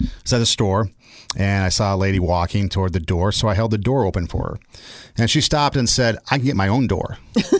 I 0.01 0.07
was 0.23 0.33
at 0.33 0.41
a 0.41 0.47
store 0.47 0.91
and 1.37 1.65
I 1.65 1.69
saw 1.69 1.95
a 1.95 1.97
lady 1.97 2.19
walking 2.19 2.69
toward 2.69 2.93
the 2.93 3.01
door, 3.01 3.33
so 3.33 3.49
I 3.49 3.55
held 3.55 3.71
the 3.71 3.79
door 3.79 4.05
open 4.05 4.27
for 4.27 4.43
her. 4.43 4.59
And 5.17 5.31
she 5.31 5.41
stopped 5.41 5.77
and 5.77 5.89
said, 5.89 6.19
I 6.31 6.39
can 6.39 6.47
get 6.47 6.57
my 6.57 6.69
own 6.69 6.87
door. 6.87 7.19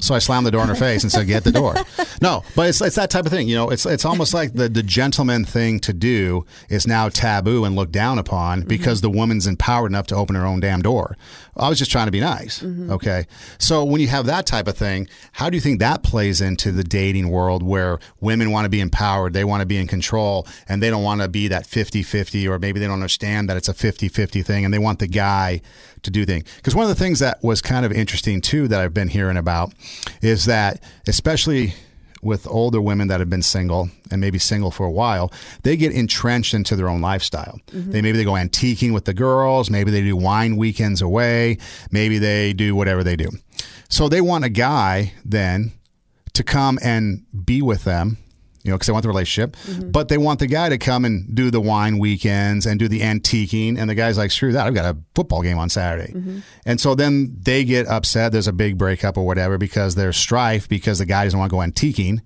So 0.00 0.12
I 0.12 0.18
slammed 0.18 0.44
the 0.44 0.50
door 0.50 0.62
in 0.62 0.68
her 0.68 0.74
face 0.74 1.04
and 1.04 1.12
said, 1.12 1.28
"Get 1.28 1.44
the 1.44 1.52
door." 1.52 1.76
No, 2.20 2.42
but 2.56 2.68
it's 2.68 2.80
it's 2.80 2.96
that 2.96 3.10
type 3.10 3.26
of 3.26 3.32
thing. 3.32 3.48
You 3.48 3.54
know, 3.54 3.70
it's 3.70 3.86
it's 3.86 4.04
almost 4.04 4.34
like 4.34 4.54
the 4.54 4.68
the 4.68 4.82
gentleman 4.82 5.44
thing 5.44 5.78
to 5.80 5.92
do 5.92 6.44
is 6.68 6.86
now 6.86 7.08
taboo 7.08 7.64
and 7.64 7.76
looked 7.76 7.92
down 7.92 8.18
upon 8.18 8.60
mm-hmm. 8.60 8.68
because 8.68 9.02
the 9.02 9.10
woman's 9.10 9.46
empowered 9.46 9.92
enough 9.92 10.08
to 10.08 10.16
open 10.16 10.34
her 10.34 10.44
own 10.44 10.58
damn 10.58 10.82
door. 10.82 11.16
I 11.56 11.68
was 11.68 11.78
just 11.78 11.92
trying 11.92 12.06
to 12.06 12.12
be 12.12 12.20
nice. 12.20 12.60
Mm-hmm. 12.60 12.90
Okay, 12.90 13.26
so 13.58 13.84
when 13.84 14.00
you 14.00 14.08
have 14.08 14.26
that 14.26 14.46
type 14.46 14.66
of 14.66 14.76
thing, 14.76 15.08
how 15.32 15.48
do 15.48 15.56
you 15.56 15.60
think 15.60 15.78
that 15.78 16.02
plays 16.02 16.40
into 16.40 16.72
the 16.72 16.82
dating 16.82 17.30
world 17.30 17.62
where 17.62 18.00
women 18.20 18.50
want 18.50 18.64
to 18.64 18.68
be 18.68 18.80
empowered, 18.80 19.32
they 19.32 19.44
want 19.44 19.60
to 19.60 19.66
be 19.66 19.76
in 19.76 19.86
control, 19.86 20.48
and 20.68 20.82
they 20.82 20.90
don't 20.90 21.04
want 21.04 21.20
to 21.20 21.28
be 21.28 21.46
that 21.48 21.64
50-50 21.64 22.48
or 22.48 22.58
maybe 22.58 22.80
they 22.80 22.86
don't 22.86 22.94
understand 22.94 23.48
that 23.48 23.56
it's 23.56 23.68
a 23.68 23.74
50-50 23.74 24.44
thing, 24.44 24.64
and 24.64 24.74
they 24.74 24.78
want 24.78 24.98
the 24.98 25.06
guy 25.06 25.60
to 26.02 26.10
do 26.10 26.24
things. 26.24 26.44
Because 26.56 26.74
one 26.74 26.84
of 26.84 26.88
the 26.88 26.94
things 26.94 27.20
that 27.20 27.42
was 27.42 27.62
kind 27.62 27.86
of 27.86 27.92
interesting 27.92 28.40
too 28.40 28.68
that 28.68 28.80
I've 28.80 28.94
been 28.94 29.08
hearing 29.08 29.36
about 29.36 29.72
is 30.22 30.44
that, 30.46 30.82
especially 31.06 31.74
with 32.22 32.46
older 32.46 32.80
women 32.80 33.08
that 33.08 33.20
have 33.20 33.28
been 33.28 33.42
single 33.42 33.90
and 34.10 34.20
maybe 34.20 34.38
single 34.38 34.70
for 34.70 34.86
a 34.86 34.90
while, 34.90 35.30
they 35.62 35.76
get 35.76 35.92
entrenched 35.92 36.54
into 36.54 36.74
their 36.74 36.88
own 36.88 37.00
lifestyle. 37.00 37.60
Mm-hmm. 37.70 37.90
They 37.90 38.00
maybe 38.02 38.18
they 38.18 38.24
go 38.24 38.32
antiquing 38.32 38.94
with 38.94 39.04
the 39.04 39.14
girls, 39.14 39.70
maybe 39.70 39.90
they 39.90 40.00
do 40.00 40.16
wine 40.16 40.56
weekends 40.56 41.02
away, 41.02 41.58
maybe 41.90 42.18
they 42.18 42.52
do 42.52 42.74
whatever 42.74 43.04
they 43.04 43.16
do. 43.16 43.30
So 43.88 44.08
they 44.08 44.20
want 44.20 44.44
a 44.44 44.48
guy 44.48 45.12
then 45.24 45.72
to 46.32 46.42
come 46.42 46.78
and 46.82 47.24
be 47.44 47.62
with 47.62 47.84
them 47.84 48.16
you 48.64 48.70
know, 48.70 48.76
because 48.76 48.86
they 48.86 48.92
want 48.92 49.02
the 49.02 49.08
relationship. 49.08 49.56
Mm-hmm. 49.56 49.90
But 49.90 50.08
they 50.08 50.18
want 50.18 50.40
the 50.40 50.46
guy 50.46 50.70
to 50.70 50.78
come 50.78 51.04
and 51.04 51.32
do 51.34 51.50
the 51.50 51.60
wine 51.60 51.98
weekends 51.98 52.64
and 52.64 52.80
do 52.80 52.88
the 52.88 53.00
antiquing. 53.00 53.78
And 53.78 53.88
the 53.90 53.94
guy's 53.94 54.16
like, 54.16 54.30
screw 54.30 54.52
that. 54.52 54.66
I've 54.66 54.74
got 54.74 54.86
a 54.86 54.98
football 55.14 55.42
game 55.42 55.58
on 55.58 55.68
Saturday. 55.68 56.12
Mm-hmm. 56.12 56.38
And 56.64 56.80
so 56.80 56.94
then 56.94 57.36
they 57.38 57.64
get 57.64 57.86
upset. 57.86 58.32
There's 58.32 58.48
a 58.48 58.52
big 58.52 58.78
breakup 58.78 59.18
or 59.18 59.26
whatever 59.26 59.58
because 59.58 59.94
there's 59.94 60.16
strife 60.16 60.66
because 60.66 60.98
the 60.98 61.06
guy 61.06 61.24
doesn't 61.24 61.38
want 61.38 61.50
to 61.50 61.56
go 61.56 61.60
antiquing 61.60 62.22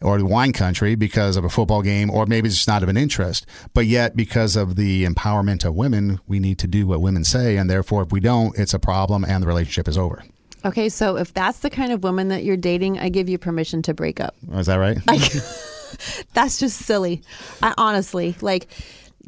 or 0.00 0.18
the 0.18 0.26
wine 0.26 0.52
country 0.52 0.94
because 0.94 1.36
of 1.36 1.44
a 1.44 1.48
football 1.48 1.82
game, 1.82 2.10
or 2.10 2.26
maybe 2.26 2.46
it's 2.46 2.56
just 2.56 2.68
not 2.68 2.82
of 2.82 2.88
an 2.88 2.96
interest. 2.96 3.46
But 3.74 3.86
yet, 3.86 4.14
because 4.14 4.54
of 4.56 4.76
the 4.76 5.04
empowerment 5.04 5.64
of 5.64 5.74
women, 5.74 6.20
we 6.28 6.38
need 6.38 6.58
to 6.58 6.66
do 6.68 6.86
what 6.86 7.00
women 7.00 7.24
say. 7.24 7.56
And 7.56 7.68
therefore, 7.68 8.02
if 8.02 8.12
we 8.12 8.20
don't, 8.20 8.56
it's 8.56 8.74
a 8.74 8.78
problem 8.78 9.24
and 9.24 9.42
the 9.42 9.48
relationship 9.48 9.88
is 9.88 9.98
over. 9.98 10.22
Okay, 10.64 10.88
so 10.88 11.16
if 11.16 11.32
that's 11.32 11.60
the 11.60 11.70
kind 11.70 11.92
of 11.92 12.02
woman 12.02 12.28
that 12.28 12.44
you're 12.44 12.56
dating, 12.56 12.98
I 12.98 13.08
give 13.08 13.28
you 13.28 13.38
permission 13.38 13.80
to 13.82 13.94
break 13.94 14.20
up. 14.20 14.36
Is 14.52 14.66
that 14.66 14.76
right? 14.76 14.98
that's 16.32 16.58
just 16.58 16.80
silly. 16.80 17.22
I, 17.62 17.74
honestly, 17.76 18.36
like 18.40 18.68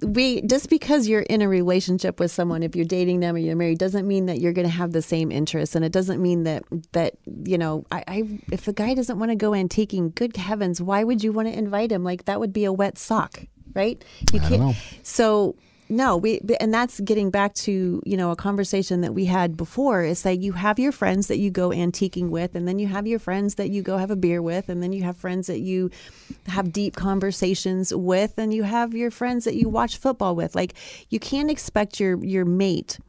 we 0.03 0.41
just 0.43 0.71
because 0.71 1.09
you're 1.09 1.21
in 1.21 1.43
a 1.43 1.49
relationship 1.49 2.21
with 2.21 2.31
someone 2.31 2.63
if 2.63 2.75
you're 2.75 2.87
dating 2.87 3.21
them 3.21 3.35
or 3.35 3.39
you're 3.39 3.57
married 3.57 3.79
doesn't 3.79 4.07
mean 4.09 4.27
that 4.27 4.41
you're 4.41 4.53
going 4.53 4.67
to 4.67 4.73
have 4.73 4.93
the 4.93 5.03
same 5.03 5.31
interests. 5.31 5.75
And 5.75 5.85
it 5.85 5.93
doesn't 5.93 6.21
mean 6.21 6.45
that 6.45 6.65
that 6.93 7.15
you 7.45 7.59
know 7.59 7.85
I, 7.91 8.05
I 8.07 8.41
if 8.51 8.65
the 8.65 8.73
guy 8.73 8.95
doesn't 8.95 9.19
want 9.19 9.31
to 9.31 9.37
go 9.37 9.51
antiquing 9.51 10.15
good 10.15 10.37
heavens 10.37 10.81
why 10.81 11.05
would 11.05 11.23
you 11.23 11.33
want 11.33 11.49
to 11.49 11.57
invite 11.57 11.93
him? 11.93 12.05
Like 12.05 12.25
that 12.25 12.41
would 12.41 12.53
be 12.53 12.65
a 12.65 12.73
wet 12.73 12.99
sock 12.99 13.45
right? 13.75 14.03
You 14.33 14.41
can't 14.41 14.77
so 15.03 15.57
no, 15.91 16.17
we 16.17 16.41
and 16.61 16.73
that's 16.73 17.01
getting 17.01 17.31
back 17.31 17.53
to 17.55 18.01
you 18.07 18.17
know 18.17 18.31
a 18.31 18.37
conversation 18.37 19.01
that 19.01 19.13
we 19.13 19.25
had 19.25 19.57
before. 19.57 20.03
Is 20.05 20.23
that 20.23 20.39
you 20.39 20.53
have 20.53 20.79
your 20.79 20.93
friends 20.93 21.27
that 21.27 21.39
you 21.39 21.51
go 21.51 21.71
antiquing 21.71 22.31
with, 22.31 22.55
and 22.55 22.67
then 22.67 22.79
you 22.79 22.87
have 22.87 23.07
your 23.07 23.19
friends 23.19 23.57
that 23.57 23.71
you 23.71 23.83
go 23.83 23.99
have 23.99 24.11
a 24.11 24.17
beer 24.17 24.41
with, 24.41 24.69
and 24.69 24.83
then 24.83 24.93
you 24.93 25.03
have 25.03 25.17
friends 25.17 25.49
that 25.49 25.59
you 25.59 25.91
have 26.47 26.73
deep 26.73 26.95
conversations 26.95 27.93
with, 27.93 28.39
and 28.39 28.55
you 28.55 28.63
have 28.63 28.95
your 28.95 29.11
friends 29.11 29.45
that 29.45 29.57
you 29.57 29.69
watch 29.69 29.97
football 29.97 30.37
with. 30.37 30.55
Like 30.55 30.75
you 31.11 31.19
can't 31.19 31.51
expect 31.51 31.99
your 31.99 32.25
your 32.25 32.45
mate, 32.45 33.01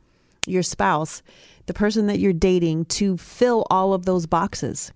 your 0.48 0.63
spouse, 0.63 1.22
the 1.67 1.76
person 1.76 2.08
that 2.08 2.20
you're 2.20 2.34
dating, 2.34 2.86
to 2.86 3.15
fill 3.15 3.67
all 3.70 3.94
of 3.94 4.06
those 4.06 4.26
boxes 4.26 4.91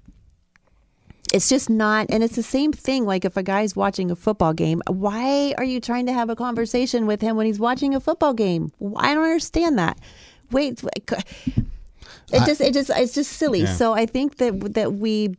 it's 1.34 1.50
just 1.50 1.70
not 1.70 2.08
and 2.10 2.24
it's 2.24 2.36
the 2.36 2.44
same 2.44 2.72
thing 2.72 3.06
like 3.06 3.26
if 3.26 3.36
a 3.38 3.44
guy's 3.44 3.76
watching 3.76 4.12
a 4.12 4.16
football 4.16 4.54
game 4.54 4.82
why 4.88 5.54
are 5.58 5.64
you 5.64 5.80
trying 5.80 6.06
to 6.06 6.14
have 6.14 6.30
a 6.30 6.36
conversation 6.36 7.08
with 7.08 7.22
him 7.22 7.36
when 7.36 7.46
he's 7.46 7.60
watching 7.60 7.96
a 7.96 8.00
football 8.00 8.34
game? 8.34 8.72
I 8.96 9.14
don't 9.14 9.24
understand 9.24 9.80
that. 9.80 10.00
Wait 10.52 10.84
it 12.34 12.46
just 12.46 12.62
it 12.62 12.74
just 12.74 12.90
it's 12.90 13.14
just 13.14 13.34
silly. 13.34 13.62
Yeah. 13.62 13.74
so 13.74 13.94
i 13.94 14.06
think 14.06 14.38
that 14.38 14.74
that 14.74 14.94
we 14.94 15.36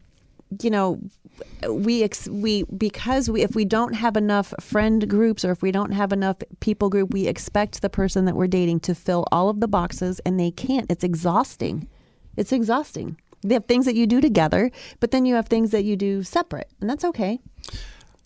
you 0.62 0.70
know 0.70 1.01
we 1.68 2.03
ex- 2.03 2.28
we 2.28 2.62
because 2.76 3.28
we 3.28 3.43
if 3.43 3.55
we 3.55 3.64
don't 3.64 3.95
have 3.95 4.16
enough 4.16 4.55
friend 4.61 5.09
groups 5.09 5.45
or 5.45 5.51
if 5.51 5.62
we 5.62 5.70
don't 5.70 5.93
have 5.93 6.12
enough 6.12 6.37
people 6.61 6.89
group 6.89 7.12
we 7.12 7.26
expect 7.26 7.82
the 7.82 7.91
person 7.91 8.24
that 8.24 8.37
we're 8.37 8.47
dating 8.47 8.80
to 8.80 8.95
fill 8.95 9.26
all 9.32 9.49
of 9.49 9.61
the 9.61 9.68
boxes 9.68 10.20
and 10.20 10.39
they 10.41 10.51
can't. 10.51 10.91
It's 10.91 11.05
exhausting. 11.05 11.89
It's 12.37 12.53
exhausting 12.53 13.18
they 13.43 13.55
have 13.55 13.66
things 13.66 13.84
that 13.87 13.95
you 13.95 14.07
do 14.07 14.20
together, 14.20 14.70
but 15.01 15.11
then 15.11 15.26
you 15.26 15.34
have 15.34 15.47
things 15.49 15.70
that 15.70 15.84
you 15.84 15.97
do 15.97 16.22
separate, 16.22 16.68
and 16.80 16.89
that's 16.89 17.05
okay. 17.05 17.41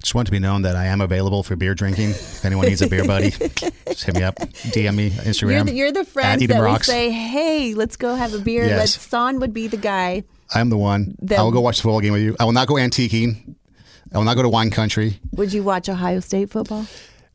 Just 0.02 0.14
want 0.14 0.26
to 0.26 0.32
be 0.32 0.38
known 0.38 0.62
that 0.62 0.76
I 0.76 0.86
am 0.86 1.02
available 1.02 1.42
for 1.42 1.56
beer 1.56 1.74
drinking. 1.74 2.10
If 2.10 2.44
anyone 2.46 2.66
needs 2.66 2.80
a 2.80 2.88
beer 2.88 3.04
buddy, 3.04 3.30
just 3.86 4.04
hit 4.04 4.14
me 4.14 4.22
up, 4.22 4.36
DM 4.36 4.94
me, 4.94 5.10
Instagram. 5.10 5.50
You're 5.52 5.64
the, 5.64 5.74
you're 5.74 5.92
the 5.92 6.04
friends 6.06 6.46
that 6.46 6.60
Rocks. 6.60 6.88
we 6.88 6.94
say, 6.94 7.10
"Hey, 7.10 7.74
let's 7.74 7.96
go 7.96 8.14
have 8.14 8.32
a 8.32 8.38
beer." 8.38 8.64
Yes. 8.64 8.78
Let's 8.78 9.00
Son 9.00 9.40
would 9.40 9.52
be 9.52 9.66
the 9.66 9.76
guy. 9.76 10.24
I'm 10.54 10.70
the 10.70 10.78
one. 10.78 11.16
The- 11.20 11.36
I 11.36 11.42
will 11.42 11.52
go 11.52 11.60
watch 11.60 11.76
the 11.76 11.82
football 11.82 12.00
game 12.00 12.14
with 12.14 12.22
you. 12.22 12.34
I 12.40 12.44
will 12.44 12.52
not 12.52 12.66
go 12.66 12.74
antiquing. 12.74 13.54
I 14.12 14.16
will 14.18 14.24
not 14.24 14.36
go 14.36 14.42
to 14.42 14.48
wine 14.48 14.70
country. 14.70 15.20
Would 15.32 15.52
you 15.52 15.62
watch 15.62 15.88
Ohio 15.88 16.20
State 16.20 16.50
football? 16.50 16.86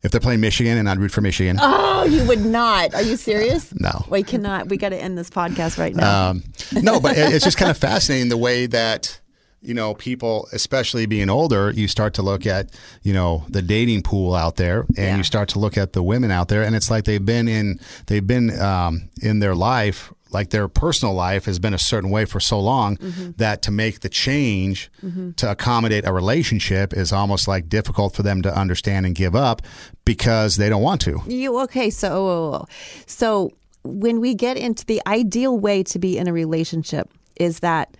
If 0.06 0.12
they're 0.12 0.20
playing 0.20 0.40
Michigan 0.40 0.78
and 0.78 0.88
I'd 0.88 0.98
root 0.98 1.10
for 1.10 1.20
Michigan. 1.20 1.58
Oh, 1.60 2.04
you 2.04 2.24
would 2.26 2.44
not. 2.46 2.94
Are 2.94 3.02
you 3.02 3.16
serious? 3.16 3.72
No. 3.80 4.04
We 4.08 4.22
cannot. 4.22 4.68
We 4.68 4.76
got 4.78 4.90
to 4.90 4.96
end 4.96 5.18
this 5.18 5.28
podcast 5.28 5.78
right 5.78 5.94
now. 5.94 6.30
Um, 6.30 6.44
no, 6.72 6.98
but 7.00 7.18
it's 7.18 7.44
just 7.44 7.58
kind 7.58 7.70
of 7.70 7.76
fascinating 7.76 8.28
the 8.30 8.36
way 8.36 8.66
that 8.66 9.20
you 9.62 9.74
know 9.74 9.94
people, 9.94 10.48
especially 10.52 11.06
being 11.06 11.28
older, 11.28 11.70
you 11.72 11.88
start 11.88 12.14
to 12.14 12.22
look 12.22 12.46
at 12.46 12.70
you 13.02 13.12
know 13.12 13.44
the 13.48 13.62
dating 13.62 14.02
pool 14.02 14.34
out 14.34 14.56
there, 14.56 14.80
and 14.80 14.96
Yeah. 14.96 15.16
you 15.16 15.22
start 15.24 15.48
to 15.50 15.58
look 15.58 15.76
at 15.76 15.92
the 15.92 16.02
women 16.02 16.30
out 16.30 16.48
there, 16.48 16.62
and 16.62 16.74
it's 16.76 16.88
like 16.90 17.04
they've 17.04 17.24
been 17.24 17.48
in 17.48 17.80
they've 18.06 18.26
been 18.26 18.58
um, 18.60 19.08
in 19.22 19.40
their 19.40 19.54
life. 19.54 20.12
Like 20.30 20.50
their 20.50 20.68
personal 20.68 21.14
life 21.14 21.44
has 21.44 21.58
been 21.58 21.74
a 21.74 21.78
certain 21.78 22.10
way 22.10 22.24
for 22.24 22.40
so 22.40 22.58
long 22.58 22.96
mm-hmm. 22.96 23.30
that 23.36 23.62
to 23.62 23.70
make 23.70 24.00
the 24.00 24.08
change 24.08 24.90
mm-hmm. 25.02 25.32
to 25.32 25.50
accommodate 25.50 26.04
a 26.06 26.12
relationship 26.12 26.92
is 26.92 27.12
almost 27.12 27.46
like 27.46 27.68
difficult 27.68 28.14
for 28.14 28.22
them 28.22 28.42
to 28.42 28.54
understand 28.54 29.06
and 29.06 29.14
give 29.14 29.36
up 29.36 29.62
because 30.04 30.56
they 30.56 30.68
don't 30.68 30.82
want 30.82 31.00
to. 31.02 31.22
You 31.26 31.60
okay? 31.60 31.90
So, 31.90 32.66
so 33.06 33.52
when 33.84 34.20
we 34.20 34.34
get 34.34 34.56
into 34.56 34.84
the 34.84 35.00
ideal 35.06 35.58
way 35.58 35.82
to 35.84 35.98
be 35.98 36.18
in 36.18 36.26
a 36.28 36.32
relationship 36.32 37.10
is 37.36 37.60
that 37.60 37.96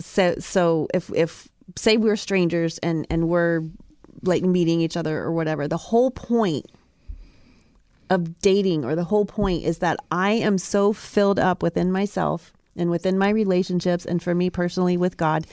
so 0.00 0.34
so 0.38 0.86
if 0.94 1.10
if 1.14 1.48
say 1.76 1.96
we're 1.96 2.16
strangers 2.16 2.78
and 2.78 3.06
and 3.10 3.28
we're 3.28 3.62
like 4.22 4.42
meeting 4.42 4.80
each 4.80 4.96
other 4.96 5.18
or 5.18 5.32
whatever, 5.32 5.68
the 5.68 5.76
whole 5.76 6.10
point 6.10 6.66
of 8.10 8.38
dating 8.40 8.84
or 8.84 8.94
the 8.94 9.04
whole 9.04 9.24
point 9.24 9.64
is 9.64 9.78
that 9.78 9.98
I 10.10 10.32
am 10.32 10.58
so 10.58 10.92
filled 10.92 11.38
up 11.38 11.62
within 11.62 11.92
myself 11.92 12.52
and 12.76 12.90
within 12.90 13.18
my 13.18 13.28
relationships 13.30 14.04
and 14.06 14.22
for 14.22 14.34
me 14.34 14.50
personally 14.50 14.96
with 14.96 15.16
God, 15.16 15.46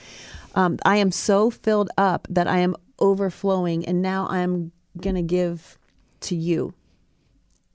um, 0.54 0.78
I 0.84 0.96
am 0.96 1.10
so 1.10 1.50
filled 1.50 1.90
up 1.98 2.26
that 2.30 2.46
I 2.48 2.58
am 2.58 2.76
overflowing 2.98 3.84
and 3.84 4.00
now 4.00 4.26
I'm 4.28 4.72
gonna 5.00 5.22
give 5.22 5.78
to 6.20 6.34
you. 6.34 6.72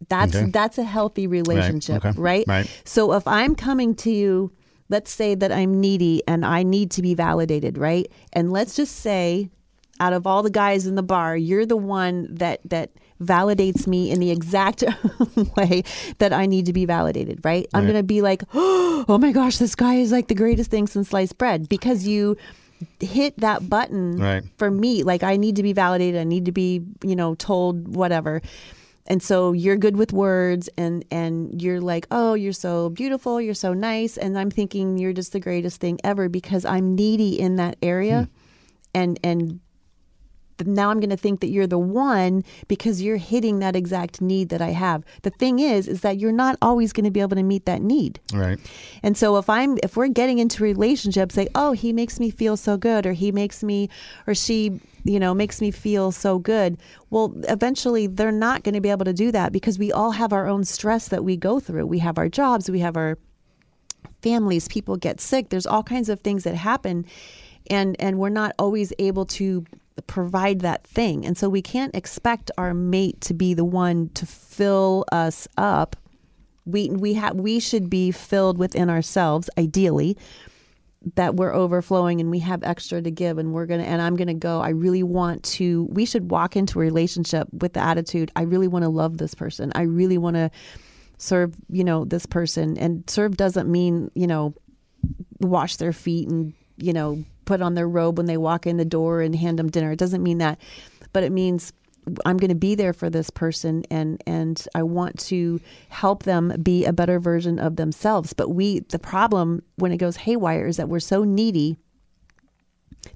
That's 0.09 0.35
Okay. 0.35 0.49
that's 0.51 0.77
a 0.79 0.83
healthy 0.83 1.27
relationship, 1.27 2.03
okay, 2.03 2.19
right? 2.19 2.45
right. 2.47 2.67
So 2.85 3.13
if 3.13 3.27
I'm 3.27 3.53
coming 3.53 3.93
to 3.95 4.11
you, 4.11 4.51
let's 4.89 5.11
say 5.11 5.35
that 5.35 5.51
I'm 5.51 5.79
needy 5.79 6.23
and 6.27 6.43
I 6.43 6.63
need 6.63 6.89
to 6.91 7.01
be 7.03 7.13
validated, 7.13 7.77
right? 7.77 8.11
And 8.33 8.51
let's 8.51 8.75
just 8.75 8.95
say 8.97 9.49
out 9.99 10.13
of 10.13 10.25
all 10.25 10.41
the 10.41 10.49
guys 10.49 10.87
in 10.87 10.95
the 10.95 11.03
bar, 11.03 11.37
you're 11.37 11.67
the 11.67 11.77
one 11.77 12.27
that 12.33 12.61
that 12.65 12.89
validates 13.21 13.87
me 13.87 14.11
in 14.11 14.19
the 14.19 14.31
exact 14.31 14.83
way 15.57 15.83
that 16.17 16.33
I 16.33 16.45
need 16.45 16.65
to 16.65 16.73
be 16.73 16.85
validated, 16.85 17.39
right? 17.45 17.67
I'm 17.73 17.83
going 17.83 17.95
to 17.97 18.03
be 18.03 18.21
like, 18.21 18.43
"Oh 18.53 19.17
my 19.21 19.31
gosh, 19.31 19.57
this 19.57 19.75
guy 19.75 19.95
is 19.95 20.11
like 20.11 20.27
the 20.27 20.35
greatest 20.35 20.69
thing 20.71 20.87
since 20.87 21.09
sliced 21.09 21.37
bread" 21.37 21.69
because 21.69 22.07
you 22.07 22.35
hit 22.99 23.37
that 23.37 23.69
button 23.69 24.17
Right. 24.17 24.43
for 24.57 24.71
me 24.71 25.03
like 25.03 25.21
I 25.21 25.37
need 25.37 25.55
to 25.57 25.63
be 25.63 25.71
validated, 25.71 26.19
I 26.19 26.23
need 26.23 26.45
to 26.45 26.51
be, 26.51 26.81
you 27.03 27.15
know, 27.15 27.35
told 27.35 27.95
whatever. 27.95 28.41
And 29.07 29.21
so 29.21 29.51
you're 29.51 29.77
good 29.77 29.97
with 29.97 30.13
words 30.13 30.69
and 30.77 31.03
and 31.11 31.61
you're 31.61 31.81
like, 31.81 32.07
"Oh, 32.11 32.33
you're 32.33 32.53
so 32.53 32.89
beautiful, 32.89 33.41
you're 33.41 33.53
so 33.53 33.73
nice." 33.73 34.17
And 34.17 34.37
I'm 34.37 34.49
thinking 34.51 34.97
you're 34.97 35.13
just 35.13 35.31
the 35.33 35.39
greatest 35.39 35.79
thing 35.81 35.99
ever 36.03 36.29
because 36.29 36.65
I'm 36.65 36.95
needy 36.95 37.39
in 37.39 37.57
that 37.57 37.77
area. 37.81 38.23
Hmm. 38.23 38.37
And 38.93 39.19
and 39.23 39.59
now 40.67 40.89
I'm 40.89 40.99
going 40.99 41.09
to 41.09 41.17
think 41.17 41.39
that 41.41 41.49
you're 41.49 41.67
the 41.67 41.79
one 41.79 42.43
because 42.67 43.01
you're 43.01 43.17
hitting 43.17 43.59
that 43.59 43.75
exact 43.75 44.21
need 44.21 44.49
that 44.49 44.61
I 44.61 44.69
have. 44.69 45.03
The 45.23 45.29
thing 45.29 45.59
is 45.59 45.87
is 45.87 46.01
that 46.01 46.17
you're 46.17 46.31
not 46.31 46.57
always 46.61 46.93
going 46.93 47.05
to 47.05 47.11
be 47.11 47.21
able 47.21 47.35
to 47.35 47.43
meet 47.43 47.65
that 47.65 47.81
need. 47.81 48.19
Right. 48.33 48.59
And 49.03 49.17
so 49.17 49.37
if 49.37 49.49
I'm 49.49 49.77
if 49.83 49.97
we're 49.97 50.07
getting 50.07 50.39
into 50.39 50.63
relationships 50.63 51.37
like, 51.37 51.49
"Oh, 51.55 51.71
he 51.71 51.93
makes 51.93 52.19
me 52.19 52.29
feel 52.29 52.57
so 52.57 52.77
good," 52.77 53.05
or 53.05 53.13
he 53.13 53.31
makes 53.31 53.63
me 53.63 53.89
or 54.27 54.35
she, 54.35 54.79
you 55.03 55.19
know, 55.19 55.33
makes 55.33 55.61
me 55.61 55.71
feel 55.71 56.11
so 56.11 56.39
good. 56.39 56.77
Well, 57.09 57.33
eventually 57.47 58.07
they're 58.07 58.31
not 58.31 58.63
going 58.63 58.75
to 58.75 58.81
be 58.81 58.89
able 58.89 59.05
to 59.05 59.13
do 59.13 59.31
that 59.31 59.51
because 59.51 59.77
we 59.77 59.91
all 59.91 60.11
have 60.11 60.33
our 60.33 60.47
own 60.47 60.63
stress 60.63 61.07
that 61.09 61.23
we 61.23 61.37
go 61.37 61.59
through. 61.59 61.85
We 61.87 61.99
have 61.99 62.17
our 62.17 62.29
jobs, 62.29 62.69
we 62.69 62.79
have 62.79 62.97
our 62.97 63.17
families, 64.21 64.67
people 64.67 64.97
get 64.97 65.19
sick. 65.19 65.49
There's 65.49 65.65
all 65.65 65.83
kinds 65.83 66.09
of 66.09 66.19
things 66.19 66.43
that 66.43 66.55
happen 66.55 67.05
and 67.71 67.95
and 67.99 68.17
we're 68.17 68.29
not 68.29 68.53
always 68.57 68.93
able 68.99 69.25
to 69.25 69.65
provide 70.07 70.61
that 70.61 70.85
thing. 70.87 71.25
And 71.25 71.37
so 71.37 71.49
we 71.49 71.61
can't 71.61 71.95
expect 71.95 72.51
our 72.57 72.73
mate 72.73 73.21
to 73.21 73.33
be 73.33 73.53
the 73.53 73.65
one 73.65 74.09
to 74.09 74.25
fill 74.25 75.05
us 75.11 75.47
up. 75.57 75.95
We 76.65 76.89
we 76.89 77.13
have 77.15 77.35
we 77.35 77.59
should 77.59 77.89
be 77.89 78.11
filled 78.11 78.57
within 78.57 78.89
ourselves 78.89 79.49
ideally 79.57 80.17
that 81.15 81.35
we're 81.35 81.53
overflowing 81.53 82.21
and 82.21 82.29
we 82.29 82.37
have 82.39 82.61
extra 82.63 83.01
to 83.01 83.09
give 83.09 83.39
and 83.39 83.51
we're 83.53 83.65
going 83.65 83.81
to 83.81 83.87
and 83.87 83.99
I'm 84.01 84.15
going 84.15 84.27
to 84.27 84.35
go 84.35 84.61
I 84.61 84.69
really 84.69 85.01
want 85.01 85.41
to 85.43 85.87
we 85.91 86.05
should 86.05 86.29
walk 86.29 86.55
into 86.55 86.79
a 86.79 86.83
relationship 86.83 87.47
with 87.51 87.73
the 87.73 87.79
attitude 87.79 88.31
I 88.35 88.43
really 88.43 88.67
want 88.67 88.83
to 88.83 88.89
love 88.89 89.17
this 89.17 89.33
person. 89.33 89.71
I 89.73 89.81
really 89.81 90.19
want 90.19 90.35
to 90.35 90.51
serve, 91.17 91.55
you 91.69 91.83
know, 91.83 92.05
this 92.05 92.27
person 92.27 92.77
and 92.77 93.09
serve 93.09 93.37
doesn't 93.37 93.71
mean, 93.71 94.11
you 94.13 94.27
know, 94.27 94.53
wash 95.39 95.77
their 95.77 95.93
feet 95.93 96.29
and 96.29 96.53
you 96.81 96.93
know 96.93 97.23
put 97.45 97.61
on 97.61 97.75
their 97.75 97.87
robe 97.87 98.17
when 98.17 98.27
they 98.27 98.37
walk 98.37 98.65
in 98.65 98.77
the 98.77 98.85
door 98.85 99.21
and 99.21 99.35
hand 99.35 99.59
them 99.59 99.69
dinner. 99.69 99.91
It 99.91 99.99
doesn't 99.99 100.23
mean 100.23 100.37
that 100.39 100.59
but 101.13 101.23
it 101.23 101.31
means 101.31 101.73
i'm 102.25 102.37
going 102.37 102.49
to 102.49 102.55
be 102.55 102.73
there 102.75 102.93
for 102.93 103.09
this 103.09 103.29
person 103.29 103.83
and 103.91 104.21
and 104.25 104.67
i 104.73 104.81
want 104.81 105.19
to 105.19 105.59
help 105.89 106.23
them 106.23 106.53
be 106.61 106.83
a 106.85 106.93
better 106.93 107.19
version 107.19 107.59
of 107.59 107.75
themselves. 107.75 108.33
But 108.33 108.49
we 108.49 108.79
the 108.79 108.99
problem 108.99 109.61
when 109.75 109.91
it 109.91 109.97
goes 109.97 110.17
haywire 110.17 110.67
is 110.67 110.77
that 110.77 110.89
we're 110.89 110.99
so 110.99 111.23
needy 111.23 111.77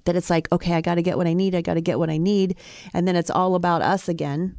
that 0.06 0.16
it's 0.16 0.30
like 0.30 0.52
okay 0.52 0.74
i 0.74 0.82
got 0.82 0.96
to 0.96 1.02
get 1.02 1.18
what 1.18 1.28
i 1.28 1.34
need 1.34 1.56
i 1.56 1.62
got 1.62 1.76
to 1.76 1.82
get 1.82 1.98
what 1.98 2.10
i 2.10 2.18
need. 2.18 2.58
And 2.94 3.08
then 3.08 3.16
it's 3.16 3.32
all 3.32 3.56
about 3.56 3.82
us 3.82 4.08
again. 4.08 4.56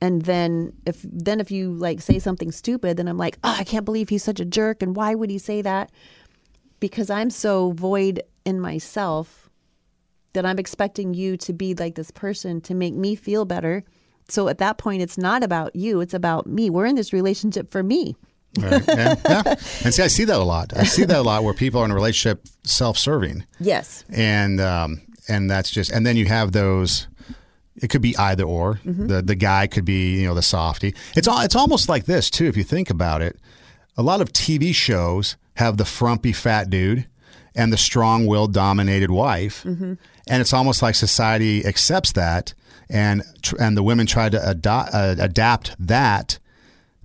And 0.00 0.22
then 0.22 0.72
if 0.84 1.00
then 1.02 1.40
if 1.40 1.50
you 1.50 1.72
like 1.72 2.00
say 2.00 2.18
something 2.18 2.50
stupid 2.52 2.96
then 2.96 3.08
i'm 3.08 3.16
like 3.16 3.38
oh 3.44 3.56
i 3.58 3.64
can't 3.64 3.84
believe 3.84 4.08
he's 4.08 4.24
such 4.24 4.40
a 4.40 4.44
jerk 4.44 4.82
and 4.82 4.94
why 4.94 5.14
would 5.14 5.30
he 5.30 5.38
say 5.38 5.62
that 5.62 5.90
because 6.80 7.10
I'm 7.10 7.30
so 7.30 7.72
void 7.72 8.22
in 8.44 8.60
myself 8.60 9.48
that 10.32 10.44
I'm 10.46 10.58
expecting 10.58 11.14
you 11.14 11.36
to 11.38 11.52
be 11.52 11.74
like 11.74 11.94
this 11.94 12.10
person 12.10 12.60
to 12.62 12.74
make 12.74 12.94
me 12.94 13.14
feel 13.14 13.44
better. 13.44 13.84
So 14.28 14.48
at 14.48 14.58
that 14.58 14.76
point, 14.78 15.02
it's 15.02 15.16
not 15.16 15.42
about 15.42 15.74
you, 15.76 16.00
it's 16.00 16.14
about 16.14 16.46
me. 16.46 16.68
We're 16.70 16.86
in 16.86 16.96
this 16.96 17.12
relationship 17.12 17.70
for 17.70 17.82
me. 17.82 18.16
Right. 18.58 18.82
Yeah, 18.88 19.14
yeah. 19.28 19.42
And 19.84 19.94
see, 19.94 20.02
I 20.02 20.06
see 20.08 20.24
that 20.24 20.36
a 20.38 20.44
lot. 20.44 20.72
I 20.76 20.84
see 20.84 21.04
that 21.04 21.16
a 21.18 21.22
lot 21.22 21.44
where 21.44 21.54
people 21.54 21.80
are 21.80 21.84
in 21.84 21.90
a 21.90 21.94
relationship 21.94 22.46
self-serving, 22.64 23.44
Yes. 23.60 24.04
and 24.08 24.60
um, 24.60 25.00
and 25.28 25.50
that's 25.50 25.70
just, 25.70 25.90
and 25.90 26.06
then 26.06 26.16
you 26.16 26.26
have 26.26 26.52
those. 26.52 27.06
It 27.76 27.88
could 27.88 28.00
be 28.00 28.16
either 28.16 28.44
or. 28.44 28.80
The 28.84 29.20
the 29.20 29.34
guy 29.34 29.66
could 29.66 29.84
be 29.84 30.20
you 30.20 30.26
know 30.26 30.34
the 30.34 30.40
softy. 30.42 30.94
It's 31.14 31.28
all. 31.28 31.40
It's 31.42 31.54
almost 31.54 31.88
like 31.90 32.06
this 32.06 32.30
too. 32.30 32.46
If 32.46 32.56
you 32.56 32.64
think 32.64 32.88
about 32.88 33.20
it, 33.20 33.38
a 33.98 34.02
lot 34.02 34.22
of 34.22 34.32
TV 34.32 34.74
shows 34.74 35.36
have 35.56 35.76
the 35.76 35.84
frumpy 35.84 36.32
fat 36.32 36.70
dude 36.70 37.06
and 37.54 37.72
the 37.72 37.76
strong-willed 37.76 38.52
dominated 38.52 39.10
wife, 39.10 39.64
and 39.64 39.98
it's 40.28 40.52
almost 40.52 40.82
like 40.82 40.94
society 40.94 41.64
accepts 41.64 42.12
that, 42.12 42.54
and 42.88 43.22
tr- 43.42 43.56
and 43.58 43.76
the 43.76 43.82
women 43.82 44.06
try 44.06 44.28
to 44.28 44.50
ado- 44.50 44.70
uh, 44.70 45.16
adapt 45.18 45.74
that 45.78 46.38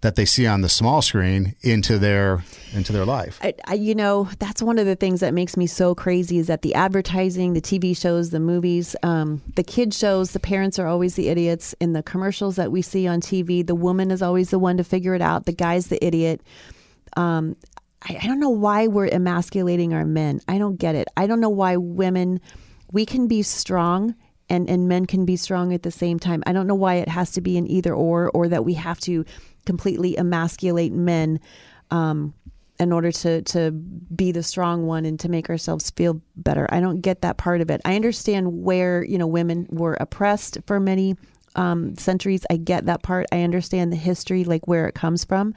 that 0.01 0.15
they 0.15 0.25
see 0.25 0.47
on 0.47 0.61
the 0.61 0.69
small 0.69 1.01
screen 1.01 1.55
into 1.61 1.99
their 1.99 2.43
into 2.73 2.91
their 2.91 3.05
life. 3.05 3.39
I, 3.41 3.53
I, 3.67 3.73
you 3.75 3.93
know, 3.95 4.29
that's 4.39 4.61
one 4.61 4.79
of 4.79 4.85
the 4.85 4.95
things 4.95 5.19
that 5.19 5.33
makes 5.33 5.55
me 5.55 5.67
so 5.67 5.93
crazy 5.93 6.39
is 6.39 6.47
that 6.47 6.63
the 6.63 6.73
advertising, 6.73 7.53
the 7.53 7.61
TV 7.61 7.95
shows, 7.95 8.31
the 8.31 8.39
movies, 8.39 8.95
um, 9.03 9.41
the 9.55 9.63
kid 9.63 9.93
shows, 9.93 10.31
the 10.31 10.39
parents 10.39 10.79
are 10.79 10.87
always 10.87 11.15
the 11.15 11.29
idiots. 11.29 11.75
In 11.79 11.93
the 11.93 12.03
commercials 12.03 12.55
that 12.55 12.71
we 12.71 12.81
see 12.81 13.07
on 13.07 13.21
TV, 13.21 13.65
the 13.65 13.75
woman 13.75 14.09
is 14.11 14.21
always 14.21 14.49
the 14.49 14.59
one 14.59 14.77
to 14.77 14.83
figure 14.83 15.13
it 15.13 15.21
out. 15.21 15.45
The 15.45 15.53
guy's 15.53 15.87
the 15.87 16.03
idiot. 16.03 16.41
Um, 17.15 17.55
I, 18.01 18.19
I 18.21 18.27
don't 18.27 18.39
know 18.39 18.49
why 18.49 18.87
we're 18.87 19.07
emasculating 19.07 19.93
our 19.93 20.05
men. 20.05 20.41
I 20.47 20.57
don't 20.57 20.77
get 20.77 20.95
it. 20.95 21.07
I 21.17 21.27
don't 21.27 21.39
know 21.39 21.49
why 21.49 21.77
women, 21.77 22.41
we 22.91 23.05
can 23.05 23.27
be 23.27 23.43
strong 23.43 24.15
and, 24.49 24.69
and 24.69 24.87
men 24.87 25.05
can 25.05 25.25
be 25.25 25.37
strong 25.37 25.73
at 25.73 25.83
the 25.83 25.91
same 25.91 26.19
time. 26.19 26.43
I 26.45 26.53
don't 26.53 26.67
know 26.67 26.75
why 26.75 26.95
it 26.95 27.07
has 27.07 27.31
to 27.31 27.41
be 27.41 27.57
an 27.57 27.67
either 27.67 27.93
or, 27.93 28.29
or 28.31 28.47
that 28.49 28.65
we 28.65 28.73
have 28.73 28.99
to 29.01 29.23
completely 29.65 30.17
emasculate 30.17 30.91
men 30.91 31.39
um, 31.89 32.33
in 32.79 32.91
order 32.91 33.11
to, 33.11 33.43
to 33.43 33.71
be 33.71 34.31
the 34.31 34.43
strong 34.43 34.87
one 34.87 35.05
and 35.05 35.19
to 35.19 35.29
make 35.29 35.49
ourselves 35.49 35.91
feel 35.91 36.19
better. 36.35 36.67
I 36.69 36.79
don't 36.79 37.01
get 37.01 37.21
that 37.21 37.37
part 37.37 37.61
of 37.61 37.69
it. 37.69 37.79
I 37.85 37.95
understand 37.95 38.63
where, 38.63 39.03
you 39.03 39.17
know, 39.17 39.27
women 39.27 39.67
were 39.69 39.95
oppressed 39.99 40.57
for 40.65 40.79
many 40.79 41.15
um, 41.55 41.95
centuries. 41.95 42.45
I 42.49 42.57
get 42.57 42.87
that 42.87 43.03
part. 43.03 43.27
I 43.31 43.43
understand 43.43 43.91
the 43.91 43.97
history, 43.97 44.43
like 44.43 44.67
where 44.67 44.87
it 44.87 44.95
comes 44.95 45.23
from 45.23 45.53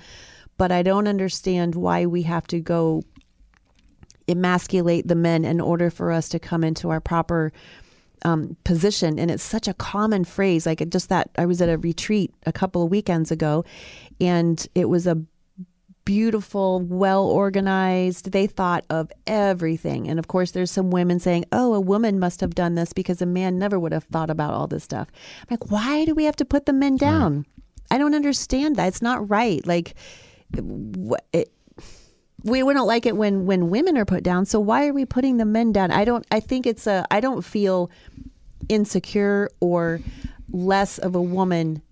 but 0.57 0.73
I 0.73 0.83
don't 0.83 1.09
understand 1.09 1.75
why 1.75 2.07
we 2.07 2.23
have 2.23 2.47
to 2.49 2.61
go 2.61 3.03
emasculate 4.29 5.07
the 5.07 5.15
men 5.15 5.45
in 5.45 5.61
order 5.61 5.91
for 5.91 6.11
us 6.11 6.29
to 6.31 6.39
come 6.39 6.65
into 6.65 6.91
our 6.91 7.01
proper 7.01 7.53
um, 8.25 8.57
position, 8.65 9.19
and 9.19 9.31
it's 9.31 9.43
such 9.43 9.69
a 9.69 9.75
common 9.75 10.25
phrase. 10.25 10.67
Like 10.67 10.89
just 10.89 11.11
that, 11.11 11.31
I 11.37 11.47
was 11.47 11.61
at 11.61 11.69
a 11.69 11.79
retreat 11.79 12.33
a 12.47 12.53
couple 12.53 12.83
of 12.83 12.91
weekends 12.91 13.31
ago, 13.31 13.65
and 14.21 14.67
it 14.75 14.89
was 14.89 15.07
a 15.07 15.23
beautiful, 16.05 16.81
well 16.81 17.27
organized. 17.27 18.33
They 18.33 18.47
thought 18.47 18.85
of 18.91 19.11
everything. 19.27 20.09
And 20.09 20.19
of 20.19 20.29
course, 20.29 20.51
there's 20.51 20.71
some 20.71 20.91
women 20.91 21.19
saying, 21.19 21.45
oh, 21.53 21.75
a 21.75 21.81
woman 21.81 22.19
must 22.19 22.41
have 22.41 22.55
done 22.55 22.75
this 22.75 22.93
because 22.93 23.23
a 23.23 23.27
man 23.27 23.59
never 23.59 23.79
would 23.79 23.93
have 23.93 24.05
thought 24.05 24.31
about 24.31 24.55
all 24.55 24.67
this 24.67 24.85
stuff. 24.85 25.09
I'm 25.41 25.47
like, 25.51 25.71
why 25.71 26.05
do 26.05 26.15
we 26.15 26.25
have 26.25 26.37
to 26.37 26.45
put 26.45 26.67
the 26.67 26.73
men 26.73 26.97
down? 26.97 27.37
Right. 27.37 27.47
I 27.91 27.99
don't 27.99 28.15
understand 28.15 28.77
that. 28.77 28.89
It's 28.89 29.03
not 29.03 29.29
right. 29.31 29.65
Like, 29.67 29.95
it, 31.33 31.53
we, 32.43 32.61
don't 32.61 32.87
like 32.87 33.07
it 33.07 33.17
when 33.17 33.47
when 33.47 33.71
women 33.71 33.97
are 33.97 34.05
put 34.05 34.23
down. 34.23 34.47
So 34.47 34.61
why 34.61 34.87
are 34.87 34.93
we 34.93 35.05
putting 35.05 35.39
the 35.39 35.45
men 35.45 35.73
down? 35.73 35.91
I 35.91 36.05
don't. 36.05 36.27
I 36.31 36.41
think 36.41 36.67
it's 36.67 36.87
a. 36.87 37.07
I 37.11 37.21
don't 37.21 37.43
feel 37.43 37.91
insecure 38.69 39.51
or 39.61 40.01
less 40.51 40.99
of 40.99 41.15
a 41.15 41.23
woman 41.23 41.83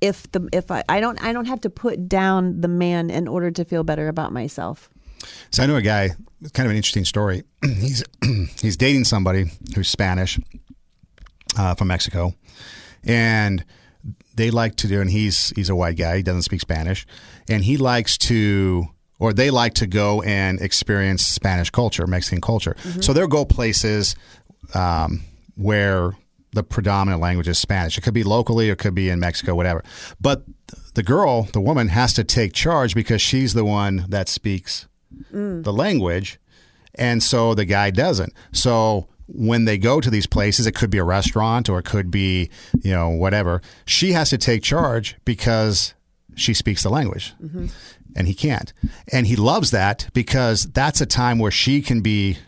if 0.00 0.30
the 0.32 0.48
if 0.52 0.70
I, 0.70 0.84
I 0.88 1.00
don't 1.00 1.22
I 1.22 1.32
don't 1.32 1.46
have 1.46 1.60
to 1.62 1.70
put 1.70 2.08
down 2.08 2.60
the 2.60 2.68
man 2.68 3.10
in 3.10 3.28
order 3.28 3.50
to 3.50 3.64
feel 3.64 3.84
better 3.84 4.08
about 4.08 4.32
myself. 4.32 4.90
So 5.50 5.62
I 5.62 5.66
know 5.66 5.76
a 5.76 5.82
guy, 5.82 6.10
kind 6.52 6.66
of 6.66 6.70
an 6.70 6.76
interesting 6.76 7.04
story. 7.04 7.42
he's 7.64 8.04
he's 8.60 8.76
dating 8.76 9.04
somebody 9.04 9.50
who's 9.74 9.88
Spanish 9.88 10.38
uh, 11.58 11.74
from 11.74 11.88
Mexico, 11.88 12.34
and 13.04 13.64
they 14.34 14.50
like 14.50 14.76
to 14.76 14.88
do. 14.88 15.00
And 15.00 15.10
he's 15.10 15.50
he's 15.50 15.68
a 15.68 15.74
white 15.74 15.96
guy. 15.96 16.18
He 16.18 16.22
doesn't 16.22 16.42
speak 16.42 16.60
Spanish, 16.60 17.06
and 17.48 17.64
he 17.64 17.76
likes 17.76 18.18
to. 18.18 18.88
Or 19.20 19.32
they 19.32 19.50
like 19.50 19.74
to 19.74 19.88
go 19.88 20.22
and 20.22 20.60
experience 20.60 21.26
Spanish 21.26 21.70
culture, 21.70 22.06
Mexican 22.06 22.40
culture. 22.40 22.76
Mm-hmm. 22.84 23.00
So 23.00 23.12
they'll 23.12 23.26
go 23.26 23.44
places 23.44 24.14
um, 24.74 25.22
where 25.56 26.12
the 26.52 26.62
predominant 26.62 27.20
language 27.20 27.48
is 27.48 27.58
Spanish. 27.58 27.98
It 27.98 28.02
could 28.02 28.14
be 28.14 28.22
locally, 28.22 28.70
it 28.70 28.78
could 28.78 28.94
be 28.94 29.10
in 29.10 29.20
Mexico, 29.20 29.54
whatever. 29.54 29.82
But 30.20 30.44
the 30.94 31.02
girl, 31.02 31.44
the 31.52 31.60
woman, 31.60 31.88
has 31.88 32.12
to 32.14 32.24
take 32.24 32.52
charge 32.52 32.94
because 32.94 33.20
she's 33.20 33.54
the 33.54 33.64
one 33.64 34.06
that 34.08 34.28
speaks 34.28 34.86
mm. 35.32 35.62
the 35.62 35.72
language, 35.72 36.38
and 36.94 37.22
so 37.22 37.54
the 37.54 37.64
guy 37.64 37.90
doesn't. 37.90 38.32
So 38.52 39.08
when 39.26 39.66
they 39.66 39.78
go 39.78 40.00
to 40.00 40.10
these 40.10 40.26
places, 40.26 40.66
it 40.66 40.72
could 40.72 40.90
be 40.90 40.98
a 40.98 41.04
restaurant 41.04 41.68
or 41.68 41.78
it 41.78 41.84
could 41.84 42.10
be 42.10 42.50
you 42.82 42.92
know 42.92 43.10
whatever. 43.10 43.60
She 43.84 44.12
has 44.12 44.30
to 44.30 44.38
take 44.38 44.62
charge 44.62 45.16
because 45.24 45.94
she 46.38 46.54
speaks 46.54 46.82
the 46.82 46.90
language. 46.90 47.34
Mm-hmm. 47.42 47.66
And 48.16 48.26
he 48.26 48.34
can't. 48.34 48.72
And 49.12 49.26
he 49.26 49.36
loves 49.36 49.70
that 49.70 50.08
because 50.12 50.64
that's 50.64 51.00
a 51.00 51.06
time 51.06 51.38
where 51.38 51.50
she 51.50 51.82
can 51.82 52.00
be 52.00 52.38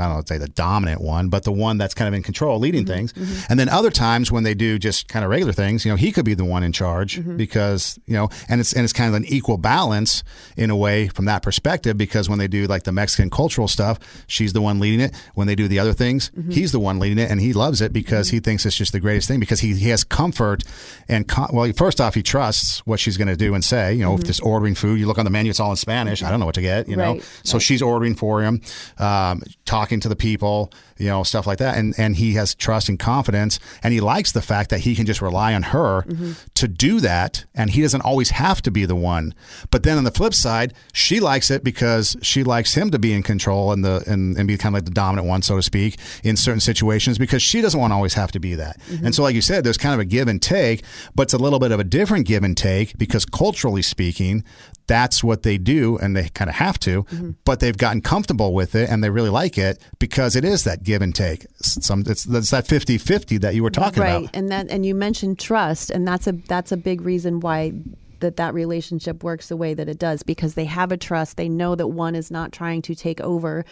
I 0.00 0.06
don't 0.06 0.16
know, 0.16 0.22
say 0.26 0.38
the 0.38 0.48
dominant 0.48 1.00
one, 1.00 1.28
but 1.28 1.44
the 1.44 1.52
one 1.52 1.78
that's 1.78 1.94
kind 1.94 2.08
of 2.08 2.14
in 2.14 2.22
control, 2.22 2.58
leading 2.58 2.84
mm-hmm, 2.84 2.94
things. 2.94 3.12
Mm-hmm. 3.12 3.46
And 3.50 3.60
then 3.60 3.68
other 3.68 3.90
times 3.90 4.32
when 4.32 4.42
they 4.42 4.54
do 4.54 4.78
just 4.78 5.08
kind 5.08 5.24
of 5.24 5.30
regular 5.30 5.52
things, 5.52 5.84
you 5.84 5.92
know, 5.92 5.96
he 5.96 6.12
could 6.12 6.24
be 6.24 6.34
the 6.34 6.44
one 6.44 6.62
in 6.62 6.72
charge 6.72 7.18
mm-hmm. 7.18 7.36
because 7.36 7.98
you 8.06 8.14
know, 8.14 8.28
and 8.48 8.60
it's 8.60 8.72
and 8.72 8.84
it's 8.84 8.92
kind 8.92 9.08
of 9.08 9.14
an 9.14 9.24
equal 9.26 9.58
balance 9.58 10.22
in 10.56 10.70
a 10.70 10.76
way 10.76 11.08
from 11.08 11.26
that 11.26 11.42
perspective 11.42 11.96
because 11.96 12.28
when 12.28 12.38
they 12.38 12.48
do 12.48 12.66
like 12.66 12.84
the 12.84 12.92
Mexican 12.92 13.30
cultural 13.30 13.68
stuff, 13.68 13.98
she's 14.26 14.52
the 14.52 14.62
one 14.62 14.80
leading 14.80 15.00
it. 15.00 15.14
When 15.34 15.46
they 15.46 15.54
do 15.54 15.68
the 15.68 15.78
other 15.78 15.92
things, 15.92 16.30
mm-hmm. 16.30 16.50
he's 16.50 16.72
the 16.72 16.80
one 16.80 16.98
leading 16.98 17.18
it, 17.18 17.30
and 17.30 17.40
he 17.40 17.52
loves 17.52 17.80
it 17.80 17.92
because 17.92 18.28
mm-hmm. 18.28 18.36
he 18.36 18.40
thinks 18.40 18.66
it's 18.66 18.76
just 18.76 18.92
the 18.92 19.00
greatest 19.00 19.28
thing 19.28 19.40
because 19.40 19.60
he, 19.60 19.74
he 19.74 19.90
has 19.90 20.04
comfort 20.04 20.64
and 21.08 21.26
com- 21.26 21.50
well, 21.52 21.70
first 21.72 22.00
off, 22.00 22.14
he 22.14 22.22
trusts 22.22 22.84
what 22.86 23.00
she's 23.00 23.16
going 23.16 23.28
to 23.28 23.36
do 23.36 23.54
and 23.54 23.64
say. 23.64 23.94
You 23.94 24.04
know, 24.04 24.14
if 24.14 24.24
just 24.24 24.42
ordering 24.42 24.74
food, 24.74 25.00
you 25.00 25.06
look 25.06 25.18
on 25.18 25.24
the 25.24 25.30
menu, 25.30 25.50
it's 25.50 25.60
all 25.60 25.70
in 25.70 25.76
Spanish. 25.76 26.22
I 26.22 26.30
don't 26.30 26.40
know 26.40 26.46
what 26.46 26.54
to 26.54 26.62
get. 26.62 26.88
You 26.88 26.96
right. 26.96 27.16
know, 27.16 27.22
so 27.42 27.54
right. 27.54 27.62
she's 27.62 27.82
ordering 27.82 28.14
for 28.14 28.42
him, 28.42 28.60
um, 28.98 29.42
talking 29.64 29.89
to 29.98 30.08
the 30.08 30.14
people 30.14 30.70
you 31.00 31.06
know, 31.06 31.22
stuff 31.22 31.46
like 31.46 31.58
that. 31.58 31.78
And 31.78 31.94
and 31.98 32.14
he 32.14 32.34
has 32.34 32.54
trust 32.54 32.88
and 32.88 32.98
confidence, 32.98 33.58
and 33.82 33.92
he 33.92 34.00
likes 34.00 34.32
the 34.32 34.42
fact 34.42 34.70
that 34.70 34.80
he 34.80 34.94
can 34.94 35.06
just 35.06 35.22
rely 35.22 35.54
on 35.54 35.62
her 35.64 36.02
mm-hmm. 36.02 36.32
to 36.54 36.68
do 36.68 37.00
that, 37.00 37.46
and 37.54 37.70
he 37.70 37.80
doesn't 37.80 38.02
always 38.02 38.30
have 38.30 38.60
to 38.62 38.70
be 38.70 38.84
the 38.84 38.94
one. 38.94 39.34
But 39.70 39.82
then 39.82 39.96
on 39.96 40.04
the 40.04 40.10
flip 40.10 40.34
side, 40.34 40.74
she 40.92 41.18
likes 41.18 41.50
it 41.50 41.64
because 41.64 42.16
she 42.22 42.44
likes 42.44 42.74
him 42.74 42.90
to 42.90 42.98
be 42.98 43.14
in 43.14 43.22
control 43.22 43.72
and 43.72 43.82
the 43.82 44.04
and, 44.06 44.36
and 44.36 44.46
be 44.46 44.58
kind 44.58 44.74
of 44.74 44.76
like 44.76 44.84
the 44.84 44.90
dominant 44.90 45.26
one, 45.26 45.40
so 45.40 45.56
to 45.56 45.62
speak, 45.62 45.98
in 46.22 46.36
certain 46.36 46.60
situations 46.60 47.18
because 47.18 47.42
she 47.42 47.62
doesn't 47.62 47.80
want 47.80 47.92
to 47.92 47.94
always 47.94 48.14
have 48.14 48.30
to 48.32 48.38
be 48.38 48.54
that. 48.54 48.78
Mm-hmm. 48.80 49.06
And 49.06 49.14
so, 49.14 49.22
like 49.22 49.34
you 49.34 49.42
said, 49.42 49.64
there's 49.64 49.78
kind 49.78 49.94
of 49.94 50.00
a 50.00 50.04
give 50.04 50.28
and 50.28 50.40
take, 50.40 50.84
but 51.14 51.24
it's 51.24 51.34
a 51.34 51.38
little 51.38 51.58
bit 51.58 51.72
of 51.72 51.80
a 51.80 51.84
different 51.84 52.26
give 52.26 52.44
and 52.44 52.56
take 52.56 52.98
because 52.98 53.24
culturally 53.24 53.82
speaking, 53.82 54.44
that's 54.90 55.22
what 55.22 55.44
they 55.44 55.56
do 55.56 55.96
and 55.98 56.16
they 56.16 56.28
kind 56.30 56.50
of 56.50 56.56
have 56.56 56.76
to, 56.76 57.04
mm-hmm. 57.04 57.30
but 57.44 57.60
they've 57.60 57.76
gotten 57.76 58.00
comfortable 58.00 58.52
with 58.52 58.74
it 58.74 58.90
and 58.90 59.04
they 59.04 59.08
really 59.08 59.30
like 59.30 59.56
it 59.56 59.80
because 60.00 60.34
it 60.34 60.44
is 60.44 60.64
that 60.64 60.82
give 60.82 61.00
and 61.00 61.14
take. 61.14 61.46
Some 61.62 62.00
it's, 62.08 62.26
it's 62.26 62.50
that 62.50 62.64
50-50 62.66 63.40
that 63.40 63.54
you 63.54 63.62
were 63.62 63.70
talking 63.70 64.02
right. 64.02 64.08
about. 64.08 64.20
Right. 64.22 64.30
And 64.34 64.48
that 64.48 64.68
and 64.68 64.84
you 64.84 64.96
mentioned 64.96 65.38
trust 65.38 65.90
and 65.90 66.08
that's 66.08 66.26
a 66.26 66.32
that's 66.32 66.72
a 66.72 66.76
big 66.76 67.02
reason 67.02 67.38
why 67.38 67.72
that 68.18 68.36
that 68.38 68.52
relationship 68.52 69.22
works 69.22 69.46
the 69.46 69.56
way 69.56 69.74
that 69.74 69.88
it 69.88 70.00
does 70.00 70.24
because 70.24 70.54
they 70.54 70.64
have 70.64 70.90
a 70.90 70.96
trust. 70.96 71.36
They 71.36 71.48
know 71.48 71.76
that 71.76 71.86
one 71.86 72.16
is 72.16 72.32
not 72.32 72.50
trying 72.50 72.82
to 72.82 72.96
take 72.96 73.20
over. 73.20 73.64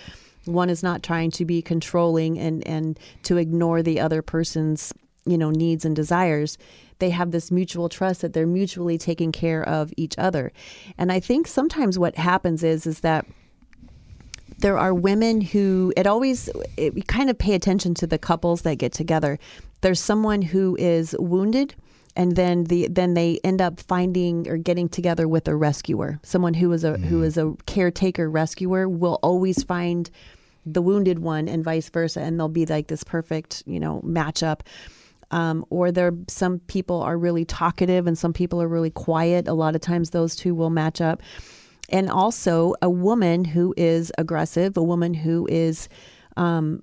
One 0.45 0.71
is 0.71 0.85
not 0.85 1.03
trying 1.03 1.33
to 1.33 1.45
be 1.45 1.63
controlling 1.63 2.39
and 2.39 2.65
and 2.65 2.97
to 3.25 3.39
ignore 3.39 3.83
the 3.83 3.99
other 3.99 4.23
person's, 4.23 4.95
you 5.27 5.37
know, 5.37 5.51
needs 5.51 5.85
and 5.85 5.97
desires 5.97 6.59
they 6.99 7.11
have 7.11 7.31
this 7.31 7.51
mutual 7.51 7.89
trust 7.89 8.21
that 8.21 8.33
they're 8.33 8.47
mutually 8.47 8.99
taking 8.99 9.33
care 9.33 9.67
of 9.67 9.93
each 9.97 10.17
other. 10.19 10.53
And 10.97 11.13
I 11.13 11.21
think 11.21 11.47
sometimes 11.47 11.99
what 11.99 12.17
happens 12.17 12.63
is 12.63 12.87
is 12.87 13.01
that 13.01 13.27
there 14.59 14.79
are 14.79 14.93
women 14.93 15.41
who 15.41 15.93
it 15.97 16.07
always 16.07 16.51
it, 16.77 16.95
we 16.95 17.03
kind 17.03 17.31
of 17.31 17.39
pay 17.39 17.55
attention 17.55 17.95
to 17.95 18.07
the 18.07 18.19
couples 18.19 18.63
that 18.63 18.77
get 18.77 18.93
together. 18.93 19.39
There's 19.81 20.01
someone 20.01 20.43
who 20.43 20.77
is 20.79 21.15
wounded 21.19 21.75
and 22.17 22.35
then 22.35 22.65
the 22.65 22.89
then 22.89 23.15
they 23.15 23.39
end 23.45 23.63
up 23.63 23.81
finding 23.81 24.49
or 24.49 24.57
getting 24.57 24.89
together 24.89 25.29
with 25.29 25.47
a 25.47 25.55
rescuer. 25.55 26.19
Someone 26.25 26.55
who 26.55 26.73
is 26.73 26.83
a 26.83 26.95
mm. 26.95 27.05
who 27.05 27.23
is 27.23 27.39
a 27.39 27.55
caretaker 27.67 28.29
rescuer 28.29 28.89
will 28.89 29.21
always 29.23 29.63
find 29.63 30.11
the 30.67 30.83
wounded 30.83 31.21
one 31.21 31.49
and 31.49 31.65
vice 31.65 31.89
versa 31.89 32.21
and 32.21 32.39
they'll 32.39 32.49
be 32.49 32.67
like 32.67 32.89
this 32.89 33.05
perfect, 33.05 33.63
you 33.67 33.81
know, 33.81 34.03
matchup 34.05 34.61
um, 35.31 35.65
or 35.71 35.93
there 35.93 36.13
some 36.29 36.59
people 36.61 37.03
are 37.03 37.19
really 37.19 37.45
talkative 37.45 38.07
and 38.07 38.17
some 38.17 38.33
people 38.33 38.63
are 38.63 38.69
really 38.69 38.91
quiet. 38.91 39.49
A 39.49 39.55
lot 39.55 39.75
of 39.75 39.81
times 39.81 40.11
those 40.11 40.35
two 40.35 40.55
will 40.55 40.71
match 40.71 41.01
up. 41.01 41.23
And 41.91 42.11
also 42.11 42.75
a 42.83 42.91
woman 42.91 43.45
who 43.45 43.75
is 43.77 44.13
aggressive, 44.19 44.77
a 44.77 44.83
woman 44.83 45.15
who 45.15 45.47
is 45.51 45.89
um, 46.37 46.83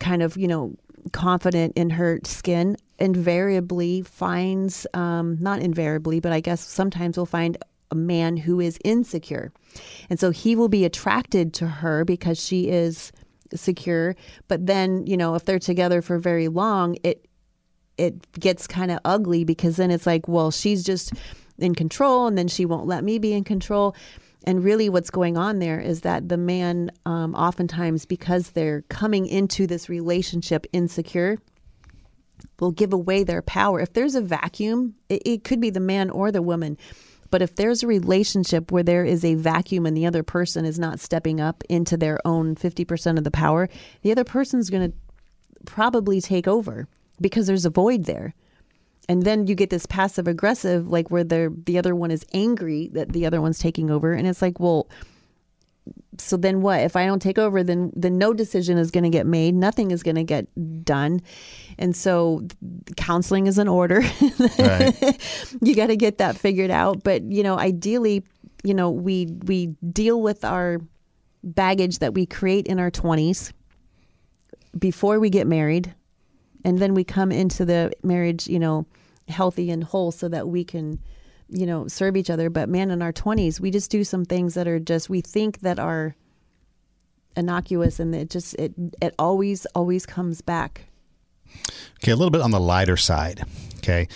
kind 0.00 0.22
of, 0.22 0.36
you 0.36 0.48
know, 0.48 0.74
confident 1.12 1.72
in 1.76 1.90
her 1.90 2.20
skin 2.24 2.76
invariably 2.98 4.02
finds, 4.02 4.86
um, 4.92 5.38
not 5.40 5.60
invariably, 5.60 6.20
but 6.20 6.32
I 6.32 6.40
guess 6.40 6.60
sometimes 6.60 7.16
will 7.16 7.26
find 7.26 7.56
a 7.90 7.94
man 7.94 8.36
who 8.36 8.60
is 8.60 8.78
insecure. 8.84 9.52
And 10.10 10.20
so 10.20 10.30
he 10.30 10.54
will 10.54 10.68
be 10.68 10.84
attracted 10.84 11.54
to 11.54 11.66
her 11.66 12.04
because 12.04 12.44
she 12.44 12.68
is 12.68 13.12
secure. 13.54 14.14
But 14.48 14.66
then, 14.66 15.06
you 15.06 15.16
know, 15.16 15.34
if 15.34 15.44
they're 15.44 15.58
together 15.58 16.02
for 16.02 16.18
very 16.18 16.48
long, 16.48 16.96
it 17.02 17.26
it 18.00 18.32
gets 18.32 18.66
kind 18.66 18.90
of 18.90 18.98
ugly 19.04 19.44
because 19.44 19.76
then 19.76 19.90
it's 19.90 20.06
like, 20.06 20.26
well, 20.26 20.50
she's 20.50 20.82
just 20.82 21.12
in 21.58 21.74
control 21.74 22.26
and 22.26 22.38
then 22.38 22.48
she 22.48 22.64
won't 22.64 22.86
let 22.86 23.04
me 23.04 23.18
be 23.18 23.32
in 23.32 23.44
control. 23.44 23.94
And 24.44 24.64
really, 24.64 24.88
what's 24.88 25.10
going 25.10 25.36
on 25.36 25.58
there 25.58 25.78
is 25.78 26.00
that 26.00 26.30
the 26.30 26.38
man, 26.38 26.90
um, 27.04 27.34
oftentimes, 27.34 28.06
because 28.06 28.50
they're 28.50 28.82
coming 28.88 29.26
into 29.26 29.66
this 29.66 29.90
relationship 29.90 30.66
insecure, 30.72 31.36
will 32.58 32.70
give 32.70 32.94
away 32.94 33.22
their 33.22 33.42
power. 33.42 33.80
If 33.80 33.92
there's 33.92 34.14
a 34.14 34.22
vacuum, 34.22 34.94
it, 35.10 35.22
it 35.26 35.44
could 35.44 35.60
be 35.60 35.68
the 35.68 35.78
man 35.78 36.08
or 36.08 36.32
the 36.32 36.40
woman. 36.40 36.78
But 37.30 37.42
if 37.42 37.56
there's 37.56 37.82
a 37.82 37.86
relationship 37.86 38.72
where 38.72 38.82
there 38.82 39.04
is 39.04 39.26
a 39.26 39.34
vacuum 39.34 39.84
and 39.84 39.94
the 39.94 40.06
other 40.06 40.22
person 40.22 40.64
is 40.64 40.78
not 40.78 41.00
stepping 41.00 41.38
up 41.38 41.62
into 41.68 41.98
their 41.98 42.18
own 42.26 42.56
50% 42.56 43.18
of 43.18 43.24
the 43.24 43.30
power, 43.30 43.68
the 44.00 44.10
other 44.10 44.24
person's 44.24 44.70
going 44.70 44.90
to 44.90 44.96
probably 45.66 46.22
take 46.22 46.48
over 46.48 46.88
because 47.20 47.46
there's 47.46 47.64
a 47.64 47.70
void 47.70 48.04
there. 48.04 48.34
And 49.08 49.24
then 49.24 49.46
you 49.46 49.54
get 49.54 49.70
this 49.70 49.86
passive 49.86 50.28
aggressive, 50.28 50.88
like 50.88 51.10
where 51.10 51.24
the 51.24 51.54
the 51.66 51.78
other 51.78 51.96
one 51.96 52.10
is 52.10 52.24
angry 52.32 52.90
that 52.92 53.12
the 53.12 53.26
other 53.26 53.40
one's 53.40 53.58
taking 53.58 53.90
over, 53.90 54.12
and 54.12 54.26
it's 54.26 54.40
like, 54.40 54.60
well, 54.60 54.88
so 56.18 56.36
then 56.36 56.60
what? 56.60 56.80
If 56.80 56.96
I 56.96 57.06
don't 57.06 57.20
take 57.20 57.38
over, 57.38 57.64
then 57.64 57.92
then 57.96 58.18
no 58.18 58.32
decision 58.32 58.78
is 58.78 58.90
going 58.90 59.04
to 59.04 59.10
get 59.10 59.26
made. 59.26 59.54
Nothing 59.54 59.90
is 59.90 60.02
going 60.02 60.16
to 60.16 60.22
get 60.22 60.46
done, 60.84 61.22
and 61.78 61.96
so 61.96 62.46
counseling 62.96 63.46
is 63.46 63.58
in 63.58 63.68
order. 63.68 64.02
Right. 64.58 65.56
you 65.62 65.74
got 65.74 65.88
to 65.88 65.96
get 65.96 66.18
that 66.18 66.36
figured 66.36 66.70
out. 66.70 67.02
But 67.02 67.22
you 67.22 67.42
know, 67.42 67.58
ideally, 67.58 68.24
you 68.62 68.74
know, 68.74 68.90
we 68.90 69.26
we 69.44 69.68
deal 69.92 70.20
with 70.20 70.44
our 70.44 70.80
baggage 71.42 71.98
that 71.98 72.14
we 72.14 72.26
create 72.26 72.66
in 72.66 72.78
our 72.78 72.90
twenties 72.90 73.52
before 74.78 75.18
we 75.18 75.30
get 75.30 75.46
married 75.46 75.94
and 76.64 76.78
then 76.78 76.94
we 76.94 77.04
come 77.04 77.32
into 77.32 77.64
the 77.64 77.92
marriage, 78.02 78.46
you 78.46 78.58
know, 78.58 78.86
healthy 79.28 79.70
and 79.70 79.84
whole 79.84 80.12
so 80.12 80.28
that 80.28 80.48
we 80.48 80.64
can, 80.64 80.98
you 81.48 81.66
know, 81.66 81.86
serve 81.88 82.16
each 82.16 82.30
other. 82.30 82.50
But 82.50 82.68
man, 82.68 82.90
in 82.90 83.02
our 83.02 83.12
20s, 83.12 83.60
we 83.60 83.70
just 83.70 83.90
do 83.90 84.04
some 84.04 84.24
things 84.24 84.54
that 84.54 84.66
are 84.66 84.78
just, 84.78 85.08
we 85.08 85.20
think 85.20 85.60
that 85.60 85.78
are 85.78 86.14
innocuous 87.36 88.00
and 88.00 88.12
it 88.12 88.28
just 88.28 88.54
it 88.54 88.74
it 89.00 89.14
always 89.16 89.64
always 89.66 90.04
comes 90.04 90.40
back 90.40 90.82
Okay, 91.96 92.12
a 92.12 92.16
little 92.16 92.30
bit 92.30 92.40
on 92.40 92.50
the 92.50 92.60
lighter 92.60 92.96
side. 92.96 93.44
Okay. 93.78 94.08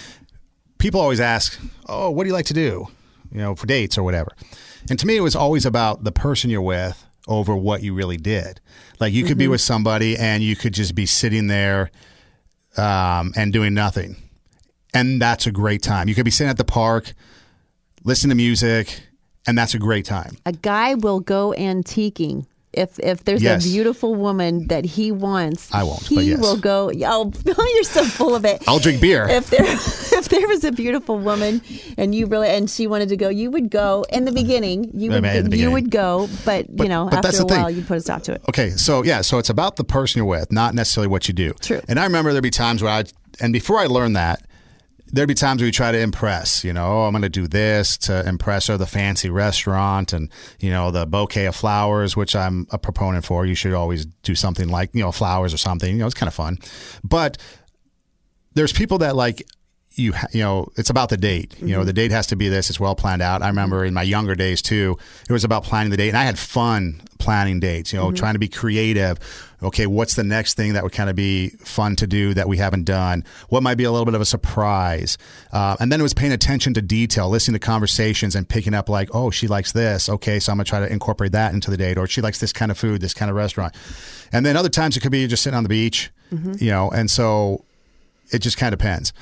People 0.78 1.00
always 1.00 1.20
ask, 1.20 1.58
Oh, 1.86 2.10
what 2.10 2.24
do 2.24 2.28
you 2.28 2.34
like 2.34 2.46
to 2.46 2.54
do? 2.54 2.88
You 3.30 3.38
know, 3.38 3.54
for 3.54 3.66
dates 3.66 3.98
or 3.98 4.02
whatever. 4.02 4.32
And 4.88 4.98
to 4.98 5.06
me, 5.06 5.16
it 5.16 5.20
was 5.20 5.34
always 5.34 5.66
about 5.66 6.04
the 6.04 6.12
person 6.12 6.50
you're 6.50 6.62
with 6.62 7.04
over 7.26 7.56
what 7.56 7.82
you 7.82 7.94
really 7.94 8.16
did. 8.16 8.60
Like 9.00 9.12
you 9.12 9.24
could 9.24 9.38
be 9.38 9.44
mm-hmm. 9.44 9.52
with 9.52 9.60
somebody 9.60 10.16
and 10.16 10.42
you 10.42 10.56
could 10.56 10.74
just 10.74 10.94
be 10.94 11.06
sitting 11.06 11.46
there 11.46 11.90
um, 12.76 13.32
and 13.36 13.52
doing 13.52 13.74
nothing. 13.74 14.16
And 14.92 15.20
that's 15.20 15.46
a 15.46 15.52
great 15.52 15.82
time. 15.82 16.08
You 16.08 16.14
could 16.14 16.24
be 16.24 16.30
sitting 16.30 16.50
at 16.50 16.56
the 16.56 16.64
park, 16.64 17.12
listening 18.04 18.30
to 18.30 18.36
music, 18.36 19.00
and 19.46 19.58
that's 19.58 19.74
a 19.74 19.78
great 19.78 20.04
time. 20.04 20.36
a 20.46 20.52
guy 20.52 20.94
will 20.94 21.20
go 21.20 21.54
antiquing 21.58 22.46
if 22.76 22.98
if 23.00 23.24
there's 23.24 23.42
Yes. 23.42 23.64
a 23.64 23.68
beautiful 23.68 24.14
woman 24.14 24.66
that 24.68 24.84
he 24.84 25.10
wants 25.12 25.68
I 25.72 25.82
won't, 25.82 26.02
he 26.06 26.22
yes. 26.30 26.40
will 26.40 26.56
go 26.56 26.90
oh 27.04 27.32
you're 27.74 27.82
so 27.84 28.04
full 28.04 28.34
of 28.34 28.44
it 28.44 28.62
I'll 28.68 28.78
drink 28.78 29.00
beer. 29.00 29.26
if 29.28 29.50
there 29.50 29.64
if 29.66 30.28
there 30.28 30.46
was 30.48 30.64
a 30.64 30.72
beautiful 30.72 31.18
woman 31.18 31.60
and 31.96 32.14
you 32.14 32.26
really 32.26 32.48
and 32.48 32.68
she 32.68 32.86
wanted 32.86 33.08
to 33.10 33.16
go 33.16 33.28
you 33.28 33.50
would 33.50 33.70
go 33.70 34.04
in 34.10 34.24
the 34.24 34.32
beginning 34.32 34.90
you 34.94 35.10
I 35.10 35.14
would 35.14 35.22
mean, 35.22 35.36
in 35.36 35.50
the 35.50 35.56
you 35.56 35.70
would 35.70 35.90
go 35.90 36.28
but, 36.44 36.68
you 36.70 36.88
know 36.88 37.08
but 37.10 37.24
after 37.24 37.42
a 37.42 37.46
while 37.46 37.70
you 37.70 37.82
put 37.82 37.96
a 37.98 38.00
stop 38.00 38.22
to 38.24 38.32
it 38.32 38.42
Okay, 38.48 38.70
so 38.70 39.02
yeah, 39.02 39.20
so 39.22 39.38
it's 39.38 39.48
about 39.50 39.76
the 39.76 39.84
person 39.84 40.18
you're 40.18 40.26
with, 40.26 40.52
not 40.52 40.74
necessarily 40.74 41.08
what 41.08 41.26
you 41.28 41.34
do. 41.34 41.52
True. 41.60 41.80
And 41.88 41.98
I 41.98 42.04
remember 42.04 42.30
there'd 42.32 42.42
be 42.42 42.50
times 42.50 42.82
where 42.82 42.92
I, 42.92 43.04
and 43.40 43.52
before 43.52 43.78
I 43.78 43.86
learned 43.86 44.16
that, 44.16 44.42
there'd 45.06 45.28
be 45.28 45.34
times 45.34 45.60
where 45.60 45.66
you 45.66 45.72
try 45.72 45.92
to 45.92 45.98
impress. 45.98 46.64
You 46.64 46.72
know, 46.72 46.86
oh, 46.86 47.02
I'm 47.04 47.12
going 47.12 47.22
to 47.22 47.28
do 47.28 47.46
this 47.46 47.96
to 47.98 48.26
impress 48.26 48.66
her, 48.66 48.76
the 48.76 48.86
fancy 48.86 49.30
restaurant, 49.30 50.12
and 50.12 50.30
you 50.60 50.70
know 50.70 50.90
the 50.90 51.06
bouquet 51.06 51.46
of 51.46 51.56
flowers, 51.56 52.16
which 52.16 52.34
I'm 52.34 52.66
a 52.70 52.78
proponent 52.78 53.24
for. 53.24 53.46
You 53.46 53.54
should 53.54 53.74
always 53.74 54.06
do 54.06 54.34
something 54.34 54.68
like 54.68 54.90
you 54.92 55.02
know 55.02 55.12
flowers 55.12 55.54
or 55.54 55.58
something. 55.58 55.90
You 55.90 55.98
know, 55.98 56.06
it's 56.06 56.14
kind 56.14 56.28
of 56.28 56.34
fun. 56.34 56.58
But 57.02 57.38
there's 58.54 58.72
people 58.72 58.98
that 58.98 59.16
like 59.16 59.46
you 59.96 60.12
you 60.32 60.40
know 60.40 60.68
it's 60.76 60.90
about 60.90 61.08
the 61.08 61.16
date 61.16 61.54
you 61.60 61.68
know 61.68 61.78
mm-hmm. 61.78 61.86
the 61.86 61.92
date 61.92 62.10
has 62.10 62.26
to 62.26 62.36
be 62.36 62.48
this 62.48 62.68
it's 62.68 62.80
well 62.80 62.94
planned 62.94 63.22
out 63.22 63.42
i 63.42 63.46
remember 63.46 63.84
in 63.84 63.94
my 63.94 64.02
younger 64.02 64.34
days 64.34 64.60
too 64.60 64.96
it 65.28 65.32
was 65.32 65.44
about 65.44 65.62
planning 65.62 65.90
the 65.90 65.96
date 65.96 66.08
and 66.08 66.16
i 66.16 66.24
had 66.24 66.38
fun 66.38 67.00
planning 67.18 67.60
dates 67.60 67.92
you 67.92 67.98
know 67.98 68.06
mm-hmm. 68.06 68.16
trying 68.16 68.34
to 68.34 68.38
be 68.38 68.48
creative 68.48 69.18
okay 69.64 69.86
what's 69.86 70.14
the 70.14 70.24
next 70.24 70.54
thing 70.54 70.74
that 70.74 70.82
would 70.82 70.92
kind 70.92 71.10
of 71.10 71.16
be 71.16 71.48
fun 71.60 71.96
to 71.96 72.06
do 72.06 72.34
that 72.34 72.48
we 72.48 72.56
haven't 72.56 72.84
done 72.84 73.24
what 73.48 73.62
might 73.62 73.76
be 73.76 73.84
a 73.84 73.90
little 73.90 74.04
bit 74.04 74.14
of 74.14 74.20
a 74.20 74.24
surprise 74.24 75.18
uh, 75.52 75.76
and 75.80 75.90
then 75.90 76.00
it 76.00 76.02
was 76.02 76.14
paying 76.14 76.32
attention 76.32 76.74
to 76.74 76.82
detail 76.82 77.28
listening 77.28 77.54
to 77.54 77.58
conversations 77.58 78.34
and 78.34 78.48
picking 78.48 78.74
up 78.74 78.88
like 78.88 79.08
oh 79.14 79.30
she 79.30 79.48
likes 79.48 79.72
this 79.72 80.08
okay 80.08 80.38
so 80.38 80.52
i'm 80.52 80.58
going 80.58 80.64
to 80.64 80.68
try 80.68 80.80
to 80.80 80.92
incorporate 80.92 81.32
that 81.32 81.52
into 81.52 81.70
the 81.70 81.76
date 81.76 81.98
or 81.98 82.06
she 82.06 82.20
likes 82.20 82.38
this 82.38 82.52
kind 82.52 82.70
of 82.70 82.78
food 82.78 83.00
this 83.00 83.14
kind 83.14 83.30
of 83.30 83.36
restaurant 83.36 83.74
and 84.32 84.44
then 84.44 84.56
other 84.56 84.68
times 84.68 84.96
it 84.96 85.00
could 85.00 85.12
be 85.12 85.26
just 85.26 85.42
sitting 85.42 85.56
on 85.56 85.62
the 85.62 85.68
beach 85.68 86.10
you 86.60 86.70
know 86.70 86.90
and 86.90 87.10
so 87.10 87.64
it 88.30 88.40
just 88.40 88.56
kind 88.56 88.72
of 88.72 88.78
depends. 88.78 89.12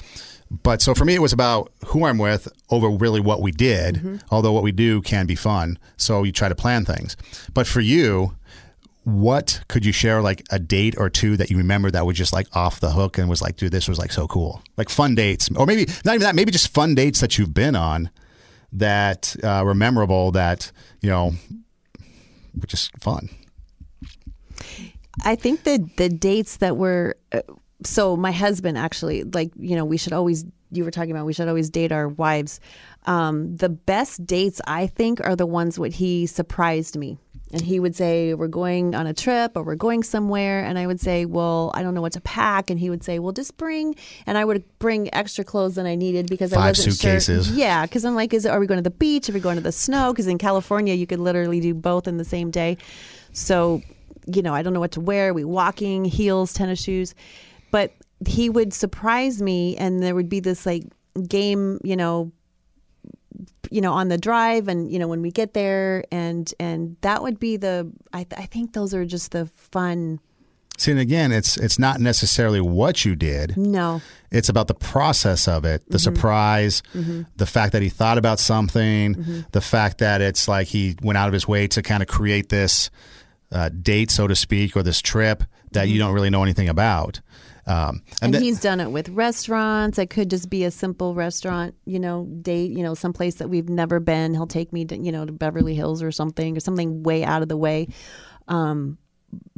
But 0.62 0.82
so 0.82 0.94
for 0.94 1.04
me, 1.04 1.14
it 1.14 1.20
was 1.20 1.32
about 1.32 1.72
who 1.86 2.04
I'm 2.04 2.18
with 2.18 2.46
over 2.70 2.88
really 2.90 3.20
what 3.20 3.40
we 3.40 3.52
did, 3.52 4.22
although 4.30 4.52
what 4.52 4.62
we 4.62 4.72
do 4.72 5.00
can 5.00 5.26
be 5.26 5.34
fun. 5.34 5.78
So 5.96 6.22
you 6.24 6.32
try 6.32 6.48
to 6.48 6.54
plan 6.54 6.84
things. 6.84 7.16
But 7.54 7.66
for 7.66 7.80
you, 7.80 8.34
what 9.04 9.62
could 9.68 9.84
you 9.84 9.92
share 9.92 10.22
like 10.22 10.42
a 10.50 10.58
date 10.58 10.94
or 10.96 11.10
two 11.10 11.36
that 11.36 11.50
you 11.50 11.58
remember 11.58 11.90
that 11.90 12.06
was 12.06 12.16
just 12.16 12.32
like 12.32 12.46
off 12.54 12.80
the 12.80 12.90
hook 12.90 13.18
and 13.18 13.28
was 13.28 13.42
like, 13.42 13.56
dude, 13.56 13.72
this 13.72 13.88
was 13.88 13.98
like 13.98 14.12
so 14.12 14.28
cool? 14.28 14.62
Like 14.76 14.88
fun 14.88 15.14
dates, 15.14 15.48
or 15.56 15.66
maybe 15.66 15.90
not 16.04 16.14
even 16.14 16.24
that, 16.24 16.34
maybe 16.34 16.52
just 16.52 16.72
fun 16.72 16.94
dates 16.94 17.20
that 17.20 17.38
you've 17.38 17.54
been 17.54 17.74
on 17.74 18.10
that 18.72 19.34
uh, 19.42 19.62
were 19.64 19.74
memorable 19.74 20.30
that, 20.32 20.70
you 21.00 21.10
know, 21.10 21.32
were 22.54 22.66
just 22.66 22.96
fun. 23.00 23.28
I 25.24 25.34
think 25.34 25.64
that 25.64 25.96
the 25.96 26.08
dates 26.08 26.56
that 26.58 26.76
were 26.76 27.16
uh, 27.32 27.40
so 27.84 28.16
my 28.16 28.32
husband 28.32 28.78
actually 28.78 29.24
like 29.24 29.50
you 29.58 29.76
know 29.76 29.84
we 29.84 29.96
should 29.96 30.12
always 30.12 30.44
you 30.70 30.84
were 30.84 30.90
talking 30.90 31.10
about 31.10 31.26
we 31.26 31.32
should 31.32 31.48
always 31.48 31.70
date 31.70 31.92
our 31.92 32.08
wives. 32.08 32.60
Um, 33.04 33.56
the 33.56 33.68
best 33.68 34.24
dates 34.24 34.60
I 34.66 34.86
think 34.86 35.20
are 35.24 35.36
the 35.36 35.46
ones 35.46 35.78
when 35.78 35.92
he 35.92 36.26
surprised 36.26 36.96
me. 36.96 37.18
And 37.52 37.60
he 37.60 37.78
would 37.78 37.94
say, 37.94 38.32
We're 38.34 38.48
going 38.48 38.94
on 38.94 39.06
a 39.06 39.12
trip 39.12 39.52
or 39.56 39.62
we're 39.62 39.74
going 39.74 40.02
somewhere. 40.02 40.64
And 40.64 40.78
I 40.78 40.86
would 40.86 41.00
say, 41.00 41.26
Well, 41.26 41.70
I 41.74 41.82
don't 41.82 41.94
know 41.94 42.00
what 42.00 42.12
to 42.14 42.20
pack. 42.22 42.70
And 42.70 42.80
he 42.80 42.88
would 42.90 43.04
say, 43.04 43.18
Well, 43.18 43.32
just 43.32 43.56
bring. 43.58 43.94
And 44.26 44.38
I 44.38 44.44
would 44.44 44.64
bring 44.78 45.12
extra 45.14 45.44
clothes 45.44 45.74
than 45.74 45.84
I 45.86 45.94
needed 45.94 46.28
because 46.28 46.52
I 46.52 46.56
Five 46.56 46.76
wasn't 46.78 46.94
suitcases. 46.94 47.46
sure. 47.48 47.56
Yeah. 47.56 47.82
Because 47.82 48.04
I'm 48.04 48.14
like, 48.14 48.32
is, 48.32 48.46
Are 48.46 48.58
we 48.58 48.66
going 48.66 48.78
to 48.78 48.82
the 48.82 48.90
beach? 48.90 49.28
Are 49.28 49.32
we 49.32 49.40
going 49.40 49.56
to 49.56 49.62
the 49.62 49.72
snow? 49.72 50.12
Because 50.12 50.26
in 50.26 50.38
California, 50.38 50.94
you 50.94 51.06
could 51.06 51.20
literally 51.20 51.60
do 51.60 51.74
both 51.74 52.08
in 52.08 52.16
the 52.16 52.24
same 52.24 52.50
day. 52.50 52.78
So, 53.32 53.82
you 54.26 54.42
know, 54.42 54.54
I 54.54 54.62
don't 54.62 54.72
know 54.72 54.80
what 54.80 54.92
to 54.92 55.00
wear. 55.00 55.30
Are 55.30 55.34
we 55.34 55.44
walking, 55.44 56.04
heels, 56.04 56.52
tennis 56.52 56.82
shoes. 56.82 57.14
But 57.70 57.92
he 58.26 58.48
would 58.48 58.72
surprise 58.72 59.42
me, 59.42 59.76
and 59.76 60.02
there 60.02 60.14
would 60.14 60.28
be 60.28 60.40
this 60.40 60.64
like 60.64 60.84
game, 61.28 61.80
you 61.82 61.96
know, 61.96 62.30
you 63.72 63.80
know 63.80 63.92
on 63.92 64.08
the 64.08 64.18
drive 64.18 64.68
and 64.68 64.90
you 64.92 64.98
know 64.98 65.08
when 65.08 65.22
we 65.22 65.30
get 65.30 65.54
there 65.54 66.04
and 66.12 66.52
and 66.60 66.96
that 67.00 67.22
would 67.22 67.38
be 67.38 67.56
the 67.56 67.90
i, 68.12 68.24
th- 68.24 68.40
I 68.40 68.46
think 68.46 68.72
those 68.72 68.94
are 68.94 69.04
just 69.04 69.32
the 69.32 69.46
fun. 69.56 70.20
See, 70.78 70.90
and 70.90 70.98
again, 70.98 71.32
it's 71.32 71.56
it's 71.58 71.78
not 71.78 72.00
necessarily 72.00 72.60
what 72.60 73.04
you 73.04 73.14
did. 73.14 73.56
no. 73.56 74.00
It's 74.30 74.48
about 74.48 74.66
the 74.66 74.74
process 74.74 75.46
of 75.46 75.66
it, 75.66 75.82
the 75.84 75.98
mm-hmm. 75.98 76.14
surprise, 76.14 76.82
mm-hmm. 76.94 77.22
the 77.36 77.44
fact 77.44 77.72
that 77.72 77.82
he 77.82 77.90
thought 77.90 78.16
about 78.16 78.38
something, 78.40 79.14
mm-hmm. 79.14 79.40
the 79.52 79.60
fact 79.60 79.98
that 79.98 80.22
it's 80.22 80.48
like 80.48 80.68
he 80.68 80.96
went 81.02 81.18
out 81.18 81.28
of 81.28 81.34
his 81.34 81.46
way 81.46 81.66
to 81.68 81.82
kind 81.82 82.02
of 82.02 82.08
create 82.08 82.48
this 82.48 82.90
uh, 83.52 83.68
date, 83.68 84.10
so 84.10 84.26
to 84.26 84.34
speak, 84.34 84.74
or 84.74 84.82
this 84.82 85.02
trip 85.02 85.44
that 85.72 85.88
you 85.88 85.98
don't 85.98 86.14
really 86.14 86.30
know 86.30 86.42
anything 86.42 86.70
about. 86.70 87.20
Um, 87.66 88.02
and, 88.20 88.34
then- 88.34 88.42
he's 88.42 88.60
done 88.60 88.80
it 88.80 88.90
with 88.90 89.08
restaurants. 89.10 89.98
It 89.98 90.10
could 90.10 90.30
just 90.30 90.50
be 90.50 90.64
a 90.64 90.70
simple 90.70 91.14
restaurant 91.14 91.74
you 91.84 92.00
know 92.00 92.26
date 92.42 92.70
you 92.72 92.82
know 92.82 92.94
someplace 92.94 93.36
that 93.36 93.48
we've 93.48 93.68
never 93.68 94.00
been. 94.00 94.34
He'll 94.34 94.46
take 94.46 94.72
me 94.72 94.84
to 94.86 94.96
you 94.96 95.12
know 95.12 95.24
to 95.24 95.32
beverly 95.32 95.74
hills 95.74 96.02
or 96.02 96.10
something 96.10 96.56
or 96.56 96.60
something 96.60 97.02
way 97.02 97.24
out 97.24 97.42
of 97.42 97.48
the 97.48 97.56
way. 97.56 97.88
Um 98.48 98.98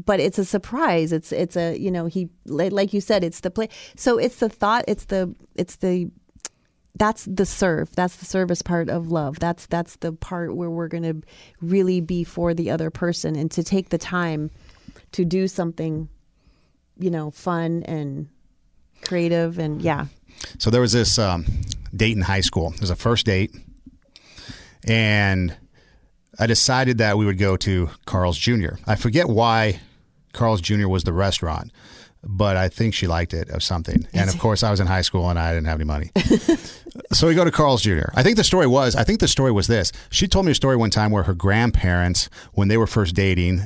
but 0.04 0.20
it's 0.20 0.38
a 0.38 0.44
surprise. 0.44 1.12
It's 1.12 1.32
it's 1.32 1.56
a 1.56 1.76
you 1.78 1.90
know 1.90 2.06
he 2.06 2.28
like 2.46 2.92
you 2.92 3.00
said 3.00 3.24
it's 3.24 3.40
the 3.40 3.50
play 3.50 3.68
so 3.96 4.18
it's 4.18 4.36
the 4.36 4.48
thought 4.48 4.84
it's 4.86 5.06
the 5.06 5.34
it's 5.54 5.76
the 5.76 6.10
that's 6.96 7.24
the 7.24 7.46
serve. 7.46 7.94
That's 7.96 8.16
the 8.16 8.24
service 8.24 8.62
part 8.62 8.88
of 8.88 9.10
love. 9.10 9.38
That's 9.40 9.66
that's 9.66 9.96
the 9.96 10.12
part 10.12 10.54
where 10.54 10.70
we're 10.70 10.88
going 10.88 11.02
to 11.02 11.26
really 11.60 12.00
be 12.00 12.22
for 12.22 12.54
the 12.54 12.70
other 12.70 12.90
person 12.90 13.34
and 13.34 13.50
to 13.50 13.64
take 13.64 13.88
the 13.88 13.98
time 13.98 14.50
to 15.12 15.24
do 15.24 15.48
something 15.48 16.08
you 16.98 17.10
know 17.10 17.30
fun 17.30 17.82
and 17.84 18.28
creative 19.02 19.58
and 19.58 19.82
yeah 19.82 20.06
So 20.58 20.70
there 20.70 20.80
was 20.80 20.92
this 20.92 21.18
um, 21.18 21.44
date 21.94 22.16
in 22.16 22.22
high 22.22 22.40
school. 22.42 22.72
It 22.74 22.80
was 22.80 22.90
a 22.90 22.96
first 22.96 23.26
date, 23.26 23.54
and 24.86 25.56
I 26.38 26.46
decided 26.46 26.98
that 26.98 27.16
we 27.16 27.24
would 27.26 27.38
go 27.38 27.56
to 27.58 27.90
Carl's 28.06 28.38
Jr. 28.38 28.74
I 28.86 28.96
forget 28.96 29.28
why 29.28 29.80
Carl's 30.32 30.60
Jr. 30.60 30.88
was 30.88 31.04
the 31.04 31.12
restaurant, 31.12 31.70
but 32.22 32.56
I 32.56 32.68
think 32.68 32.94
she 32.94 33.06
liked 33.06 33.32
it 33.34 33.48
or 33.52 33.60
something. 33.60 34.06
And 34.12 34.28
of 34.28 34.38
course, 34.44 34.62
I 34.62 34.70
was 34.70 34.80
in 34.80 34.86
high 34.86 35.02
school 35.02 35.30
and 35.30 35.38
I 35.38 35.52
didn't 35.54 35.66
have 35.66 35.78
any 35.78 35.84
money. 35.84 36.10
so 37.12 37.26
we 37.28 37.34
go 37.34 37.44
to 37.44 37.50
Carl's 37.52 37.82
Jr. 37.82 38.10
I 38.14 38.22
think 38.22 38.36
the 38.36 38.44
story 38.44 38.66
was 38.66 38.96
I 38.96 39.04
think 39.04 39.20
the 39.20 39.28
story 39.28 39.52
was 39.52 39.66
this. 39.66 39.92
She 40.10 40.26
told 40.26 40.44
me 40.46 40.52
a 40.52 40.54
story 40.54 40.76
one 40.76 40.90
time 40.90 41.10
where 41.10 41.22
her 41.24 41.34
grandparents, 41.34 42.28
when 42.52 42.68
they 42.68 42.76
were 42.76 42.86
first 42.88 43.14
dating, 43.14 43.62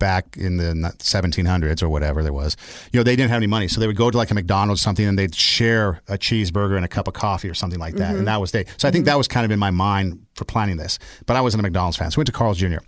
back 0.00 0.36
in 0.36 0.56
the 0.56 0.92
1700s 0.98 1.80
or 1.80 1.88
whatever 1.88 2.24
there 2.24 2.32
was, 2.32 2.56
you 2.92 2.98
know, 2.98 3.04
they 3.04 3.14
didn't 3.14 3.30
have 3.30 3.36
any 3.36 3.46
money. 3.46 3.68
So 3.68 3.80
they 3.80 3.86
would 3.86 3.96
go 3.96 4.10
to 4.10 4.16
like 4.16 4.32
a 4.32 4.34
McDonald's 4.34 4.80
or 4.80 4.82
something 4.82 5.06
and 5.06 5.16
they'd 5.16 5.34
share 5.34 6.02
a 6.08 6.18
cheeseburger 6.18 6.74
and 6.74 6.84
a 6.84 6.88
cup 6.88 7.06
of 7.06 7.14
coffee 7.14 7.48
or 7.48 7.54
something 7.54 7.78
like 7.78 7.94
that. 7.94 8.08
And 8.08 8.16
mm-hmm. 8.16 8.24
that 8.24 8.40
was 8.40 8.50
they. 8.50 8.64
So 8.78 8.88
I 8.88 8.90
think 8.90 9.04
that 9.04 9.16
was 9.16 9.28
kind 9.28 9.44
of 9.44 9.52
in 9.52 9.60
my 9.60 9.70
mind 9.70 10.26
for 10.34 10.44
planning 10.44 10.78
this. 10.78 10.98
But 11.26 11.36
I 11.36 11.42
wasn't 11.42 11.60
a 11.60 11.62
McDonald's 11.62 11.96
fan. 11.98 12.10
So 12.10 12.16
I 12.16 12.20
went 12.20 12.26
to 12.26 12.32
Carl's 12.32 12.58
Jr. 12.58 12.78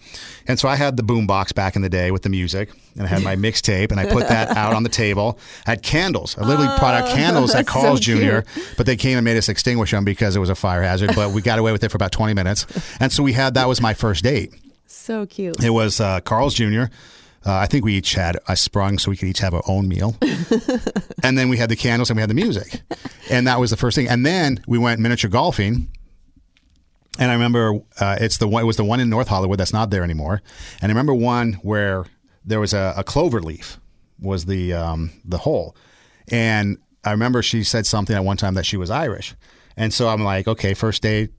And 0.48 0.58
so 0.58 0.68
I 0.68 0.74
had 0.74 0.96
the 0.96 1.02
boom 1.02 1.26
box 1.26 1.52
back 1.52 1.76
in 1.76 1.82
the 1.82 1.88
day 1.88 2.10
with 2.10 2.22
the 2.22 2.30
music 2.30 2.72
and 2.96 3.06
I 3.06 3.08
had 3.08 3.22
my 3.22 3.36
mixtape 3.46 3.92
and 3.92 4.00
I 4.00 4.06
put 4.06 4.26
that 4.28 4.56
out 4.56 4.74
on 4.74 4.82
the 4.82 4.88
table. 4.88 5.38
I 5.66 5.70
had 5.70 5.82
candles. 5.82 6.36
I 6.36 6.42
literally 6.42 6.66
brought 6.78 6.94
out 6.94 7.08
oh, 7.08 7.14
candles 7.14 7.54
at 7.54 7.66
that's 7.66 7.72
so 7.72 7.80
Carl's 7.80 8.00
Jr. 8.00 8.40
But 8.76 8.86
they 8.86 8.96
came 8.96 9.18
and 9.18 9.24
made 9.24 9.36
us 9.36 9.48
extinguish 9.48 9.90
them 9.90 10.04
because 10.04 10.34
it 10.34 10.40
was 10.40 10.50
a 10.50 10.54
fire 10.54 10.82
hazard. 10.82 11.12
But 11.14 11.30
we 11.30 11.42
got 11.42 11.58
away 11.58 11.72
with 11.72 11.84
it 11.84 11.90
for 11.90 11.96
about 11.96 12.12
20 12.12 12.34
minutes. 12.34 12.66
And 13.00 13.12
so 13.12 13.22
we 13.22 13.32
had 13.32 13.54
that 13.54 13.68
was 13.68 13.80
my 13.80 13.94
first 13.94 14.24
date. 14.24 14.54
So 15.03 15.26
cute 15.26 15.62
It 15.62 15.70
was 15.70 16.00
uh, 16.00 16.20
Carl's 16.20 16.55
Jr. 16.55 16.84
Uh, 17.44 17.55
I 17.55 17.66
think 17.66 17.84
we 17.84 17.94
each 17.94 18.14
had 18.14 18.38
a 18.46 18.57
sprung 18.57 18.98
so 18.98 19.11
we 19.11 19.16
could 19.16 19.28
each 19.28 19.40
have 19.40 19.53
our 19.53 19.64
own 19.66 19.88
meal. 19.88 20.16
and 21.24 21.36
then 21.36 21.48
we 21.48 21.57
had 21.57 21.68
the 21.68 21.76
candles 21.76 22.09
and 22.09 22.16
we 22.16 22.20
had 22.20 22.30
the 22.30 22.34
music. 22.34 22.82
And 23.30 23.48
that 23.48 23.59
was 23.59 23.70
the 23.70 23.76
first 23.76 23.96
thing. 23.96 24.09
And 24.09 24.24
then 24.24 24.62
we 24.68 24.78
went 24.78 25.00
miniature 25.00 25.28
golfing. 25.28 25.88
And 27.18 27.30
I 27.30 27.34
remember 27.34 27.80
uh, 28.00 28.16
it's 28.20 28.38
the 28.38 28.46
one. 28.46 28.62
It 28.62 28.66
was 28.66 28.76
the 28.76 28.84
one 28.84 29.00
in 29.00 29.11
North 29.11 29.28
Hollywood 29.28 29.59
that's 29.59 29.72
not 29.72 29.90
there 29.90 30.05
anymore. 30.05 30.40
And 30.80 30.90
I 30.90 30.92
remember 30.92 31.14
one 31.14 31.55
where 31.55 32.07
there 32.44 32.61
was 32.61 32.72
a, 32.72 32.94
a 32.96 33.05
clover 33.05 33.42
leaf 33.42 33.78
was 34.20 34.44
the 34.46 34.72
um, 34.72 35.11
the 35.24 35.38
hole. 35.38 35.76
And 36.28 36.78
I 37.05 37.11
remember 37.11 37.42
she 37.42 37.64
said 37.64 37.86
something 37.86 38.14
at 38.14 38.24
one 38.24 38.36
time 38.36 38.55
that 38.55 38.64
she 38.64 38.76
was 38.76 38.88
Irish. 38.88 39.34
And 39.76 39.92
so 39.92 40.09
I'm 40.09 40.22
like, 40.22 40.46
okay, 40.46 40.74
first 40.74 41.03
date, 41.03 41.30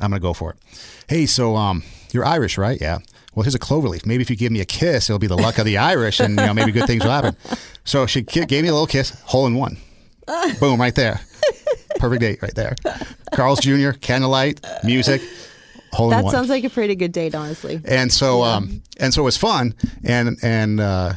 I'm 0.00 0.10
gonna 0.10 0.20
go 0.20 0.32
for 0.34 0.50
it. 0.52 0.56
Hey, 1.08 1.26
so 1.26 1.56
um, 1.56 1.82
you're 2.12 2.24
Irish, 2.24 2.58
right? 2.58 2.78
Yeah. 2.80 2.98
well, 3.34 3.42
here's 3.44 3.54
a 3.54 3.58
clover 3.58 3.88
leaf. 3.88 4.04
Maybe 4.06 4.22
if 4.22 4.30
you 4.30 4.36
give 4.36 4.52
me 4.52 4.60
a 4.60 4.64
kiss, 4.64 5.08
it'll 5.08 5.18
be 5.18 5.26
the 5.26 5.36
luck 5.36 5.58
of 5.58 5.64
the 5.64 5.78
Irish, 5.78 6.20
and 6.20 6.30
you 6.38 6.46
know 6.46 6.54
maybe 6.54 6.72
good 6.72 6.86
things 6.86 7.02
will 7.04 7.10
happen. 7.12 7.36
So 7.84 8.06
she 8.06 8.22
gave 8.22 8.50
me 8.50 8.68
a 8.68 8.72
little 8.72 8.86
kiss, 8.86 9.10
hole 9.24 9.46
in 9.46 9.54
one, 9.54 9.78
boom, 10.60 10.80
right 10.80 10.94
there, 10.94 11.20
perfect 11.98 12.20
date 12.20 12.42
right 12.42 12.54
there. 12.54 12.74
Carl's 13.34 13.60
Jr. 13.60 13.90
candlelight, 13.92 14.60
music, 14.84 15.22
hole 15.92 16.12
in 16.12 16.22
That 16.24 16.30
sounds 16.30 16.48
like 16.48 16.64
a 16.64 16.70
pretty 16.70 16.94
good 16.94 17.12
date, 17.12 17.34
honestly. 17.34 17.80
and 17.84 18.12
so 18.12 18.42
um 18.42 18.82
and 18.98 19.14
so 19.14 19.22
it 19.22 19.24
was 19.24 19.36
fun 19.36 19.74
and 20.04 20.36
and 20.42 20.80
uh 20.80 21.12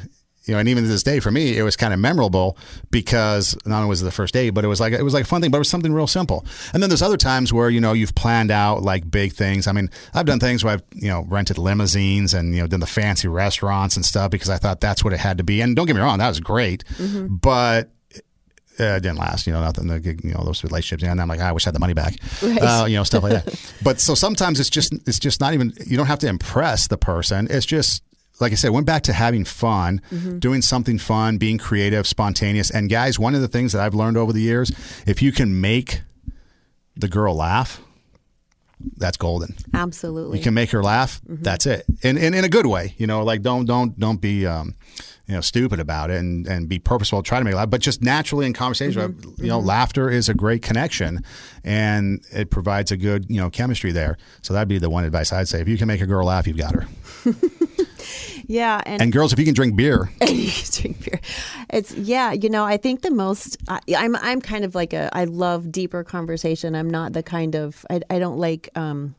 you 0.49 0.55
know, 0.55 0.59
and 0.59 0.67
even 0.67 0.83
to 0.83 0.89
this 0.89 1.03
day, 1.03 1.19
for 1.19 1.29
me, 1.29 1.55
it 1.55 1.61
was 1.61 1.75
kind 1.75 1.93
of 1.93 1.99
memorable 1.99 2.57
because 2.89 3.55
not 3.67 3.77
only 3.77 3.89
was 3.89 4.01
it 4.01 4.05
the 4.05 4.11
first 4.11 4.33
date, 4.33 4.49
but 4.49 4.65
it 4.65 4.67
was 4.67 4.79
like 4.79 4.93
it 4.93 5.03
was 5.03 5.13
like 5.13 5.25
a 5.25 5.27
fun 5.27 5.41
thing, 5.41 5.51
but 5.51 5.57
it 5.57 5.59
was 5.59 5.69
something 5.69 5.93
real 5.93 6.07
simple. 6.07 6.43
And 6.73 6.81
then 6.81 6.89
there's 6.89 7.03
other 7.03 7.17
times 7.17 7.53
where 7.53 7.69
you 7.69 7.79
know 7.79 7.93
you've 7.93 8.15
planned 8.15 8.49
out 8.49 8.81
like 8.81 9.11
big 9.11 9.33
things. 9.33 9.67
I 9.67 9.73
mean, 9.73 9.91
I've 10.11 10.25
done 10.25 10.39
things 10.39 10.63
where 10.63 10.73
I've 10.73 10.83
you 10.91 11.07
know 11.07 11.23
rented 11.27 11.59
limousines 11.59 12.33
and 12.33 12.55
you 12.55 12.61
know 12.61 12.67
done 12.67 12.79
the 12.79 12.87
fancy 12.87 13.27
restaurants 13.27 13.95
and 13.95 14.03
stuff 14.03 14.31
because 14.31 14.49
I 14.49 14.57
thought 14.57 14.81
that's 14.81 15.03
what 15.03 15.13
it 15.13 15.19
had 15.19 15.37
to 15.37 15.43
be. 15.43 15.61
And 15.61 15.75
don't 15.75 15.85
get 15.85 15.95
me 15.95 16.01
wrong, 16.01 16.17
that 16.17 16.29
was 16.29 16.39
great, 16.39 16.83
but 17.29 17.91
uh, 18.79 18.95
it 18.95 19.03
didn't 19.03 19.19
last. 19.19 19.45
You 19.45 19.53
know, 19.53 19.61
nothing. 19.61 19.87
You 20.23 20.33
know, 20.33 20.43
those 20.43 20.63
relationships, 20.63 21.03
and 21.07 21.21
I'm 21.21 21.27
like, 21.27 21.41
I 21.41 21.51
wish 21.51 21.67
I 21.67 21.69
had 21.69 21.75
the 21.75 21.79
money 21.79 21.93
back. 21.93 22.15
Right. 22.41 22.57
Uh, 22.57 22.85
you 22.87 22.95
know, 22.95 23.03
stuff 23.03 23.21
like 23.21 23.43
that. 23.43 23.73
but 23.83 23.99
so 23.99 24.15
sometimes 24.15 24.59
it's 24.59 24.71
just 24.71 24.93
it's 25.07 25.19
just 25.19 25.39
not 25.39 25.53
even. 25.53 25.73
You 25.85 25.95
don't 25.95 26.07
have 26.07 26.19
to 26.19 26.27
impress 26.27 26.87
the 26.87 26.97
person. 26.97 27.47
It's 27.51 27.67
just 27.67 28.01
like 28.39 28.51
I 28.51 28.55
said, 28.55 28.71
went 28.71 28.85
back 28.85 29.03
to 29.03 29.13
having 29.13 29.45
fun, 29.45 30.01
mm-hmm. 30.11 30.39
doing 30.39 30.61
something 30.61 30.97
fun, 30.97 31.37
being 31.37 31.57
creative, 31.57 32.07
spontaneous. 32.07 32.71
And 32.71 32.89
guys, 32.89 33.19
one 33.19 33.35
of 33.35 33.41
the 33.41 33.47
things 33.47 33.73
that 33.73 33.81
I've 33.81 33.93
learned 33.93 34.17
over 34.17 34.33
the 34.33 34.41
years, 34.41 34.71
if 35.05 35.21
you 35.21 35.31
can 35.31 35.59
make 35.59 36.01
the 36.95 37.07
girl 37.07 37.35
laugh, 37.35 37.81
that's 38.97 39.17
golden. 39.17 39.55
Absolutely. 39.73 40.37
You 40.37 40.43
can 40.43 40.53
make 40.53 40.71
her 40.71 40.81
laugh. 40.81 41.21
Mm-hmm. 41.21 41.43
That's 41.43 41.65
it, 41.65 41.85
and, 42.03 42.17
and 42.17 42.33
in 42.33 42.45
a 42.45 42.49
good 42.49 42.65
way. 42.65 42.95
You 42.97 43.07
know, 43.07 43.23
like 43.23 43.41
don't 43.41 43.65
don't 43.65 43.99
don't 43.99 44.21
be 44.21 44.45
um, 44.45 44.75
you 45.27 45.35
know 45.35 45.41
stupid 45.41 45.81
about 45.81 46.09
it, 46.11 46.17
and 46.17 46.47
and 46.47 46.69
be 46.69 46.79
purposeful. 46.79 47.21
Try 47.21 47.39
to 47.39 47.45
make 47.45 47.51
her 47.51 47.57
laugh, 47.57 47.69
but 47.69 47.81
just 47.81 48.01
naturally 48.01 48.45
in 48.45 48.53
conversation. 48.53 49.13
Mm-hmm. 49.13 49.43
You 49.43 49.49
know, 49.49 49.59
laughter 49.59 50.09
is 50.09 50.29
a 50.29 50.33
great 50.33 50.61
connection, 50.61 51.23
and 51.63 52.23
it 52.31 52.51
provides 52.51 52.91
a 52.91 52.97
good 52.97 53.25
you 53.29 53.41
know 53.41 53.49
chemistry 53.49 53.91
there. 53.91 54.17
So 54.41 54.53
that'd 54.53 54.69
be 54.69 54.77
the 54.77 54.89
one 54.89 55.03
advice 55.03 55.33
I'd 55.33 55.49
say. 55.49 55.59
If 55.59 55.67
you 55.67 55.77
can 55.77 55.87
make 55.87 56.01
a 56.01 56.07
girl 56.07 56.25
laugh, 56.25 56.47
you've 56.47 56.57
got 56.57 56.73
her. 56.73 56.87
yeah, 58.47 58.81
and, 58.85 59.01
And 59.01 59.11
girls, 59.11 59.33
if 59.33 59.39
you 59.39 59.45
can 59.45 59.53
drink 59.53 59.75
beer, 59.75 60.11
you 60.21 60.51
can 60.51 60.71
drink 60.81 61.05
beer. 61.05 61.19
It's 61.69 61.93
yeah, 61.93 62.31
you 62.31 62.49
know, 62.49 62.65
I 62.65 62.77
think 62.77 63.01
the 63.01 63.11
most 63.11 63.57
I, 63.67 63.79
I'm 63.95 64.15
I'm 64.17 64.41
kind 64.41 64.63
of 64.65 64.75
like 64.75 64.93
a 64.93 65.09
I 65.15 65.25
love 65.25 65.71
deeper 65.71 66.03
conversation. 66.03 66.75
I'm 66.75 66.89
not 66.89 67.13
the 67.13 67.23
kind 67.23 67.55
of 67.55 67.85
I, 67.89 68.01
I 68.09 68.19
don't 68.19 68.37
like 68.37 68.69
um 68.75 69.15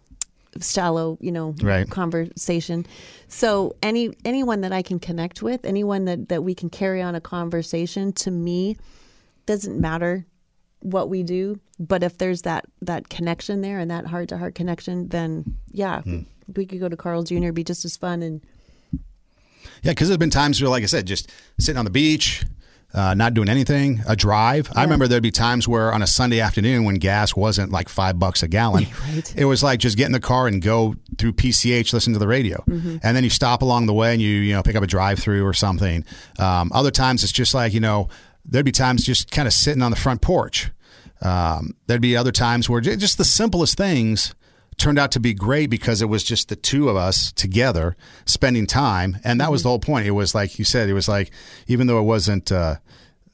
shallow, 0.60 1.16
you 1.20 1.30
know, 1.30 1.54
Right. 1.62 1.88
conversation. 1.88 2.84
So 3.28 3.76
any 3.82 4.10
anyone 4.24 4.62
that 4.62 4.72
I 4.72 4.82
can 4.82 4.98
connect 4.98 5.42
with, 5.42 5.64
anyone 5.64 6.04
that 6.06 6.28
that 6.28 6.42
we 6.42 6.54
can 6.54 6.70
carry 6.70 7.00
on 7.02 7.14
a 7.14 7.20
conversation 7.20 8.12
to 8.14 8.30
me 8.30 8.76
doesn't 9.46 9.80
matter 9.80 10.26
what 10.80 11.08
we 11.10 11.22
do, 11.22 11.60
but 11.78 12.02
if 12.02 12.18
there's 12.18 12.42
that 12.42 12.64
that 12.82 13.08
connection 13.08 13.60
there 13.60 13.78
and 13.78 13.90
that 13.90 14.06
heart 14.06 14.28
to 14.30 14.38
heart 14.38 14.54
connection, 14.54 15.08
then 15.08 15.44
yeah, 15.70 16.00
Hmm. 16.02 16.20
we 16.56 16.66
could 16.66 16.80
go 16.80 16.88
to 16.88 16.96
Carl 16.96 17.22
Jr. 17.22 17.52
be 17.52 17.62
just 17.62 17.84
as 17.84 17.96
fun 17.96 18.22
and 18.22 18.40
Yeah, 19.82 19.92
because 19.92 20.08
there's 20.08 20.18
been 20.18 20.30
times 20.30 20.60
where, 20.60 20.70
like 20.70 20.82
I 20.82 20.86
said, 20.86 21.06
just 21.06 21.30
sitting 21.58 21.78
on 21.78 21.84
the 21.84 21.90
beach, 21.90 22.44
uh, 22.92 23.14
not 23.14 23.34
doing 23.34 23.48
anything, 23.48 24.02
a 24.08 24.16
drive. 24.16 24.68
I 24.74 24.82
remember 24.82 25.06
there'd 25.06 25.22
be 25.22 25.30
times 25.30 25.68
where 25.68 25.92
on 25.92 26.02
a 26.02 26.06
Sunday 26.06 26.40
afternoon 26.40 26.84
when 26.84 26.96
gas 26.96 27.36
wasn't 27.36 27.70
like 27.70 27.88
five 27.88 28.18
bucks 28.18 28.42
a 28.42 28.48
gallon, 28.48 28.86
Right. 29.14 29.34
it 29.36 29.44
was 29.44 29.62
like 29.62 29.78
just 29.80 29.96
get 29.96 30.06
in 30.06 30.12
the 30.12 30.20
car 30.20 30.46
and 30.48 30.60
go 30.60 30.96
through 31.16 31.34
PCH, 31.34 31.92
listen 31.92 32.12
to 32.14 32.18
the 32.18 32.26
radio, 32.28 32.62
and 32.66 33.00
then 33.16 33.22
you 33.24 33.30
stop 33.30 33.62
along 33.62 33.86
the 33.86 33.94
way 33.94 34.12
and 34.12 34.20
you 34.20 34.28
you 34.28 34.52
know 34.54 34.62
pick 34.62 34.74
up 34.76 34.82
a 34.82 34.86
drive 34.88 35.18
through 35.20 35.46
or 35.46 35.54
something. 35.54 36.04
Um, 36.38 36.70
other 36.74 36.90
times 36.90 37.22
it's 37.22 37.32
just 37.32 37.54
like 37.54 37.72
you 37.72 37.80
know 37.80 38.08
there'd 38.44 38.64
be 38.64 38.72
times 38.72 39.04
just 39.04 39.30
kind 39.30 39.46
of 39.46 39.54
sitting 39.54 39.82
on 39.82 39.90
the 39.92 39.96
front 39.96 40.20
porch. 40.20 40.70
Um, 41.22 41.74
there'd 41.86 42.00
be 42.00 42.16
other 42.16 42.32
times 42.32 42.68
where 42.68 42.80
just 42.80 43.18
the 43.18 43.24
simplest 43.24 43.76
things 43.76 44.34
turned 44.80 44.98
out 44.98 45.12
to 45.12 45.20
be 45.20 45.34
great 45.34 45.68
because 45.70 46.02
it 46.02 46.06
was 46.06 46.24
just 46.24 46.48
the 46.48 46.56
two 46.56 46.88
of 46.88 46.96
us 46.96 47.32
together 47.32 47.96
spending 48.24 48.66
time. 48.66 49.18
And 49.22 49.40
that 49.40 49.50
was 49.50 49.62
the 49.62 49.68
whole 49.68 49.78
point. 49.78 50.06
It 50.06 50.12
was 50.12 50.34
like 50.34 50.58
you 50.58 50.64
said 50.64 50.88
it 50.88 50.94
was 50.94 51.08
like 51.08 51.30
even 51.68 51.86
though 51.86 51.98
it 52.00 52.04
wasn't 52.04 52.50
uh, 52.50 52.76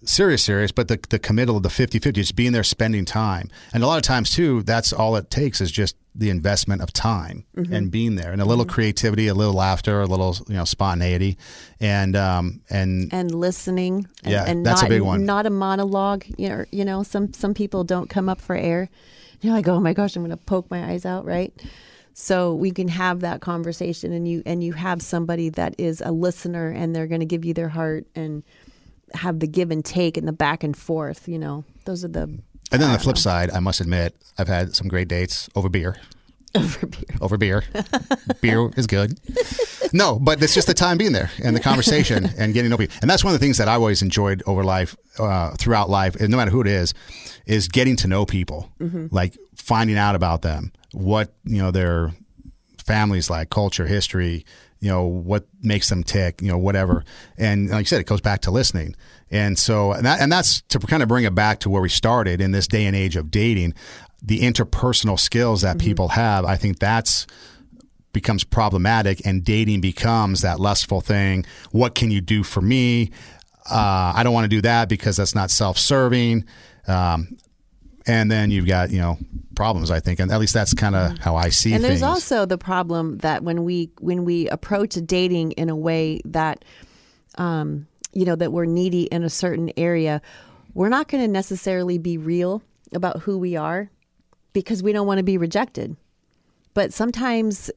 serious 0.05 0.43
serious 0.43 0.71
but 0.71 0.89
the, 0.89 0.99
the 1.09 1.19
committal 1.19 1.57
of 1.57 1.63
the 1.63 1.69
50-50 1.69 2.13
just 2.15 2.37
being 2.37 2.53
there 2.53 2.63
spending 2.65 3.05
time. 3.05 3.49
And 3.73 3.83
a 3.83 3.87
lot 3.87 3.97
of 3.97 4.03
times 4.03 4.31
too 4.31 4.63
that's 4.63 4.93
all 4.93 5.17
it 5.17 5.31
takes 5.31 5.61
is 5.61 5.71
just 5.71 5.97
the 6.15 6.31
investment 6.31 6.81
of 6.81 6.93
time 6.93 7.45
and 7.55 7.91
being 7.91 8.17
there 8.17 8.33
and 8.33 8.41
a 8.41 8.45
little 8.45 8.65
creativity 8.65 9.29
a 9.29 9.35
little 9.35 9.53
laughter 9.55 10.01
a 10.01 10.07
little 10.07 10.37
you 10.49 10.55
know 10.55 10.65
spontaneity. 10.65 11.39
And 11.81 12.17
um 12.17 12.61
and 12.71 13.13
and 13.13 13.35
listening 13.35 14.09
and, 14.25 14.33
Yeah, 14.33 14.45
and 14.47 14.67
that's 14.67 14.83
a 14.83 14.89
big 14.89 15.03
one. 15.03 15.25
not 15.25 15.47
a 15.47 15.51
monologue 15.51 16.25
you 16.37 16.49
know, 16.49 16.65
you 16.71 16.85
know 16.85 17.03
some 17.03 17.33
some 17.33 17.55
people 17.55 17.85
don't 17.85 18.11
come 18.11 18.29
up 18.29 18.41
for 18.41 18.57
air 18.57 18.89
you're 19.47 19.55
like 19.55 19.69
oh 19.69 19.81
my 19.81 19.93
gosh 19.93 20.17
i'm 20.17 20.23
going 20.23 20.37
to 20.37 20.45
poke 20.45 20.71
my 20.71 20.91
eyes 20.91 21.05
out 21.07 21.25
right? 21.25 21.53
So 22.19 22.55
we 22.55 22.71
can 22.71 22.89
have 22.89 23.21
that 23.21 23.43
conversation 23.43 24.11
and 24.13 24.27
you 24.27 24.43
and 24.47 24.65
you 24.65 24.73
have 24.73 25.03
somebody 25.03 25.51
that 25.51 25.75
is 25.77 26.01
a 26.01 26.13
listener 26.13 26.71
and 26.71 26.97
they're 26.97 27.07
going 27.07 27.21
to 27.21 27.27
give 27.27 27.45
you 27.45 27.53
their 27.53 27.69
heart 27.69 28.07
and 28.15 28.43
have 29.13 29.39
the 29.39 29.47
give 29.47 29.71
and 29.71 29.85
take 29.85 30.17
and 30.17 30.27
the 30.27 30.33
back 30.33 30.65
and 30.65 30.77
forth 30.77 31.29
you 31.29 31.39
know? 31.39 31.65
Those 31.85 32.05
are 32.05 32.09
the 32.09 32.23
and 32.23 32.83
then 32.83 32.85
on 32.85 32.93
the 32.93 32.99
flip 32.99 33.19
side 33.19 33.51
i 33.51 33.61
must 33.61 33.81
admit 33.81 34.17
i've 34.39 34.49
had 34.49 34.75
some 34.75 34.89
great 34.89 35.07
dates 35.09 35.49
over 35.55 35.69
beer 35.69 35.97
over 36.61 36.87
beer 36.87 37.17
over 37.21 37.37
beer. 37.37 37.65
beer 38.41 38.71
is 38.77 38.87
good. 38.87 39.19
No, 39.93 40.19
but 40.19 40.43
it's 40.43 40.55
just 40.55 40.67
the 40.67 40.75
time 40.75 40.99
being 40.99 41.13
there 41.13 41.31
and 41.43 41.55
the 41.55 41.61
conversation 41.61 42.27
and 42.39 42.55
getting 42.55 42.67
to 42.67 42.69
know 42.71 42.79
people. 42.79 42.97
And 43.01 43.11
that's 43.11 43.25
one 43.25 43.35
of 43.35 43.41
the 43.41 43.45
things 43.45 43.59
that 43.59 43.69
I've 43.69 43.81
always 43.81 44.03
enjoyed 44.03 44.43
over 44.47 44.65
life, 44.65 44.97
uh, 45.19 45.53
throughout 45.59 45.89
life, 45.89 46.17
and 46.17 46.31
no 46.31 46.37
matter 46.37 46.51
who 46.51 46.61
it 46.61 46.67
is, 46.67 46.95
is 47.47 47.69
getting 47.69 47.97
to 47.97 48.09
know 48.09 48.27
people, 48.27 48.71
like 49.11 49.37
finding 49.55 49.97
out 49.97 50.15
about 50.17 50.43
them, 50.43 50.73
what 50.93 51.33
you 51.45 51.59
know 51.59 51.71
their 51.71 52.13
families 52.85 53.31
like, 53.31 53.51
culture, 53.51 53.87
history, 53.87 54.45
you 54.81 54.89
know 54.89 55.05
what 55.05 55.47
makes 55.63 55.89
them 55.89 56.03
tick, 56.03 56.43
you 56.43 56.49
know 56.49 56.59
whatever. 56.59 57.05
And 57.39 57.71
like 57.71 57.81
you 57.81 57.87
said, 57.87 58.01
it 58.01 58.07
goes 58.07 58.21
back 58.21 58.43
to 58.43 58.51
listening. 58.51 58.95
And 59.31 59.59
so, 59.59 59.93
and, 59.93 60.07
that, 60.07 60.21
and 60.21 60.31
that's 60.31 60.61
to 60.69 60.79
kind 60.79 61.03
of 61.03 61.09
bring 61.09 61.25
it 61.25 61.35
back 61.35 61.59
to 61.61 61.71
where 61.71 61.83
we 61.83 61.89
started 61.89 62.41
in 62.41 62.53
this 62.53 62.69
day 62.69 62.85
and 62.85 62.95
age 62.95 63.17
of 63.17 63.31
dating, 63.31 63.75
the 64.27 64.41
interpersonal 64.41 65.19
skills 65.19 65.63
that 65.63 65.79
people 65.79 66.09
have. 66.09 66.45
I 66.45 66.57
think 66.57 66.79
that's 66.79 67.27
becomes 68.13 68.45
problematic 68.45 69.25
and 69.27 69.45
dating 69.45 69.81
becomes 69.81 70.41
that 70.41 70.59
lustful 70.59 71.01
thing. 71.01 71.45
What 71.71 71.95
can 71.95 72.11
you 72.11 72.21
do 72.21 72.43
for 72.43 72.61
me? 72.61 73.11
Uh, 73.71 74.13
I 74.17 74.23
don't 74.23 74.33
want 74.33 74.45
to 74.45 74.49
do 74.49 74.63
that 74.63 74.89
because 74.89 75.17
that's 75.17 75.35
not 75.35 75.51
self-serving. 75.51 76.45
Um, 76.89 77.37
and 78.07 78.31
then 78.31 78.51
you've 78.51 78.67
got 78.67 78.91
you 78.91 78.99
know 78.99 79.19
problems. 79.55 79.91
I 79.91 80.01
think, 80.01 80.21
and 80.21 80.31
at 80.31 80.39
least 80.39 80.55
that's 80.55 80.75
kind 80.75 80.95
of 80.95 81.19
how 81.19 81.37
I 81.37 81.49
see 81.49 81.73
it. 81.73 81.77
and 81.77 81.85
things. 81.85 82.01
there's 82.01 82.09
also 82.09 82.47
the 82.47 82.59
problem 82.59 83.19
that 83.19 83.43
when 83.43 83.65
we 83.65 83.91
when 84.01 84.25
we 84.25 84.49
approach 84.49 84.95
dating 85.07 85.53
in 85.53 85.69
a 85.69 85.77
way 85.77 86.21
that 86.25 86.65
um, 87.37 87.89
you 88.13 88.25
know 88.25 88.37
that 88.37 88.53
we're 88.53 88.65
needy 88.65 89.05
in 89.05 89.25
a 89.25 89.31
certain 89.31 89.73
area 89.77 90.23
we're 90.75 90.91
not 90.91 91.09
going 91.09 91.25
to 91.25 91.29
necessarily 91.29 91.97
be 91.97 92.19
real 92.19 92.63
about 92.93 93.21
who 93.21 93.39
we 93.39 93.57
are 93.57 93.91
because 94.57 94.83
we 94.83 94.91
don't 94.91 95.07
want 95.07 95.19
to 95.19 95.23
be 95.23 95.37
rejected. 95.37 95.99
But 96.73 96.91
sometimes 96.91 97.71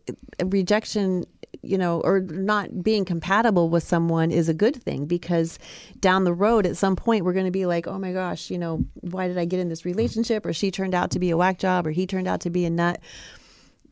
rejection 0.45 1.25
you 1.61 1.77
know 1.77 1.99
or 2.01 2.21
not 2.21 2.83
being 2.83 3.03
compatible 3.03 3.67
with 3.67 3.83
someone 3.83 4.31
is 4.31 4.47
a 4.47 4.53
good 4.53 4.81
thing 4.81 5.05
because 5.05 5.59
down 5.99 6.23
the 6.23 6.31
road 6.31 6.65
at 6.65 6.77
some 6.77 6.95
point 6.95 7.25
we're 7.25 7.33
going 7.33 7.47
to 7.47 7.51
be 7.51 7.65
like 7.65 7.85
oh 7.85 7.99
my 7.99 8.13
gosh 8.13 8.49
you 8.49 8.57
know 8.57 8.85
why 9.01 9.27
did 9.27 9.37
i 9.37 9.43
get 9.43 9.59
in 9.59 9.67
this 9.67 9.83
relationship? 9.83 10.45
Or 10.45 10.53
she 10.53 10.71
turned 10.71 10.95
out 10.95 11.11
to 11.11 11.19
be 11.19 11.31
a 11.31 11.37
whack 11.37 11.59
job 11.59 11.85
or 11.85 11.91
he 11.91 12.07
turned 12.07 12.29
out 12.29 12.39
to 12.41 12.49
be 12.49 12.63
a 12.63 12.69
nut. 12.69 13.01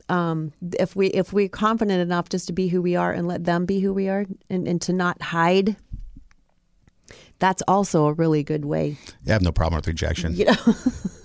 Um, 0.08 0.54
if 0.80 0.96
we 0.96 1.08
if 1.08 1.34
we're 1.34 1.50
confident 1.50 2.00
enough 2.00 2.30
just 2.30 2.48
to 2.48 2.54
be 2.54 2.70
who 2.70 2.82
we 2.82 2.96
are 2.96 3.12
and 3.12 3.28
let 3.28 3.44
them 3.44 3.66
be 3.66 3.82
who 3.82 3.94
we 3.94 4.08
are 4.08 4.26
and, 4.50 4.66
and 4.66 4.82
to 4.84 4.94
not 4.94 5.22
hide 5.22 5.76
that's 7.40 7.62
also 7.68 8.08
a 8.08 8.14
really 8.14 8.44
good 8.44 8.66
way. 8.66 8.98
I 9.28 9.34
have 9.34 9.42
no 9.42 9.52
problem 9.52 9.78
with 9.78 9.88
rejection. 9.88 10.36
you 10.36 10.46
know 10.46 10.56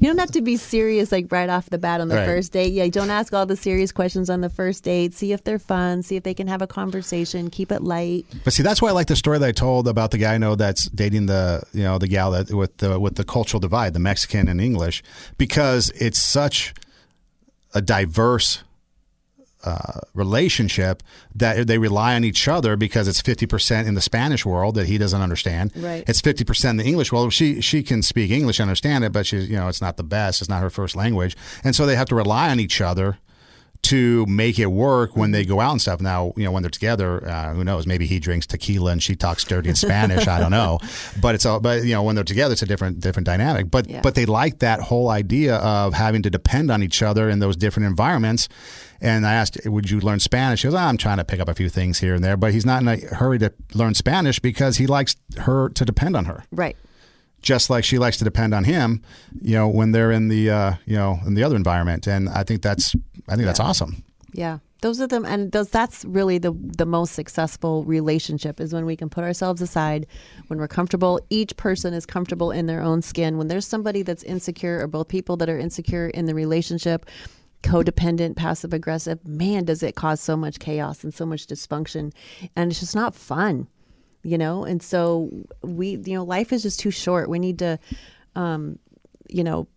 you 0.00 0.06
don't 0.08 0.18
have 0.18 0.30
to 0.32 0.40
be 0.40 0.56
serious 0.56 1.12
like 1.12 1.30
right 1.30 1.48
off 1.48 1.70
the 1.70 1.78
bat 1.78 2.00
on 2.00 2.08
the 2.08 2.16
Right. 2.16 2.26
first 2.26 2.52
date. 2.52 2.72
Yeah 2.72 2.88
don't 2.88 3.10
ask 3.10 3.32
all 3.32 3.46
the 3.46 3.56
serious 3.56 3.92
questions 3.92 4.28
on 4.28 4.40
the 4.40 4.48
first 4.48 4.82
date. 4.82 5.14
See 5.14 5.32
if 5.32 5.44
they're 5.44 5.58
fun. 5.58 6.02
See 6.02 6.16
if 6.16 6.22
they 6.24 6.34
can 6.34 6.48
have 6.48 6.62
a 6.62 6.66
conversation. 6.66 7.50
Keep 7.50 7.70
it 7.70 7.82
light. 7.82 8.24
But 8.44 8.52
see, 8.52 8.62
that's 8.62 8.80
why 8.82 8.88
I 8.88 8.92
like 8.92 9.06
the 9.06 9.16
story 9.16 9.38
that 9.38 9.46
I 9.46 9.52
told 9.52 9.86
about 9.86 10.10
the 10.10 10.18
guy 10.18 10.34
I 10.34 10.38
know 10.38 10.54
that's 10.56 10.86
dating 10.86 11.26
the 11.26 11.62
you 11.72 11.82
know 11.84 11.98
the 11.98 12.08
gal 12.08 12.30
that 12.32 12.50
with 12.50 12.76
the 12.78 12.98
with 12.98 13.14
the 13.16 13.24
cultural 13.24 13.60
divide, 13.60 13.92
the 13.92 14.00
Mexican 14.00 14.48
and 14.48 14.60
English, 14.60 15.02
because 15.38 15.90
it's 15.90 16.18
such 16.18 16.74
a 17.74 17.80
diverse 17.80 18.64
uh, 19.64 20.00
relationship 20.14 21.02
that 21.34 21.66
they 21.66 21.78
rely 21.78 22.14
on 22.14 22.24
each 22.24 22.48
other 22.48 22.76
because 22.76 23.06
it's 23.08 23.20
fifty 23.20 23.46
percent 23.46 23.86
in 23.88 23.94
the 23.94 24.00
Spanish 24.00 24.46
world 24.46 24.74
that 24.76 24.86
he 24.86 24.96
doesn't 24.98 25.20
understand. 25.20 25.72
Right. 25.76 26.04
It's 26.08 26.20
fifty 26.20 26.44
percent 26.44 26.78
in 26.80 26.84
the 26.84 26.90
English 26.90 27.12
world. 27.12 27.32
She 27.32 27.60
she 27.60 27.82
can 27.82 28.02
speak 28.02 28.30
English, 28.30 28.60
understand 28.60 29.04
it, 29.04 29.12
but 29.12 29.26
she's 29.26 29.48
you 29.50 29.56
know 29.56 29.68
it's 29.68 29.80
not 29.82 29.96
the 29.96 30.02
best. 30.04 30.40
It's 30.40 30.48
not 30.50 30.62
her 30.62 30.70
first 30.70 30.96
language, 30.96 31.36
and 31.64 31.74
so 31.76 31.84
they 31.86 31.96
have 31.96 32.08
to 32.08 32.14
rely 32.14 32.50
on 32.50 32.58
each 32.60 32.80
other 32.80 33.18
to 33.82 34.26
make 34.26 34.58
it 34.58 34.66
work 34.66 35.16
when 35.16 35.30
they 35.30 35.42
go 35.42 35.58
out 35.58 35.70
and 35.72 35.80
stuff. 35.80 36.02
Now, 36.02 36.34
you 36.36 36.44
know, 36.44 36.52
when 36.52 36.62
they're 36.62 36.68
together, 36.68 37.26
uh, 37.26 37.54
who 37.54 37.64
knows? 37.64 37.86
Maybe 37.86 38.06
he 38.06 38.20
drinks 38.20 38.46
tequila 38.46 38.92
and 38.92 39.02
she 39.02 39.16
talks 39.16 39.42
dirty 39.42 39.70
in 39.70 39.74
Spanish. 39.74 40.28
I 40.28 40.38
don't 40.38 40.50
know, 40.50 40.80
but 41.20 41.34
it's 41.34 41.46
all. 41.46 41.60
But 41.60 41.84
you 41.84 41.94
know, 41.94 42.02
when 42.02 42.14
they're 42.14 42.24
together, 42.24 42.52
it's 42.52 42.62
a 42.62 42.66
different 42.66 43.00
different 43.00 43.24
dynamic. 43.26 43.70
But 43.70 43.88
Yeah. 43.88 44.00
but 44.02 44.14
they 44.16 44.26
like 44.26 44.58
that 44.58 44.80
whole 44.80 45.08
idea 45.08 45.56
of 45.56 45.94
having 45.94 46.20
to 46.22 46.30
depend 46.30 46.70
on 46.70 46.82
each 46.82 47.02
other 47.02 47.30
in 47.30 47.38
those 47.38 47.56
different 47.56 47.86
environments. 47.86 48.48
And 49.00 49.26
I 49.26 49.32
asked, 49.34 49.58
"Would 49.64 49.90
you 49.90 50.00
learn 50.00 50.20
Spanish?" 50.20 50.62
He 50.62 50.66
goes, 50.68 50.74
"I'm 50.74 50.96
trying 50.96 51.18
to 51.18 51.24
pick 51.24 51.40
up 51.40 51.48
a 51.48 51.54
few 51.54 51.68
things 51.68 52.00
here 52.00 52.14
and 52.14 52.22
there," 52.22 52.36
but 52.36 52.52
he's 52.52 52.66
not 52.66 52.82
in 52.82 52.88
a 52.88 52.96
hurry 53.14 53.38
to 53.38 53.52
learn 53.74 53.94
Spanish 53.94 54.38
because 54.38 54.76
he 54.76 54.86
likes 54.86 55.16
her 55.38 55.68
to 55.70 55.84
depend 55.84 56.16
on 56.16 56.26
her 56.26 56.44
Right. 56.52 56.76
just 57.42 57.70
like 57.70 57.84
she 57.84 57.98
likes 57.98 58.18
to 58.18 58.24
depend 58.24 58.52
on 58.54 58.64
him, 58.64 59.00
you 59.40 59.54
know, 59.54 59.66
when 59.68 59.92
they're 59.92 60.10
in 60.12 60.28
the 60.28 60.50
uh, 60.50 60.74
you 60.86 60.96
know 60.96 61.18
in 61.26 61.34
the 61.34 61.42
other 61.42 61.56
environment. 61.56 62.06
And 62.06 62.28
I 62.28 62.42
think 62.44 62.62
that's 62.62 62.94
I 63.28 63.36
think 63.36 63.46
that's 63.46 63.60
awesome. 63.60 64.04
Yeah. 64.32 64.58
Those 64.82 64.98
are 65.02 65.06
them 65.06 65.26
and 65.26 65.52
those 65.52 65.68
that's 65.68 66.04
really 66.06 66.38
the 66.38 66.52
the 66.52 66.86
most 66.86 67.12
successful 67.14 67.84
relationship 67.84 68.60
is 68.60 68.72
when 68.72 68.86
we 68.86 68.96
can 68.96 69.10
put 69.10 69.24
ourselves 69.24 69.60
aside 69.60 70.06
when 70.46 70.58
we're 70.58 70.68
comfortable 70.68 71.20
each 71.28 71.54
person 71.58 71.92
is 71.92 72.06
comfortable 72.06 72.50
in 72.50 72.64
their 72.66 72.80
own 72.80 73.02
skin 73.02 73.36
when 73.36 73.48
there's 73.48 73.66
somebody 73.66 74.00
that's 74.02 74.22
insecure 74.22 74.78
or 74.80 74.86
both 74.86 75.08
people 75.08 75.36
that 75.36 75.50
are 75.50 75.58
insecure 75.58 76.08
in 76.08 76.24
the 76.24 76.34
relationship 76.34 77.04
codependent 77.62 78.36
passive 78.36 78.72
aggressive 78.72 79.26
man 79.26 79.64
does 79.64 79.82
it 79.82 79.94
cause 79.94 80.20
so 80.20 80.36
much 80.36 80.58
chaos 80.58 81.04
and 81.04 81.12
so 81.12 81.26
much 81.26 81.46
dysfunction. 81.46 82.12
And 82.56 82.70
it's 82.70 82.80
just 82.80 82.96
not 82.96 83.14
fun 83.14 83.68
you 84.22 84.38
know? 84.38 84.64
And 84.64 84.82
so 84.82 85.30
we 85.62 85.98
you 86.04 86.14
know 86.14 86.24
life 86.24 86.52
is 86.52 86.62
just 86.62 86.80
too 86.80 86.90
short. 86.90 87.28
We 87.28 87.38
need 87.38 87.58
to 87.60 87.78
um 88.36 88.78
you 89.28 89.44
know 89.44 89.68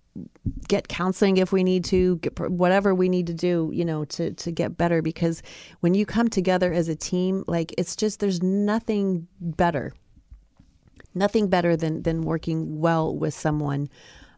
get 0.67 0.87
counseling 0.87 1.37
if 1.37 1.51
we 1.51 1.63
need 1.63 1.83
to 1.85 2.17
get 2.17 2.39
whatever 2.39 2.93
we 2.93 3.09
need 3.09 3.25
to 3.27 3.33
do 3.33 3.71
you 3.73 3.85
know 3.85 4.05
to 4.05 4.31
to 4.33 4.51
get 4.51 4.77
better. 4.77 5.01
Because 5.01 5.41
when 5.79 5.93
you 5.93 6.05
come 6.05 6.29
together 6.29 6.73
as 6.73 6.87
a 6.87 6.95
team 6.95 7.43
like 7.47 7.73
it's 7.77 7.95
just 7.95 8.19
there's 8.19 8.41
nothing 8.41 9.27
better 9.39 9.93
nothing 11.15 11.47
better 11.47 11.75
than 11.75 12.03
than 12.03 12.21
working 12.21 12.79
well 12.79 13.15
with 13.15 13.33
someone 13.33 13.89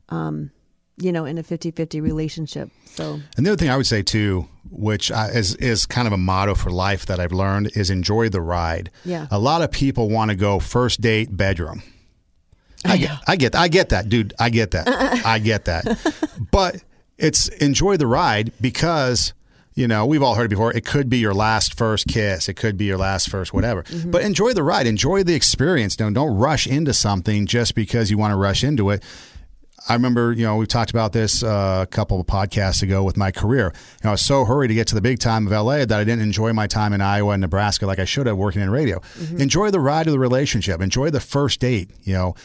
um 0.09 0.51
you 0.97 1.11
know 1.11 1.25
in 1.25 1.37
a 1.37 1.43
50-50 1.43 2.01
relationship 2.01 2.69
so 2.95 3.19
And 3.35 3.45
the 3.45 3.51
other 3.51 3.57
thing 3.57 3.69
I 3.69 3.75
would 3.77 3.85
say 3.85 4.01
too, 4.01 4.47
which 4.69 5.11
I, 5.11 5.27
is 5.27 5.55
is 5.55 5.85
kind 5.85 6.07
of 6.07 6.13
a 6.13 6.17
motto 6.17 6.55
for 6.55 6.71
life 6.71 7.05
that 7.07 7.19
I've 7.19 7.33
learned, 7.33 7.71
is 7.75 7.89
enjoy 7.89 8.29
the 8.29 8.41
ride. 8.41 8.89
Yeah. 9.03 9.27
A 9.31 9.37
lot 9.39 9.61
of 9.61 9.69
people 9.71 10.09
want 10.09 10.31
to 10.31 10.35
go 10.35 10.59
first 10.59 11.01
date 11.01 11.35
bedroom. 11.35 11.83
I 12.85 12.97
get, 12.97 13.11
I 13.27 13.35
get, 13.35 13.55
I 13.55 13.67
get 13.67 13.89
that, 13.89 14.09
dude. 14.09 14.33
I 14.39 14.49
get 14.49 14.71
that. 14.71 14.87
I 15.25 15.39
get 15.39 15.65
that. 15.65 15.97
But 16.51 16.77
it's 17.17 17.47
enjoy 17.47 17.97
the 17.97 18.07
ride 18.07 18.51
because 18.61 19.33
you 19.73 19.87
know 19.87 20.05
we've 20.05 20.23
all 20.23 20.35
heard 20.35 20.45
it 20.45 20.49
before. 20.49 20.71
It 20.71 20.85
could 20.85 21.09
be 21.09 21.17
your 21.17 21.33
last 21.33 21.75
first 21.77 22.07
kiss. 22.07 22.47
It 22.47 22.53
could 22.53 22.77
be 22.77 22.85
your 22.85 22.97
last 22.97 23.29
first 23.29 23.53
whatever. 23.53 23.83
Mm-hmm. 23.83 24.11
But 24.11 24.21
enjoy 24.21 24.53
the 24.53 24.63
ride. 24.63 24.87
Enjoy 24.87 25.23
the 25.23 25.33
experience. 25.33 25.95
Don't 25.95 26.13
don't 26.13 26.37
rush 26.37 26.67
into 26.67 26.93
something 26.93 27.45
just 27.45 27.75
because 27.75 28.09
you 28.09 28.17
want 28.17 28.31
to 28.31 28.37
rush 28.37 28.63
into 28.63 28.89
it. 28.91 29.03
I 29.88 29.93
remember, 29.93 30.33
you 30.33 30.43
know, 30.43 30.55
we 30.55 30.65
talked 30.65 30.89
about 30.89 31.13
this 31.13 31.43
uh, 31.43 31.81
a 31.83 31.86
couple 31.86 32.19
of 32.19 32.25
podcasts 32.25 32.81
ago 32.81 33.03
with 33.03 33.17
my 33.17 33.31
career. 33.31 33.71
You 33.75 33.99
know, 34.05 34.09
I 34.09 34.13
was 34.13 34.21
so 34.25 34.43
hurried 34.43 34.69
to 34.69 34.73
get 34.73 34.88
to 34.88 34.95
the 34.95 35.01
big 35.01 35.19
time 35.19 35.45
of 35.45 35.51
LA 35.53 35.86
that 35.86 35.91
I 35.91 36.03
didn't 36.03 36.23
enjoy 36.23 36.53
my 36.53 36.65
time 36.65 36.91
in 36.91 37.01
Iowa 37.01 37.33
and 37.33 37.41
Nebraska 37.41 37.86
like 37.86 37.99
I 37.99 38.05
should 38.05 38.25
have 38.25 38.36
working 38.36 38.61
in 38.61 38.71
radio. 38.71 38.99
Enjoy 39.38 39.69
the 39.69 39.79
ride 39.79 40.07
of 40.07 40.13
the 40.13 40.19
relationship. 40.19 40.81
Enjoy 40.81 41.11
the 41.11 41.19
first 41.19 41.59
date. 41.59 41.91
You 42.03 42.13
know, 42.13 42.36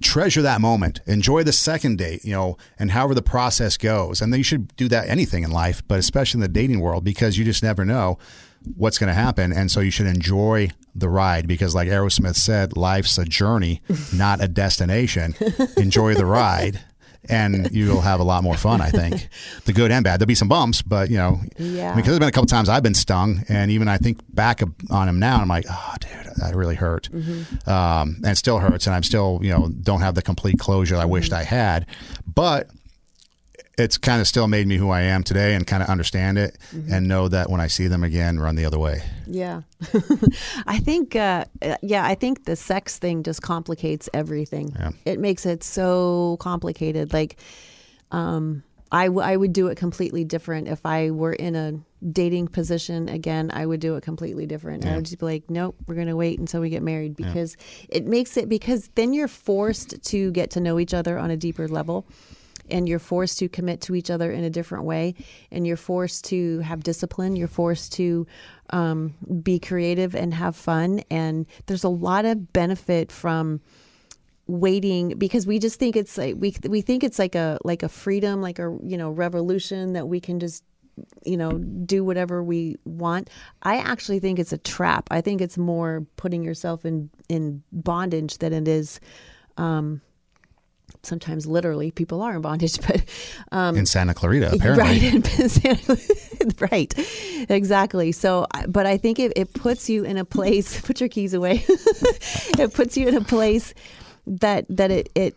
treasure 0.00 0.42
that 0.42 0.60
moment. 0.60 1.00
Enjoy 1.06 1.44
the 1.44 1.52
second 1.52 1.98
date. 1.98 2.24
You 2.24 2.32
know, 2.32 2.56
and 2.80 2.90
however 2.90 3.14
the 3.14 3.22
process 3.22 3.76
goes. 3.76 4.20
And 4.20 4.32
then 4.32 4.38
you 4.38 4.44
should 4.44 4.74
do 4.76 4.88
that 4.88 5.08
anything 5.08 5.44
in 5.44 5.52
life, 5.52 5.82
but 5.86 6.00
especially 6.00 6.38
in 6.38 6.42
the 6.42 6.48
dating 6.48 6.80
world 6.80 7.04
because 7.04 7.38
you 7.38 7.44
just 7.44 7.62
never 7.62 7.84
know 7.84 8.18
what's 8.76 8.98
going 8.98 9.08
to 9.08 9.14
happen. 9.14 9.52
And 9.52 9.70
so 9.70 9.80
you 9.80 9.90
should 9.92 10.06
enjoy 10.06 10.70
the 10.94 11.08
ride 11.08 11.46
because, 11.46 11.74
like 11.74 11.88
Aerosmith 11.88 12.34
said, 12.34 12.76
life's 12.76 13.18
a 13.18 13.24
journey, 13.24 13.80
not 14.14 14.42
a 14.42 14.48
destination. 14.48 15.34
enjoy 15.76 16.14
the 16.14 16.26
ride. 16.26 16.80
And 17.30 17.70
you'll 17.72 18.00
have 18.00 18.20
a 18.20 18.24
lot 18.24 18.42
more 18.42 18.56
fun, 18.56 18.80
I 18.80 18.90
think. 18.90 19.28
The 19.64 19.72
good 19.74 19.90
and 19.90 20.02
bad. 20.02 20.18
There'll 20.18 20.26
be 20.28 20.34
some 20.34 20.48
bumps, 20.48 20.80
but 20.82 21.10
you 21.10 21.18
know, 21.18 21.40
Yeah. 21.58 21.94
because 21.94 22.08
there's 22.10 22.18
been 22.20 22.28
a 22.28 22.32
couple 22.32 22.46
times 22.46 22.68
I've 22.70 22.82
been 22.82 22.94
stung, 22.94 23.44
and 23.48 23.70
even 23.70 23.86
I 23.88 23.98
think 23.98 24.18
back 24.34 24.62
on 24.90 25.08
him 25.08 25.18
now, 25.18 25.40
I'm 25.40 25.48
like, 25.48 25.66
oh, 25.70 25.94
dude, 26.00 26.32
that 26.36 26.54
really 26.54 26.74
hurt, 26.74 27.08
um, 27.66 28.16
and 28.22 28.26
it 28.28 28.36
still 28.38 28.58
hurts, 28.58 28.86
and 28.86 28.94
I'm 28.96 29.02
still, 29.02 29.40
you 29.42 29.50
know, 29.50 29.68
don't 29.82 30.00
have 30.00 30.14
the 30.14 30.22
complete 30.22 30.58
closure 30.58 30.96
I 30.96 31.04
wished 31.04 31.32
I 31.34 31.42
had, 31.44 31.84
but 32.26 32.70
it's 33.78 33.96
kind 33.96 34.20
of 34.20 34.26
still 34.26 34.48
made 34.48 34.66
me 34.66 34.76
who 34.76 34.90
I 34.90 35.02
am 35.02 35.22
today 35.22 35.54
and 35.54 35.64
kind 35.64 35.82
of 35.82 35.88
understand 35.88 36.36
it 36.36 36.58
and 36.90 37.06
know 37.06 37.28
that 37.28 37.48
when 37.48 37.60
I 37.60 37.68
see 37.68 37.86
them 37.86 38.02
again, 38.02 38.40
run 38.40 38.56
the 38.56 38.64
other 38.64 38.78
way. 38.78 39.02
Yeah. 39.26 39.62
I 40.66 40.80
think, 40.80 41.14
uh, 41.14 41.44
uh, 41.62 41.76
yeah, 41.80 42.04
I 42.04 42.16
think 42.16 42.44
the 42.44 42.56
sex 42.56 42.98
thing 42.98 43.22
just 43.22 43.40
complicates 43.40 44.08
everything. 44.12 44.74
Yeah. 44.76 44.90
It 45.04 45.20
makes 45.20 45.46
it 45.46 45.62
so 45.62 46.38
complicated. 46.40 47.12
Like, 47.12 47.36
um, 48.10 48.64
I, 48.90 49.06
w- 49.06 49.24
I 49.24 49.36
would 49.36 49.52
do 49.52 49.68
it 49.68 49.76
completely 49.76 50.24
different 50.24 50.66
if 50.66 50.84
I 50.84 51.12
were 51.12 51.34
in 51.34 51.54
a 51.54 51.78
dating 52.10 52.48
position 52.48 53.08
again. 53.08 53.50
I 53.52 53.64
would 53.64 53.80
do 53.80 53.94
it 53.94 54.02
completely 54.02 54.46
different. 54.46 54.86
I 54.86 54.96
would 54.96 55.04
just 55.04 55.18
be 55.18 55.26
like, 55.26 55.50
nope, 55.50 55.76
we're 55.86 55.94
going 55.94 56.06
to 56.08 56.16
wait 56.16 56.40
until 56.40 56.60
we 56.60 56.70
get 56.70 56.82
married 56.82 57.14
because 57.14 57.56
it 57.88 58.06
makes 58.06 58.36
it 58.36 58.48
because 58.48 58.88
then 58.96 59.12
you're 59.12 59.28
forced 59.28 60.02
to 60.02 60.32
get 60.32 60.50
to 60.52 60.60
know 60.60 60.80
each 60.80 60.94
other 60.94 61.18
on 61.18 61.30
a 61.30 61.36
deeper 61.36 61.68
level 61.68 62.06
and 62.70 62.88
you're 62.88 62.98
forced 62.98 63.38
to 63.38 63.48
commit 63.48 63.80
to 63.80 63.94
each 63.94 64.10
other 64.10 64.30
in 64.30 64.44
a 64.44 64.50
different 64.50 64.84
way 64.84 65.14
and 65.50 65.66
you're 65.66 65.76
forced 65.76 66.24
to 66.24 66.60
have 66.60 66.82
discipline 66.82 67.36
you're 67.36 67.48
forced 67.48 67.92
to 67.92 68.26
um, 68.70 69.14
be 69.42 69.58
creative 69.58 70.14
and 70.14 70.34
have 70.34 70.54
fun 70.54 71.00
and 71.10 71.46
there's 71.66 71.84
a 71.84 71.88
lot 71.88 72.24
of 72.24 72.52
benefit 72.52 73.10
from 73.10 73.60
waiting 74.46 75.10
because 75.18 75.46
we 75.46 75.58
just 75.58 75.78
think 75.78 75.94
it's 75.94 76.16
like 76.16 76.34
we 76.38 76.54
we 76.68 76.80
think 76.80 77.04
it's 77.04 77.18
like 77.18 77.34
a 77.34 77.58
like 77.64 77.82
a 77.82 77.88
freedom 77.88 78.40
like 78.40 78.58
a 78.58 78.76
you 78.82 78.96
know 78.96 79.10
revolution 79.10 79.92
that 79.92 80.08
we 80.08 80.20
can 80.20 80.40
just 80.40 80.64
you 81.24 81.36
know 81.36 81.52
do 81.52 82.04
whatever 82.04 82.42
we 82.42 82.76
want. 82.84 83.30
I 83.62 83.78
actually 83.78 84.18
think 84.20 84.38
it's 84.38 84.52
a 84.52 84.58
trap. 84.58 85.08
I 85.10 85.20
think 85.20 85.40
it's 85.40 85.58
more 85.58 86.06
putting 86.16 86.42
yourself 86.42 86.84
in 86.84 87.10
in 87.28 87.62
bondage 87.72 88.38
than 88.38 88.52
it 88.52 88.68
is 88.68 89.00
um 89.56 90.00
sometimes 91.08 91.46
literally 91.46 91.90
people 91.90 92.22
are 92.22 92.36
in 92.36 92.42
bondage 92.42 92.78
but 92.86 93.02
um 93.52 93.76
in 93.76 93.86
Santa 93.86 94.14
Clarita, 94.14 94.52
apparently. 94.54 95.20
Right, 95.20 96.60
right, 96.72 96.94
exactly. 97.48 98.12
So, 98.12 98.46
but 98.68 98.86
I 98.86 98.96
think 98.96 99.18
it, 99.18 99.32
it 99.36 99.52
puts 99.54 99.88
you 99.88 100.04
in 100.04 100.16
a 100.18 100.24
place. 100.24 100.80
Put 100.80 101.00
your 101.00 101.08
keys 101.08 101.34
away. 101.34 101.64
it 101.68 102.72
puts 102.74 102.96
you 102.96 103.08
in 103.08 103.16
a 103.16 103.20
place 103.24 103.74
that 104.26 104.66
that 104.68 104.90
it 104.90 105.10
it 105.14 105.36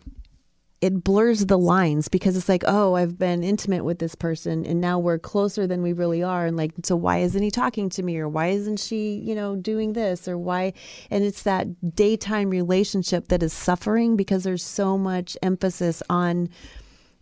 it 0.82 1.04
blurs 1.04 1.46
the 1.46 1.60
lines 1.60 2.08
because 2.08 2.36
it's 2.36 2.50
like, 2.50 2.64
oh, 2.66 2.96
I've 2.96 3.18
been 3.18 3.44
intimate 3.44 3.86
with 3.86 4.00
this 4.00 4.16
person, 4.16 4.66
and 4.66 4.82
now 4.82 4.98
we're 4.98 5.20
closer 5.20 5.68
than 5.68 5.84
we 5.84 5.94
really 5.94 6.24
are. 6.24 6.48
And 6.48 6.58
like, 6.58 6.72
so 6.84 6.96
why 6.96 7.20
isn't 7.20 7.42
he 7.42 7.52
talking 7.52 7.88
to 7.92 8.04
me, 8.04 8.18
or 8.18 8.28
why 8.28 8.48
isn't 8.48 8.80
she, 8.80 9.14
you 9.14 9.36
know, 9.36 9.56
doing 9.56 9.94
this, 9.94 10.28
or 10.28 10.40
why? 10.40 10.74
And 11.12 11.24
it's 11.24 11.44
that 11.44 11.96
daytime 11.96 12.50
relationship 12.50 13.28
that 13.28 13.44
is 13.44 13.54
suffering 13.54 14.16
because 14.16 14.44
there's 14.44 14.64
so 14.66 14.98
much 14.98 15.38
emphasis 15.44 16.02
on 16.10 16.50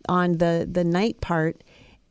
on 0.08 0.38
the 0.38 0.68
the 0.72 0.86
night 0.86 1.20
part. 1.20 1.62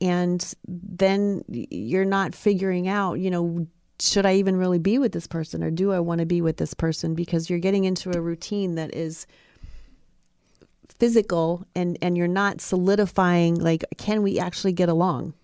And 0.01 0.55
then 0.67 1.43
you're 1.49 2.05
not 2.05 2.35
figuring 2.35 2.87
out 2.87 3.15
you 3.15 3.31
know 3.31 3.67
should 4.01 4.25
i 4.25 4.35
even 4.35 4.55
really 4.55 4.79
be 4.79 4.99
with 4.99 5.13
this 5.13 5.27
person? 5.27 5.65
Or 5.65 5.71
do 5.71 5.93
i 5.93 5.99
want 5.99 6.21
to 6.21 6.27
be 6.27 6.41
with 6.41 6.59
this 6.59 6.75
person? 6.75 7.15
Because 7.15 7.51
you're 7.51 7.59
getting 7.59 7.85
into 7.85 8.17
a 8.17 8.21
routine 8.21 8.77
that 8.77 8.95
is 8.95 9.27
physical 10.99 11.67
and 11.75 11.97
and 12.03 12.17
you're 12.17 12.29
not 12.29 12.61
solidifying 12.61 13.55
like 13.55 13.85
can 13.97 14.23
we 14.23 14.39
actually 14.39 14.73
get 14.73 14.89
along? 14.89 15.35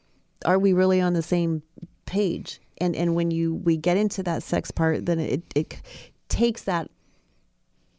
Are 0.44 0.58
we 0.58 0.72
really 0.72 1.00
on 1.00 1.12
the 1.12 1.22
same 1.22 1.62
page? 2.06 2.60
And 2.78 2.96
and 2.96 3.14
when 3.14 3.30
you 3.30 3.54
we 3.54 3.76
get 3.76 3.96
into 3.96 4.22
that 4.24 4.42
sex 4.42 4.70
part 4.70 5.06
then 5.06 5.20
it 5.20 5.42
it 5.54 5.80
takes 6.28 6.64
that 6.64 6.90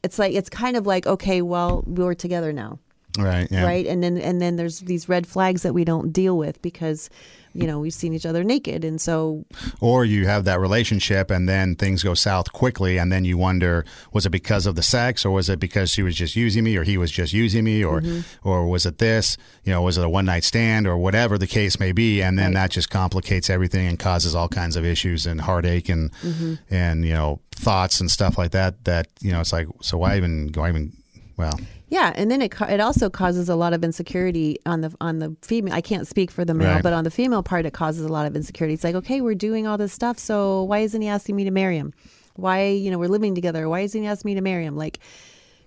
it's 0.03 0.19
like 0.19 0.33
it's 0.33 0.49
kind 0.49 0.77
of 0.77 0.85
like 0.85 1.07
okay 1.07 1.41
well 1.41 1.83
we're 1.87 2.13
together 2.13 2.51
now 2.51 2.79
Right. 3.17 3.47
Yeah. 3.51 3.65
right 3.65 3.85
and 3.85 4.03
then 4.03 4.17
and 4.17 4.41
then 4.41 4.55
there's 4.55 4.79
these 4.81 5.07
red 5.07 5.25
flags 5.27 5.61
that 5.63 5.73
we 5.73 5.85
don't 5.85 6.11
deal 6.11 6.37
with 6.37 6.61
because 6.61 7.09
you 7.53 7.65
know 7.65 7.79
we've 7.79 7.93
seen 7.93 8.13
each 8.13 8.25
other 8.25 8.43
naked 8.43 8.83
and 8.83 8.99
so 8.99 9.45
Or 9.79 10.03
you 10.03 10.27
have 10.27 10.43
that 10.43 10.59
relationship 10.59 11.31
and 11.31 11.47
then 11.47 11.75
things 11.75 12.03
go 12.03 12.13
south 12.13 12.51
quickly 12.51 12.97
and 12.97 13.09
then 13.13 13.23
you 13.23 13.37
wonder 13.37 13.85
was 14.11 14.25
it 14.25 14.31
because 14.31 14.65
of 14.65 14.75
the 14.75 14.83
sex 14.83 15.23
or 15.25 15.31
was 15.31 15.49
it 15.49 15.57
because 15.59 15.89
she 15.89 16.03
was 16.03 16.15
just 16.15 16.35
using 16.35 16.65
me 16.65 16.75
or 16.75 16.83
he 16.83 16.97
was 16.97 17.11
just 17.11 17.31
using 17.31 17.63
me 17.63 17.81
or 17.81 18.01
mm-hmm. 18.01 18.47
or 18.47 18.67
was 18.67 18.85
it 18.85 18.97
this 18.97 19.37
you 19.63 19.71
know 19.71 19.81
was 19.81 19.97
it 19.97 20.03
a 20.03 20.09
one 20.09 20.25
night 20.25 20.43
stand 20.43 20.85
or 20.85 20.97
whatever 20.97 21.37
the 21.37 21.47
case 21.47 21.79
may 21.79 21.93
be 21.93 22.21
and 22.21 22.37
then 22.37 22.47
Right. 22.47 22.63
that 22.63 22.71
just 22.71 22.89
complicates 22.89 23.49
everything 23.49 23.87
and 23.87 23.97
causes 23.99 24.35
all 24.35 24.49
kinds 24.49 24.75
of 24.75 24.83
issues 24.83 25.25
and 25.25 25.39
heartache 25.39 25.87
and 25.87 26.11
mm-hmm. 26.21 26.55
and 26.69 27.05
you 27.05 27.13
know 27.13 27.39
thoughts 27.51 28.01
and 28.01 28.11
stuff 28.11 28.37
like 28.37 28.51
that 28.51 28.83
that 28.83 29.07
you 29.21 29.31
know 29.31 29.39
it's 29.39 29.53
like 29.53 29.67
so 29.81 29.97
why 29.97 30.17
even 30.17 30.51
why 30.55 30.67
even 30.67 30.91
well 31.37 31.57
Yeah, 31.89 32.11
and 32.15 32.31
then 32.31 32.41
it 32.41 32.53
it 32.61 32.79
also 32.79 33.09
causes 33.09 33.47
a 33.47 33.55
lot 33.55 33.73
of 33.73 33.83
insecurity 33.83 34.57
on 34.65 34.81
the 34.81 34.95
on 34.99 35.19
the 35.19 35.35
female. 35.41 35.73
I 35.73 35.81
can't 35.81 36.07
speak 36.07 36.31
for 36.31 36.43
the 36.43 36.53
male, 36.53 36.73
Right. 36.75 36.83
but 36.83 36.93
on 36.93 37.03
the 37.03 37.11
female 37.11 37.43
part, 37.43 37.65
it 37.65 37.73
causes 37.73 38.03
a 38.05 38.09
lot 38.09 38.25
of 38.25 38.35
insecurity. 38.35 38.73
It's 38.73 38.83
like, 38.83 38.95
okay, 38.95 39.21
we're 39.21 39.35
doing 39.35 39.67
all 39.67 39.77
this 39.77 39.93
stuff, 39.93 40.17
so 40.17 40.63
why 40.63 40.79
isn't 40.79 41.01
he 41.01 41.07
asking 41.07 41.35
me 41.35 41.43
to 41.43 41.51
marry 41.51 41.77
him? 41.77 41.93
Why, 42.35 42.65
you 42.69 42.89
know, 42.91 42.97
we're 42.97 43.07
living 43.07 43.35
together. 43.35 43.69
Why 43.69 43.81
isn't 43.81 44.01
he 44.01 44.07
asking 44.07 44.29
me 44.31 44.35
to 44.35 44.41
marry 44.41 44.65
him? 44.65 44.75
Like, 44.75 44.99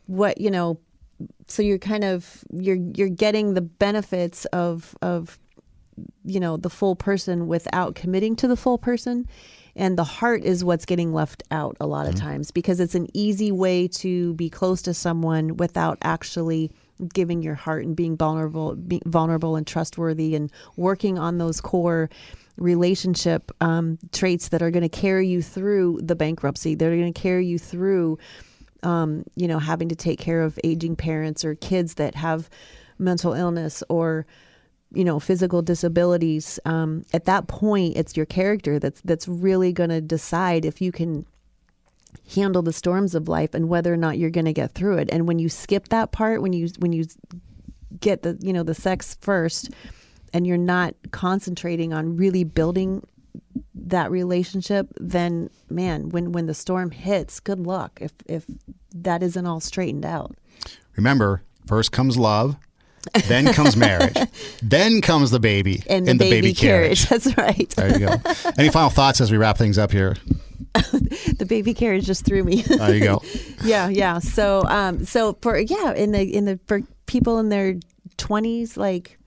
what, 0.06 0.40
you 0.40 0.50
know? 0.50 0.80
So 1.46 1.62
you're 1.62 1.78
kind 1.78 2.04
of 2.04 2.44
you're 2.52 2.76
you're 2.94 3.08
getting 3.08 3.54
the 3.54 3.60
benefits 3.60 4.44
of 4.46 4.96
of 5.02 5.38
you 6.24 6.38
know 6.40 6.56
the 6.56 6.70
full 6.70 6.94
person 6.94 7.48
without 7.48 7.94
committing 7.96 8.36
to 8.36 8.46
the 8.48 8.56
full 8.56 8.78
person 8.78 9.26
and 9.78 9.96
the 9.96 10.04
heart 10.04 10.42
is 10.42 10.64
what's 10.64 10.84
getting 10.84 11.14
left 11.14 11.42
out 11.50 11.76
a 11.80 11.86
lot 11.86 12.06
of 12.06 12.14
times 12.14 12.50
because 12.50 12.80
it's 12.80 12.94
an 12.94 13.06
easy 13.14 13.50
way 13.50 13.88
to 13.88 14.34
be 14.34 14.50
close 14.50 14.82
to 14.82 14.92
someone 14.92 15.56
without 15.56 15.96
actually 16.02 16.70
giving 17.14 17.42
your 17.42 17.54
heart 17.54 17.84
and 17.84 17.96
being 17.96 18.16
vulnerable 18.16 18.74
being 18.74 19.02
vulnerable 19.06 19.56
and 19.56 19.66
trustworthy 19.66 20.34
and 20.34 20.52
working 20.76 21.18
on 21.18 21.38
those 21.38 21.60
core 21.60 22.10
relationship 22.56 23.52
um, 23.60 23.98
traits 24.12 24.48
that 24.48 24.60
are 24.62 24.70
going 24.70 24.82
to 24.82 24.88
carry 24.88 25.28
you 25.28 25.40
through 25.40 26.00
the 26.02 26.16
bankruptcy 26.16 26.74
that 26.74 26.86
are 26.86 26.96
going 26.96 27.12
to 27.12 27.20
carry 27.20 27.46
you 27.46 27.58
through 27.58 28.18
um, 28.82 29.24
you 29.36 29.48
know, 29.48 29.58
having 29.58 29.88
to 29.88 29.96
take 29.96 30.18
care 30.18 30.42
of 30.42 30.58
aging 30.64 30.96
parents 30.96 31.44
or 31.44 31.54
kids 31.54 31.94
that 31.94 32.14
have 32.14 32.48
mental 32.98 33.32
illness 33.32 33.82
or 33.88 34.26
you 34.92 35.04
know 35.04 35.20
physical 35.20 35.60
disabilities 35.60 36.58
um, 36.64 37.04
at 37.12 37.26
that 37.26 37.46
point 37.46 37.96
it's 37.96 38.16
your 38.16 38.26
character 38.26 38.78
that's 38.78 39.00
that's 39.02 39.28
really 39.28 39.72
going 39.72 39.90
to 39.90 40.00
decide 40.00 40.64
if 40.64 40.80
you 40.80 40.90
can 40.90 41.26
handle 42.34 42.62
the 42.62 42.72
storms 42.72 43.14
of 43.14 43.28
life 43.28 43.54
and 43.54 43.68
whether 43.68 43.92
or 43.92 43.96
not 43.96 44.18
you're 44.18 44.30
going 44.30 44.44
to 44.44 44.52
get 44.52 44.72
through 44.72 44.98
it. 44.98 45.08
And 45.10 45.26
when 45.26 45.38
you 45.38 45.48
skip 45.48 45.88
that 45.88 46.12
part 46.12 46.42
when 46.42 46.52
you 46.52 46.68
when 46.78 46.92
you 46.92 47.06
get 48.00 48.22
the 48.22 48.38
you 48.40 48.52
know 48.52 48.62
the 48.62 48.74
sex 48.74 49.16
first 49.20 49.70
and 50.32 50.46
you're 50.46 50.56
not 50.56 50.94
concentrating 51.10 51.92
on 51.92 52.16
really 52.16 52.44
building 52.44 53.02
that 53.74 54.10
relationship 54.10 54.88
then 55.00 55.48
man 55.70 56.10
when 56.10 56.32
when 56.32 56.46
the 56.46 56.54
storm 56.54 56.90
hits 56.90 57.40
good 57.40 57.58
luck 57.58 57.98
if 58.00 58.12
if 58.26 58.44
that 58.94 59.22
isn't 59.22 59.46
all 59.46 59.60
straightened 59.60 60.04
out. 60.04 60.36
Remember, 60.96 61.42
first 61.66 61.92
comes 61.92 62.16
love, 62.16 62.56
then 63.26 63.52
comes 63.52 63.76
marriage, 63.76 64.16
then 64.62 65.00
comes 65.00 65.30
the 65.30 65.40
baby 65.40 65.82
and 65.88 66.06
the, 66.06 66.12
in 66.12 66.18
baby, 66.18 66.54
carriage. 66.54 67.06
that's 67.08 67.36
right 67.36 67.68
There 67.76 67.92
you 67.98 68.06
go. 68.06 68.14
Any 68.58 68.70
final 68.70 68.90
thoughts 68.90 69.20
as 69.20 69.30
we 69.30 69.36
wrap 69.38 69.56
things 69.58 69.78
up 69.78 69.90
here? 69.92 70.16
the 70.74 71.46
baby 71.48 71.72
carriage 71.74 72.04
just 72.04 72.24
threw 72.24 72.44
me 72.44 72.62
There 72.62 72.94
you 72.94 73.02
go. 73.02 73.22
yeah 73.64 73.88
yeah 73.88 74.18
so 74.18 74.62
um 74.66 75.04
so 75.04 75.36
for 75.40 75.58
yeah 75.58 75.94
in 75.94 76.12
the 76.12 76.22
in 76.22 76.44
the 76.44 76.60
for 76.66 76.82
people 77.06 77.38
in 77.38 77.48
their 77.48 77.76
20s 78.18 78.76
like 78.76 79.18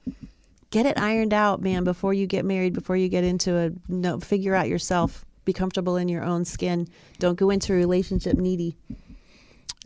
get 0.70 0.86
it 0.86 1.00
ironed 1.00 1.34
out 1.34 1.62
man 1.62 1.84
before 1.84 2.14
you 2.14 2.28
get 2.28 2.46
married 2.46 2.74
before 2.74 2.96
you 2.96 3.10
get 3.10 3.24
into 3.24 3.58
a 3.58 3.72
no 3.88 4.20
figure 4.20 4.54
out 4.56 4.70
yourself 4.70 5.26
be 5.44 5.52
comfortable 5.52 5.98
in 5.98 6.08
your 6.08 6.24
own 6.24 6.46
skin 6.46 6.88
don't 7.20 7.36
go 7.40 7.50
into 7.50 7.74
a 7.74 7.76
relationship 7.76 8.38
needy 8.38 8.76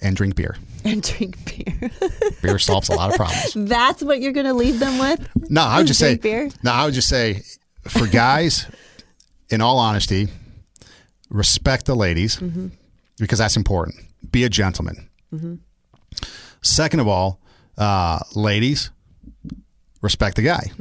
And 0.01 0.15
drink 0.15 0.35
beer. 0.35 0.57
and 0.83 1.01
drink 1.01 1.37
beer 1.45 1.89
Beer 2.41 2.59
solves 2.59 2.89
a 2.89 2.93
lot 2.95 3.09
of 3.11 3.15
problems. 3.15 3.53
that's 3.69 4.03
what 4.03 4.19
you're 4.19 4.33
going 4.33 4.45
to 4.45 4.53
leave 4.53 4.79
them 4.79 4.99
with 4.99 5.27
No, 5.49 5.61
I 5.61 5.77
would 5.77 5.87
just 5.87 5.99
say. 5.99 6.17
Beer? 6.17 6.49
No, 6.63 6.71
I 6.71 6.85
would 6.85 6.93
just 6.93 7.07
say, 7.09 7.41
for 7.87 8.05
guys, 8.05 8.65
in 9.49 9.61
all 9.61 9.79
honesty, 9.79 10.27
respect 11.29 11.85
the 11.85 11.95
ladies 11.95 12.37
Mm-hmm. 12.37 12.67
because 13.17 13.39
that's 13.39 13.55
important. 13.57 13.95
Be 14.31 14.43
a 14.43 14.49
gentleman. 14.49 15.09
Second 16.61 16.99
of 16.99 17.07
all, 17.07 17.39
uh, 17.77 18.19
ladies, 18.35 18.89
respect 20.01 20.35
the 20.35 20.41
guy. 20.41 20.71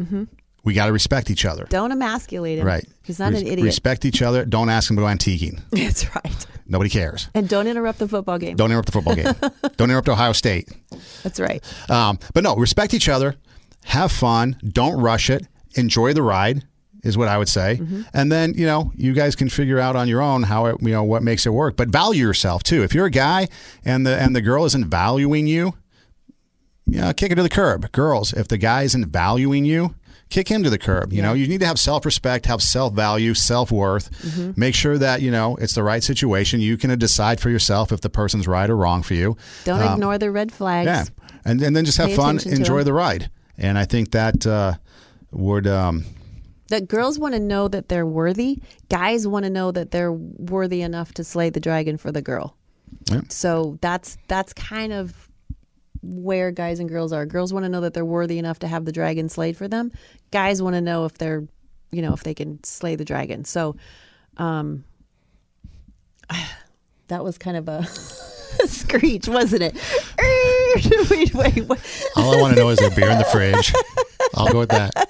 We 0.65 0.73
got 0.75 0.87
to 0.87 0.93
respect 0.93 1.31
each 1.31 1.45
other. 1.45 1.67
don't 1.69 1.93
emasculate 1.93 2.59
him 2.59 2.67
Right. 2.67 2.87
he's 3.03 3.19
not 3.19 3.33
Res- 3.33 3.43
an 3.43 3.47
idiot 3.49 3.65
Respect 3.65 4.05
each 4.05 4.23
other. 4.23 4.45
Don't 4.45 4.71
ask 4.71 4.91
him 4.91 4.97
to 4.97 5.03
go 5.03 5.07
antiquing. 5.07 5.61
that's 5.71 6.15
right 6.15 6.47
Nobody 6.67 6.89
cares. 6.91 7.29
and 7.35 7.49
don't 7.49 7.67
interrupt 7.67 7.99
the 7.99 8.09
football 8.09 8.39
game 8.39 8.57
Don't 8.57 8.71
interrupt 8.71 8.87
the 8.87 8.93
football 8.93 9.15
game. 9.15 9.35
Don't 9.77 9.91
interrupt 9.91 10.09
Ohio 10.09 10.33
State. 10.33 10.71
that's 11.23 11.39
right 11.39 11.63
Um, 11.91 12.19
but 12.33 12.43
no, 12.43 12.57
respect 12.57 12.95
each 12.95 13.09
other. 13.09 13.37
Have 13.85 14.11
fun. 14.11 14.57
Don't 14.67 14.99
rush 15.01 15.29
it. 15.29 15.47
Enjoy 15.77 16.15
the 16.15 16.23
ride 16.23 16.65
is 17.03 17.19
what 17.19 17.29
I 17.29 17.37
would 17.37 17.51
say. 17.51 17.79
And 18.15 18.33
then, 18.33 18.55
you 18.55 18.65
know, 18.65 18.91
you 18.97 19.13
guys 19.13 19.37
can 19.37 19.51
figure 19.51 19.79
out 19.79 19.95
on 19.95 20.09
your 20.09 20.23
own 20.23 20.43
how 20.45 20.65
it, 20.67 20.77
you 20.81 20.89
know, 20.89 21.03
what 21.03 21.23
makes 21.23 21.45
it 21.45 21.51
work. 21.51 21.77
But 21.77 21.89
value 21.89 22.25
yourself 22.27 22.63
too. 22.63 22.83
If 22.83 22.95
you're 22.95 23.05
a 23.05 23.11
guy 23.11 23.49
and 23.85 24.07
the 24.07 24.19
and 24.19 24.35
the 24.35 24.41
girl 24.41 24.65
isn't 24.65 24.87
valuing 24.87 25.47
you, 25.47 25.75
you 26.87 27.01
know, 27.03 27.13
kick 27.13 27.31
it 27.33 27.35
to 27.35 27.43
the 27.43 27.51
curb. 27.51 27.93
Girls, 27.93 28.33
if 28.33 28.49
the 28.49 28.57
guy 28.57 28.83
isn't 28.85 29.07
valuing 29.09 29.67
you, 29.67 29.95
kick 30.35 30.49
him 30.49 30.65
to 30.65 30.71
the 30.71 30.79
curb. 30.79 31.13
You 31.13 31.23
know, 31.23 31.33
you 31.33 31.47
need 31.47 31.61
to 31.61 31.67
have 31.67 31.79
self 31.79 32.05
respect, 32.05 32.47
have 32.47 32.61
self 32.61 32.93
value, 32.93 33.35
self 33.35 33.71
worth. 33.71 34.11
Make 34.57 34.75
sure 34.75 34.99
that, 34.99 35.23
you 35.23 35.31
know, 35.31 35.57
it's 35.57 35.75
the 35.75 35.83
right 35.85 36.03
situation. 36.03 36.61
You 36.61 36.77
can 36.77 36.99
decide 36.99 37.41
for 37.41 37.51
yourself 37.51 37.93
if 37.93 38.01
the 38.01 38.11
person's 38.11 38.49
right 38.49 38.69
or 38.69 38.77
wrong 38.77 39.03
for 39.03 39.15
you. 39.15 39.37
don't 39.65 39.81
Um, 39.81 39.93
ignore 39.95 40.19
the 40.19 40.31
red 40.31 40.51
flags 40.51 40.87
yeah, 40.87 41.05
and 41.45 41.63
and 41.63 41.77
then 41.77 41.85
just 41.85 41.99
have 41.99 42.09
Pay 42.09 42.17
fun, 42.17 42.39
enjoy 42.47 42.79
them. 42.79 42.85
the 42.87 42.93
ride, 42.93 43.31
and 43.59 43.79
I 43.79 43.85
think 43.85 44.11
that 44.11 44.45
uh, 44.47 44.75
would 45.31 45.67
um, 45.67 46.05
that 46.69 46.89
girls 46.89 47.19
want 47.19 47.35
to 47.35 47.41
know 47.41 47.69
that 47.69 47.89
they're 47.89 48.07
worthy. 48.07 48.59
Guys 48.89 49.27
want 49.29 49.45
to 49.45 49.51
know 49.51 49.71
that 49.73 49.91
they're 49.91 50.13
worthy 50.13 50.81
enough 50.83 51.13
to 51.15 51.23
slay 51.25 51.51
the 51.51 51.61
dragon 51.61 51.97
for 51.97 52.11
the 52.11 52.23
girl. 52.23 52.57
Yeah. 53.11 53.21
So 53.29 53.79
that's 53.81 54.17
that's 54.29 54.53
kind 54.53 54.93
of 54.93 55.29
where 56.05 56.51
guys 56.51 56.81
and 56.81 56.89
girls 56.89 57.13
are. 57.13 57.27
Girls 57.27 57.53
want 57.53 57.65
to 57.65 57.69
know 57.69 57.81
that 57.81 57.95
they're 57.95 58.05
worthy 58.05 58.39
enough 58.39 58.59
to 58.61 58.69
have 58.69 58.85
the 58.85 58.93
dragon 58.93 59.29
slayed 59.29 59.57
for 59.57 59.69
them. 59.69 59.93
Guys 60.31 60.63
want 60.63 60.75
to 60.75 60.81
know 60.81 61.05
if 61.05 61.19
they're, 61.19 61.47
you 61.91 62.03
know, 62.03 62.13
if 62.13 62.23
they 62.23 62.35
can 62.35 62.63
slay 62.63 62.97
the 62.97 63.05
dragon. 63.05 63.45
So, 63.45 63.77
um, 64.37 64.85
that 67.09 67.25
was 67.25 67.39
kind 67.39 67.57
of 67.57 67.69
a 67.69 67.85
screech, 68.67 69.29
wasn't 69.29 69.63
it? 69.63 69.75
wait, 71.11 71.35
wait, 71.35 71.69
wait. 71.69 72.11
all 72.17 72.35
I 72.37 72.41
want 72.41 72.55
to 72.55 72.61
know 72.61 72.69
is 72.69 72.79
there 72.79 72.91
beer 72.91 73.11
in 73.11 73.19
the 73.19 73.25
fridge. 73.25 73.73
I'll 74.37 74.53
go 74.53 74.61
with 74.61 74.71
that. 74.71 75.09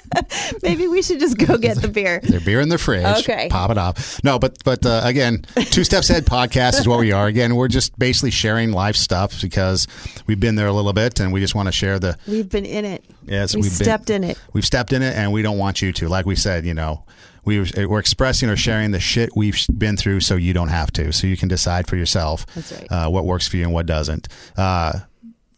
Maybe 0.62 0.86
we 0.86 1.02
should 1.02 1.18
just 1.20 1.36
go 1.38 1.56
get 1.58 1.80
the 1.80 1.88
beer. 1.88 2.20
There 2.22 2.40
beer 2.40 2.60
in 2.60 2.68
the 2.68 2.78
fridge. 2.78 3.04
Okay. 3.20 3.48
pop 3.50 3.70
it 3.70 3.78
off. 3.78 4.22
No, 4.22 4.38
but 4.38 4.62
but 4.64 4.84
uh, 4.86 5.00
again, 5.04 5.44
two 5.70 5.84
steps 5.84 6.10
ahead 6.10 6.24
podcast 6.26 6.78
is 6.80 6.86
what 6.88 6.98
we 7.00 7.12
are. 7.12 7.26
Again, 7.26 7.56
we're 7.56 7.68
just 7.68 7.98
basically 7.98 8.30
sharing 8.30 8.72
life 8.72 8.96
stuff 8.96 9.40
because 9.40 9.86
we've 10.26 10.40
been 10.40 10.54
there 10.54 10.66
a 10.68 10.72
little 10.72 10.92
bit, 10.92 11.20
and 11.20 11.32
we 11.32 11.40
just 11.40 11.54
want 11.54 11.66
to 11.66 11.72
share 11.72 11.98
the 11.98 12.16
We've 12.26 12.48
been 12.48 12.64
in 12.66 12.84
it. 12.84 13.04
Yes, 13.26 13.54
we 13.54 13.62
we've 13.62 13.70
been- 13.70 13.84
stepped 13.84 14.10
in 14.10 14.24
it. 14.24 14.38
We've 14.52 14.64
stepped 14.64 14.92
in 14.92 15.02
it, 15.02 15.16
and 15.16 15.32
we 15.32 15.42
don't 15.42 15.58
want 15.58 15.82
you 15.82 15.92
to. 15.94 16.08
Like 16.08 16.26
we 16.26 16.36
said, 16.36 16.64
you 16.66 16.74
know, 16.74 17.04
we 17.44 17.60
we're 17.86 17.98
expressing 17.98 18.48
or 18.48 18.56
sharing 18.56 18.90
the 18.92 19.00
shit 19.00 19.30
we've 19.34 19.58
been 19.76 19.96
through, 19.96 20.20
so 20.20 20.36
you 20.36 20.52
don't 20.52 20.68
have 20.68 20.92
to. 20.92 21.12
So 21.12 21.26
you 21.26 21.36
can 21.36 21.48
decide 21.48 21.86
for 21.86 21.96
yourself. 21.96 22.46
Right. 22.56 22.86
Uh, 22.90 23.08
what 23.10 23.24
works 23.24 23.48
for 23.48 23.56
you 23.56 23.64
and 23.64 23.72
what 23.72 23.86
doesn't. 23.86 24.28
Uh, 24.56 25.00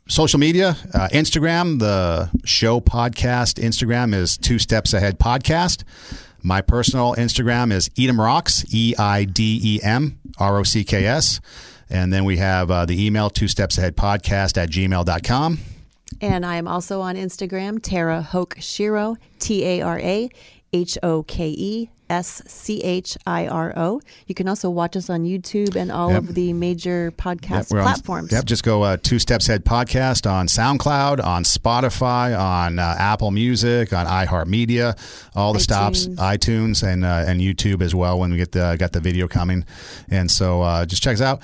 social 0.09 0.39
media, 0.39 0.77
uh, 0.95 1.09
Instagram, 1.13 1.79
the 1.79 2.31
show 2.45 2.81
podcast 2.81 3.63
Instagram 3.63 4.15
is 4.15 4.37
Two 4.37 4.59
Steps 4.59 4.93
Ahead 4.93 5.19
Podcast. 5.19 5.83
My 6.43 6.63
personal 6.63 7.15
Instagram 7.17 7.73
is 7.73 7.89
Eidem 7.91 8.19
Rocks, 8.19 8.65
E 8.73 8.95
I 8.99 9.25
D 9.25 9.61
E 9.63 9.81
M 9.83 10.19
R 10.39 10.59
O 10.59 10.63
C 10.63 10.85
K 10.85 11.05
S. 11.07 11.41
And 11.91 12.13
then 12.13 12.25
we 12.25 12.37
have 12.37 12.71
uh, 12.71 12.85
the 12.85 13.05
email, 13.05 13.31
two 13.31 13.49
steps 13.49 13.79
ahead 13.79 13.97
podcast 13.97 14.57
at 14.57 14.71
gmail.com. 14.71 15.59
And 16.21 16.47
I 16.47 16.57
am 16.57 16.69
also 16.69 17.01
on 17.01 17.17
Instagram, 17.17 17.81
Tara 17.83 18.23
Hoke 18.23 18.57
Schiro, 18.57 19.17
T 19.39 19.65
A 19.65 19.83
R 19.83 19.99
A 19.99 20.31
H 20.77 20.99
O 21.03 21.23
K 21.23 21.49
E 21.73 21.91
S 22.09 22.41
C 22.47 22.81
H 22.83 23.17
I 23.27 23.49
R 23.49 23.73
O. 23.77 24.01
You 24.29 24.35
can 24.35 24.47
also 24.49 24.69
watch 24.71 24.95
us 24.97 25.11
on 25.11 25.25
YouTube 25.25 25.75
and 25.75 25.91
all 25.91 26.11
Yep. 26.13 26.23
of 26.23 26.35
the 26.35 26.53
major 26.53 27.13
podcast 27.25 27.73
on- 27.73 27.83
platforms. 27.83 28.31
yep, 28.33 28.45
just 28.45 28.63
go 28.63 28.83
uh, 28.83 28.97
Two 29.03 29.19
Steps 29.19 29.49
Ahead 29.49 29.65
podcast 29.65 30.31
on 30.31 30.47
SoundCloud, 30.47 31.25
on 31.25 31.43
Spotify, 31.45 32.39
on 32.39 32.79
uh, 32.79 32.95
Apple 32.99 33.31
Music, 33.33 33.93
on 33.93 34.07
iHeartMedia, 34.07 34.97
all 35.35 35.53
the 35.53 35.61
stops, 35.61 36.07
iTunes. 36.07 36.17
iTunes, 36.37 36.83
and 36.87 37.05
uh, 37.05 37.25
and 37.29 37.41
YouTube 37.41 37.83
as 37.83 37.95
well. 37.95 38.19
When 38.21 38.31
we 38.31 38.37
get 38.37 38.53
the 38.53 38.77
got 38.79 38.93
the 38.93 39.01
video 39.01 39.27
coming, 39.29 39.65
and 40.09 40.31
so 40.31 40.63
uh, 40.63 40.87
just 40.87 41.03
check 41.03 41.15
us 41.15 41.21
out. 41.23 41.43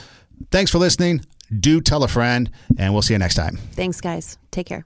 Thanks 0.50 0.70
for 0.70 0.78
listening. 0.78 1.22
Do 1.58 1.80
tell 1.80 2.02
a 2.04 2.08
friend, 2.08 2.50
and 2.78 2.92
we'll 2.92 3.02
see 3.02 3.14
you 3.14 3.18
next 3.18 3.34
time. 3.34 3.56
Thanks, 3.72 4.00
guys. 4.00 4.38
Take 4.50 4.66
care. 4.66 4.84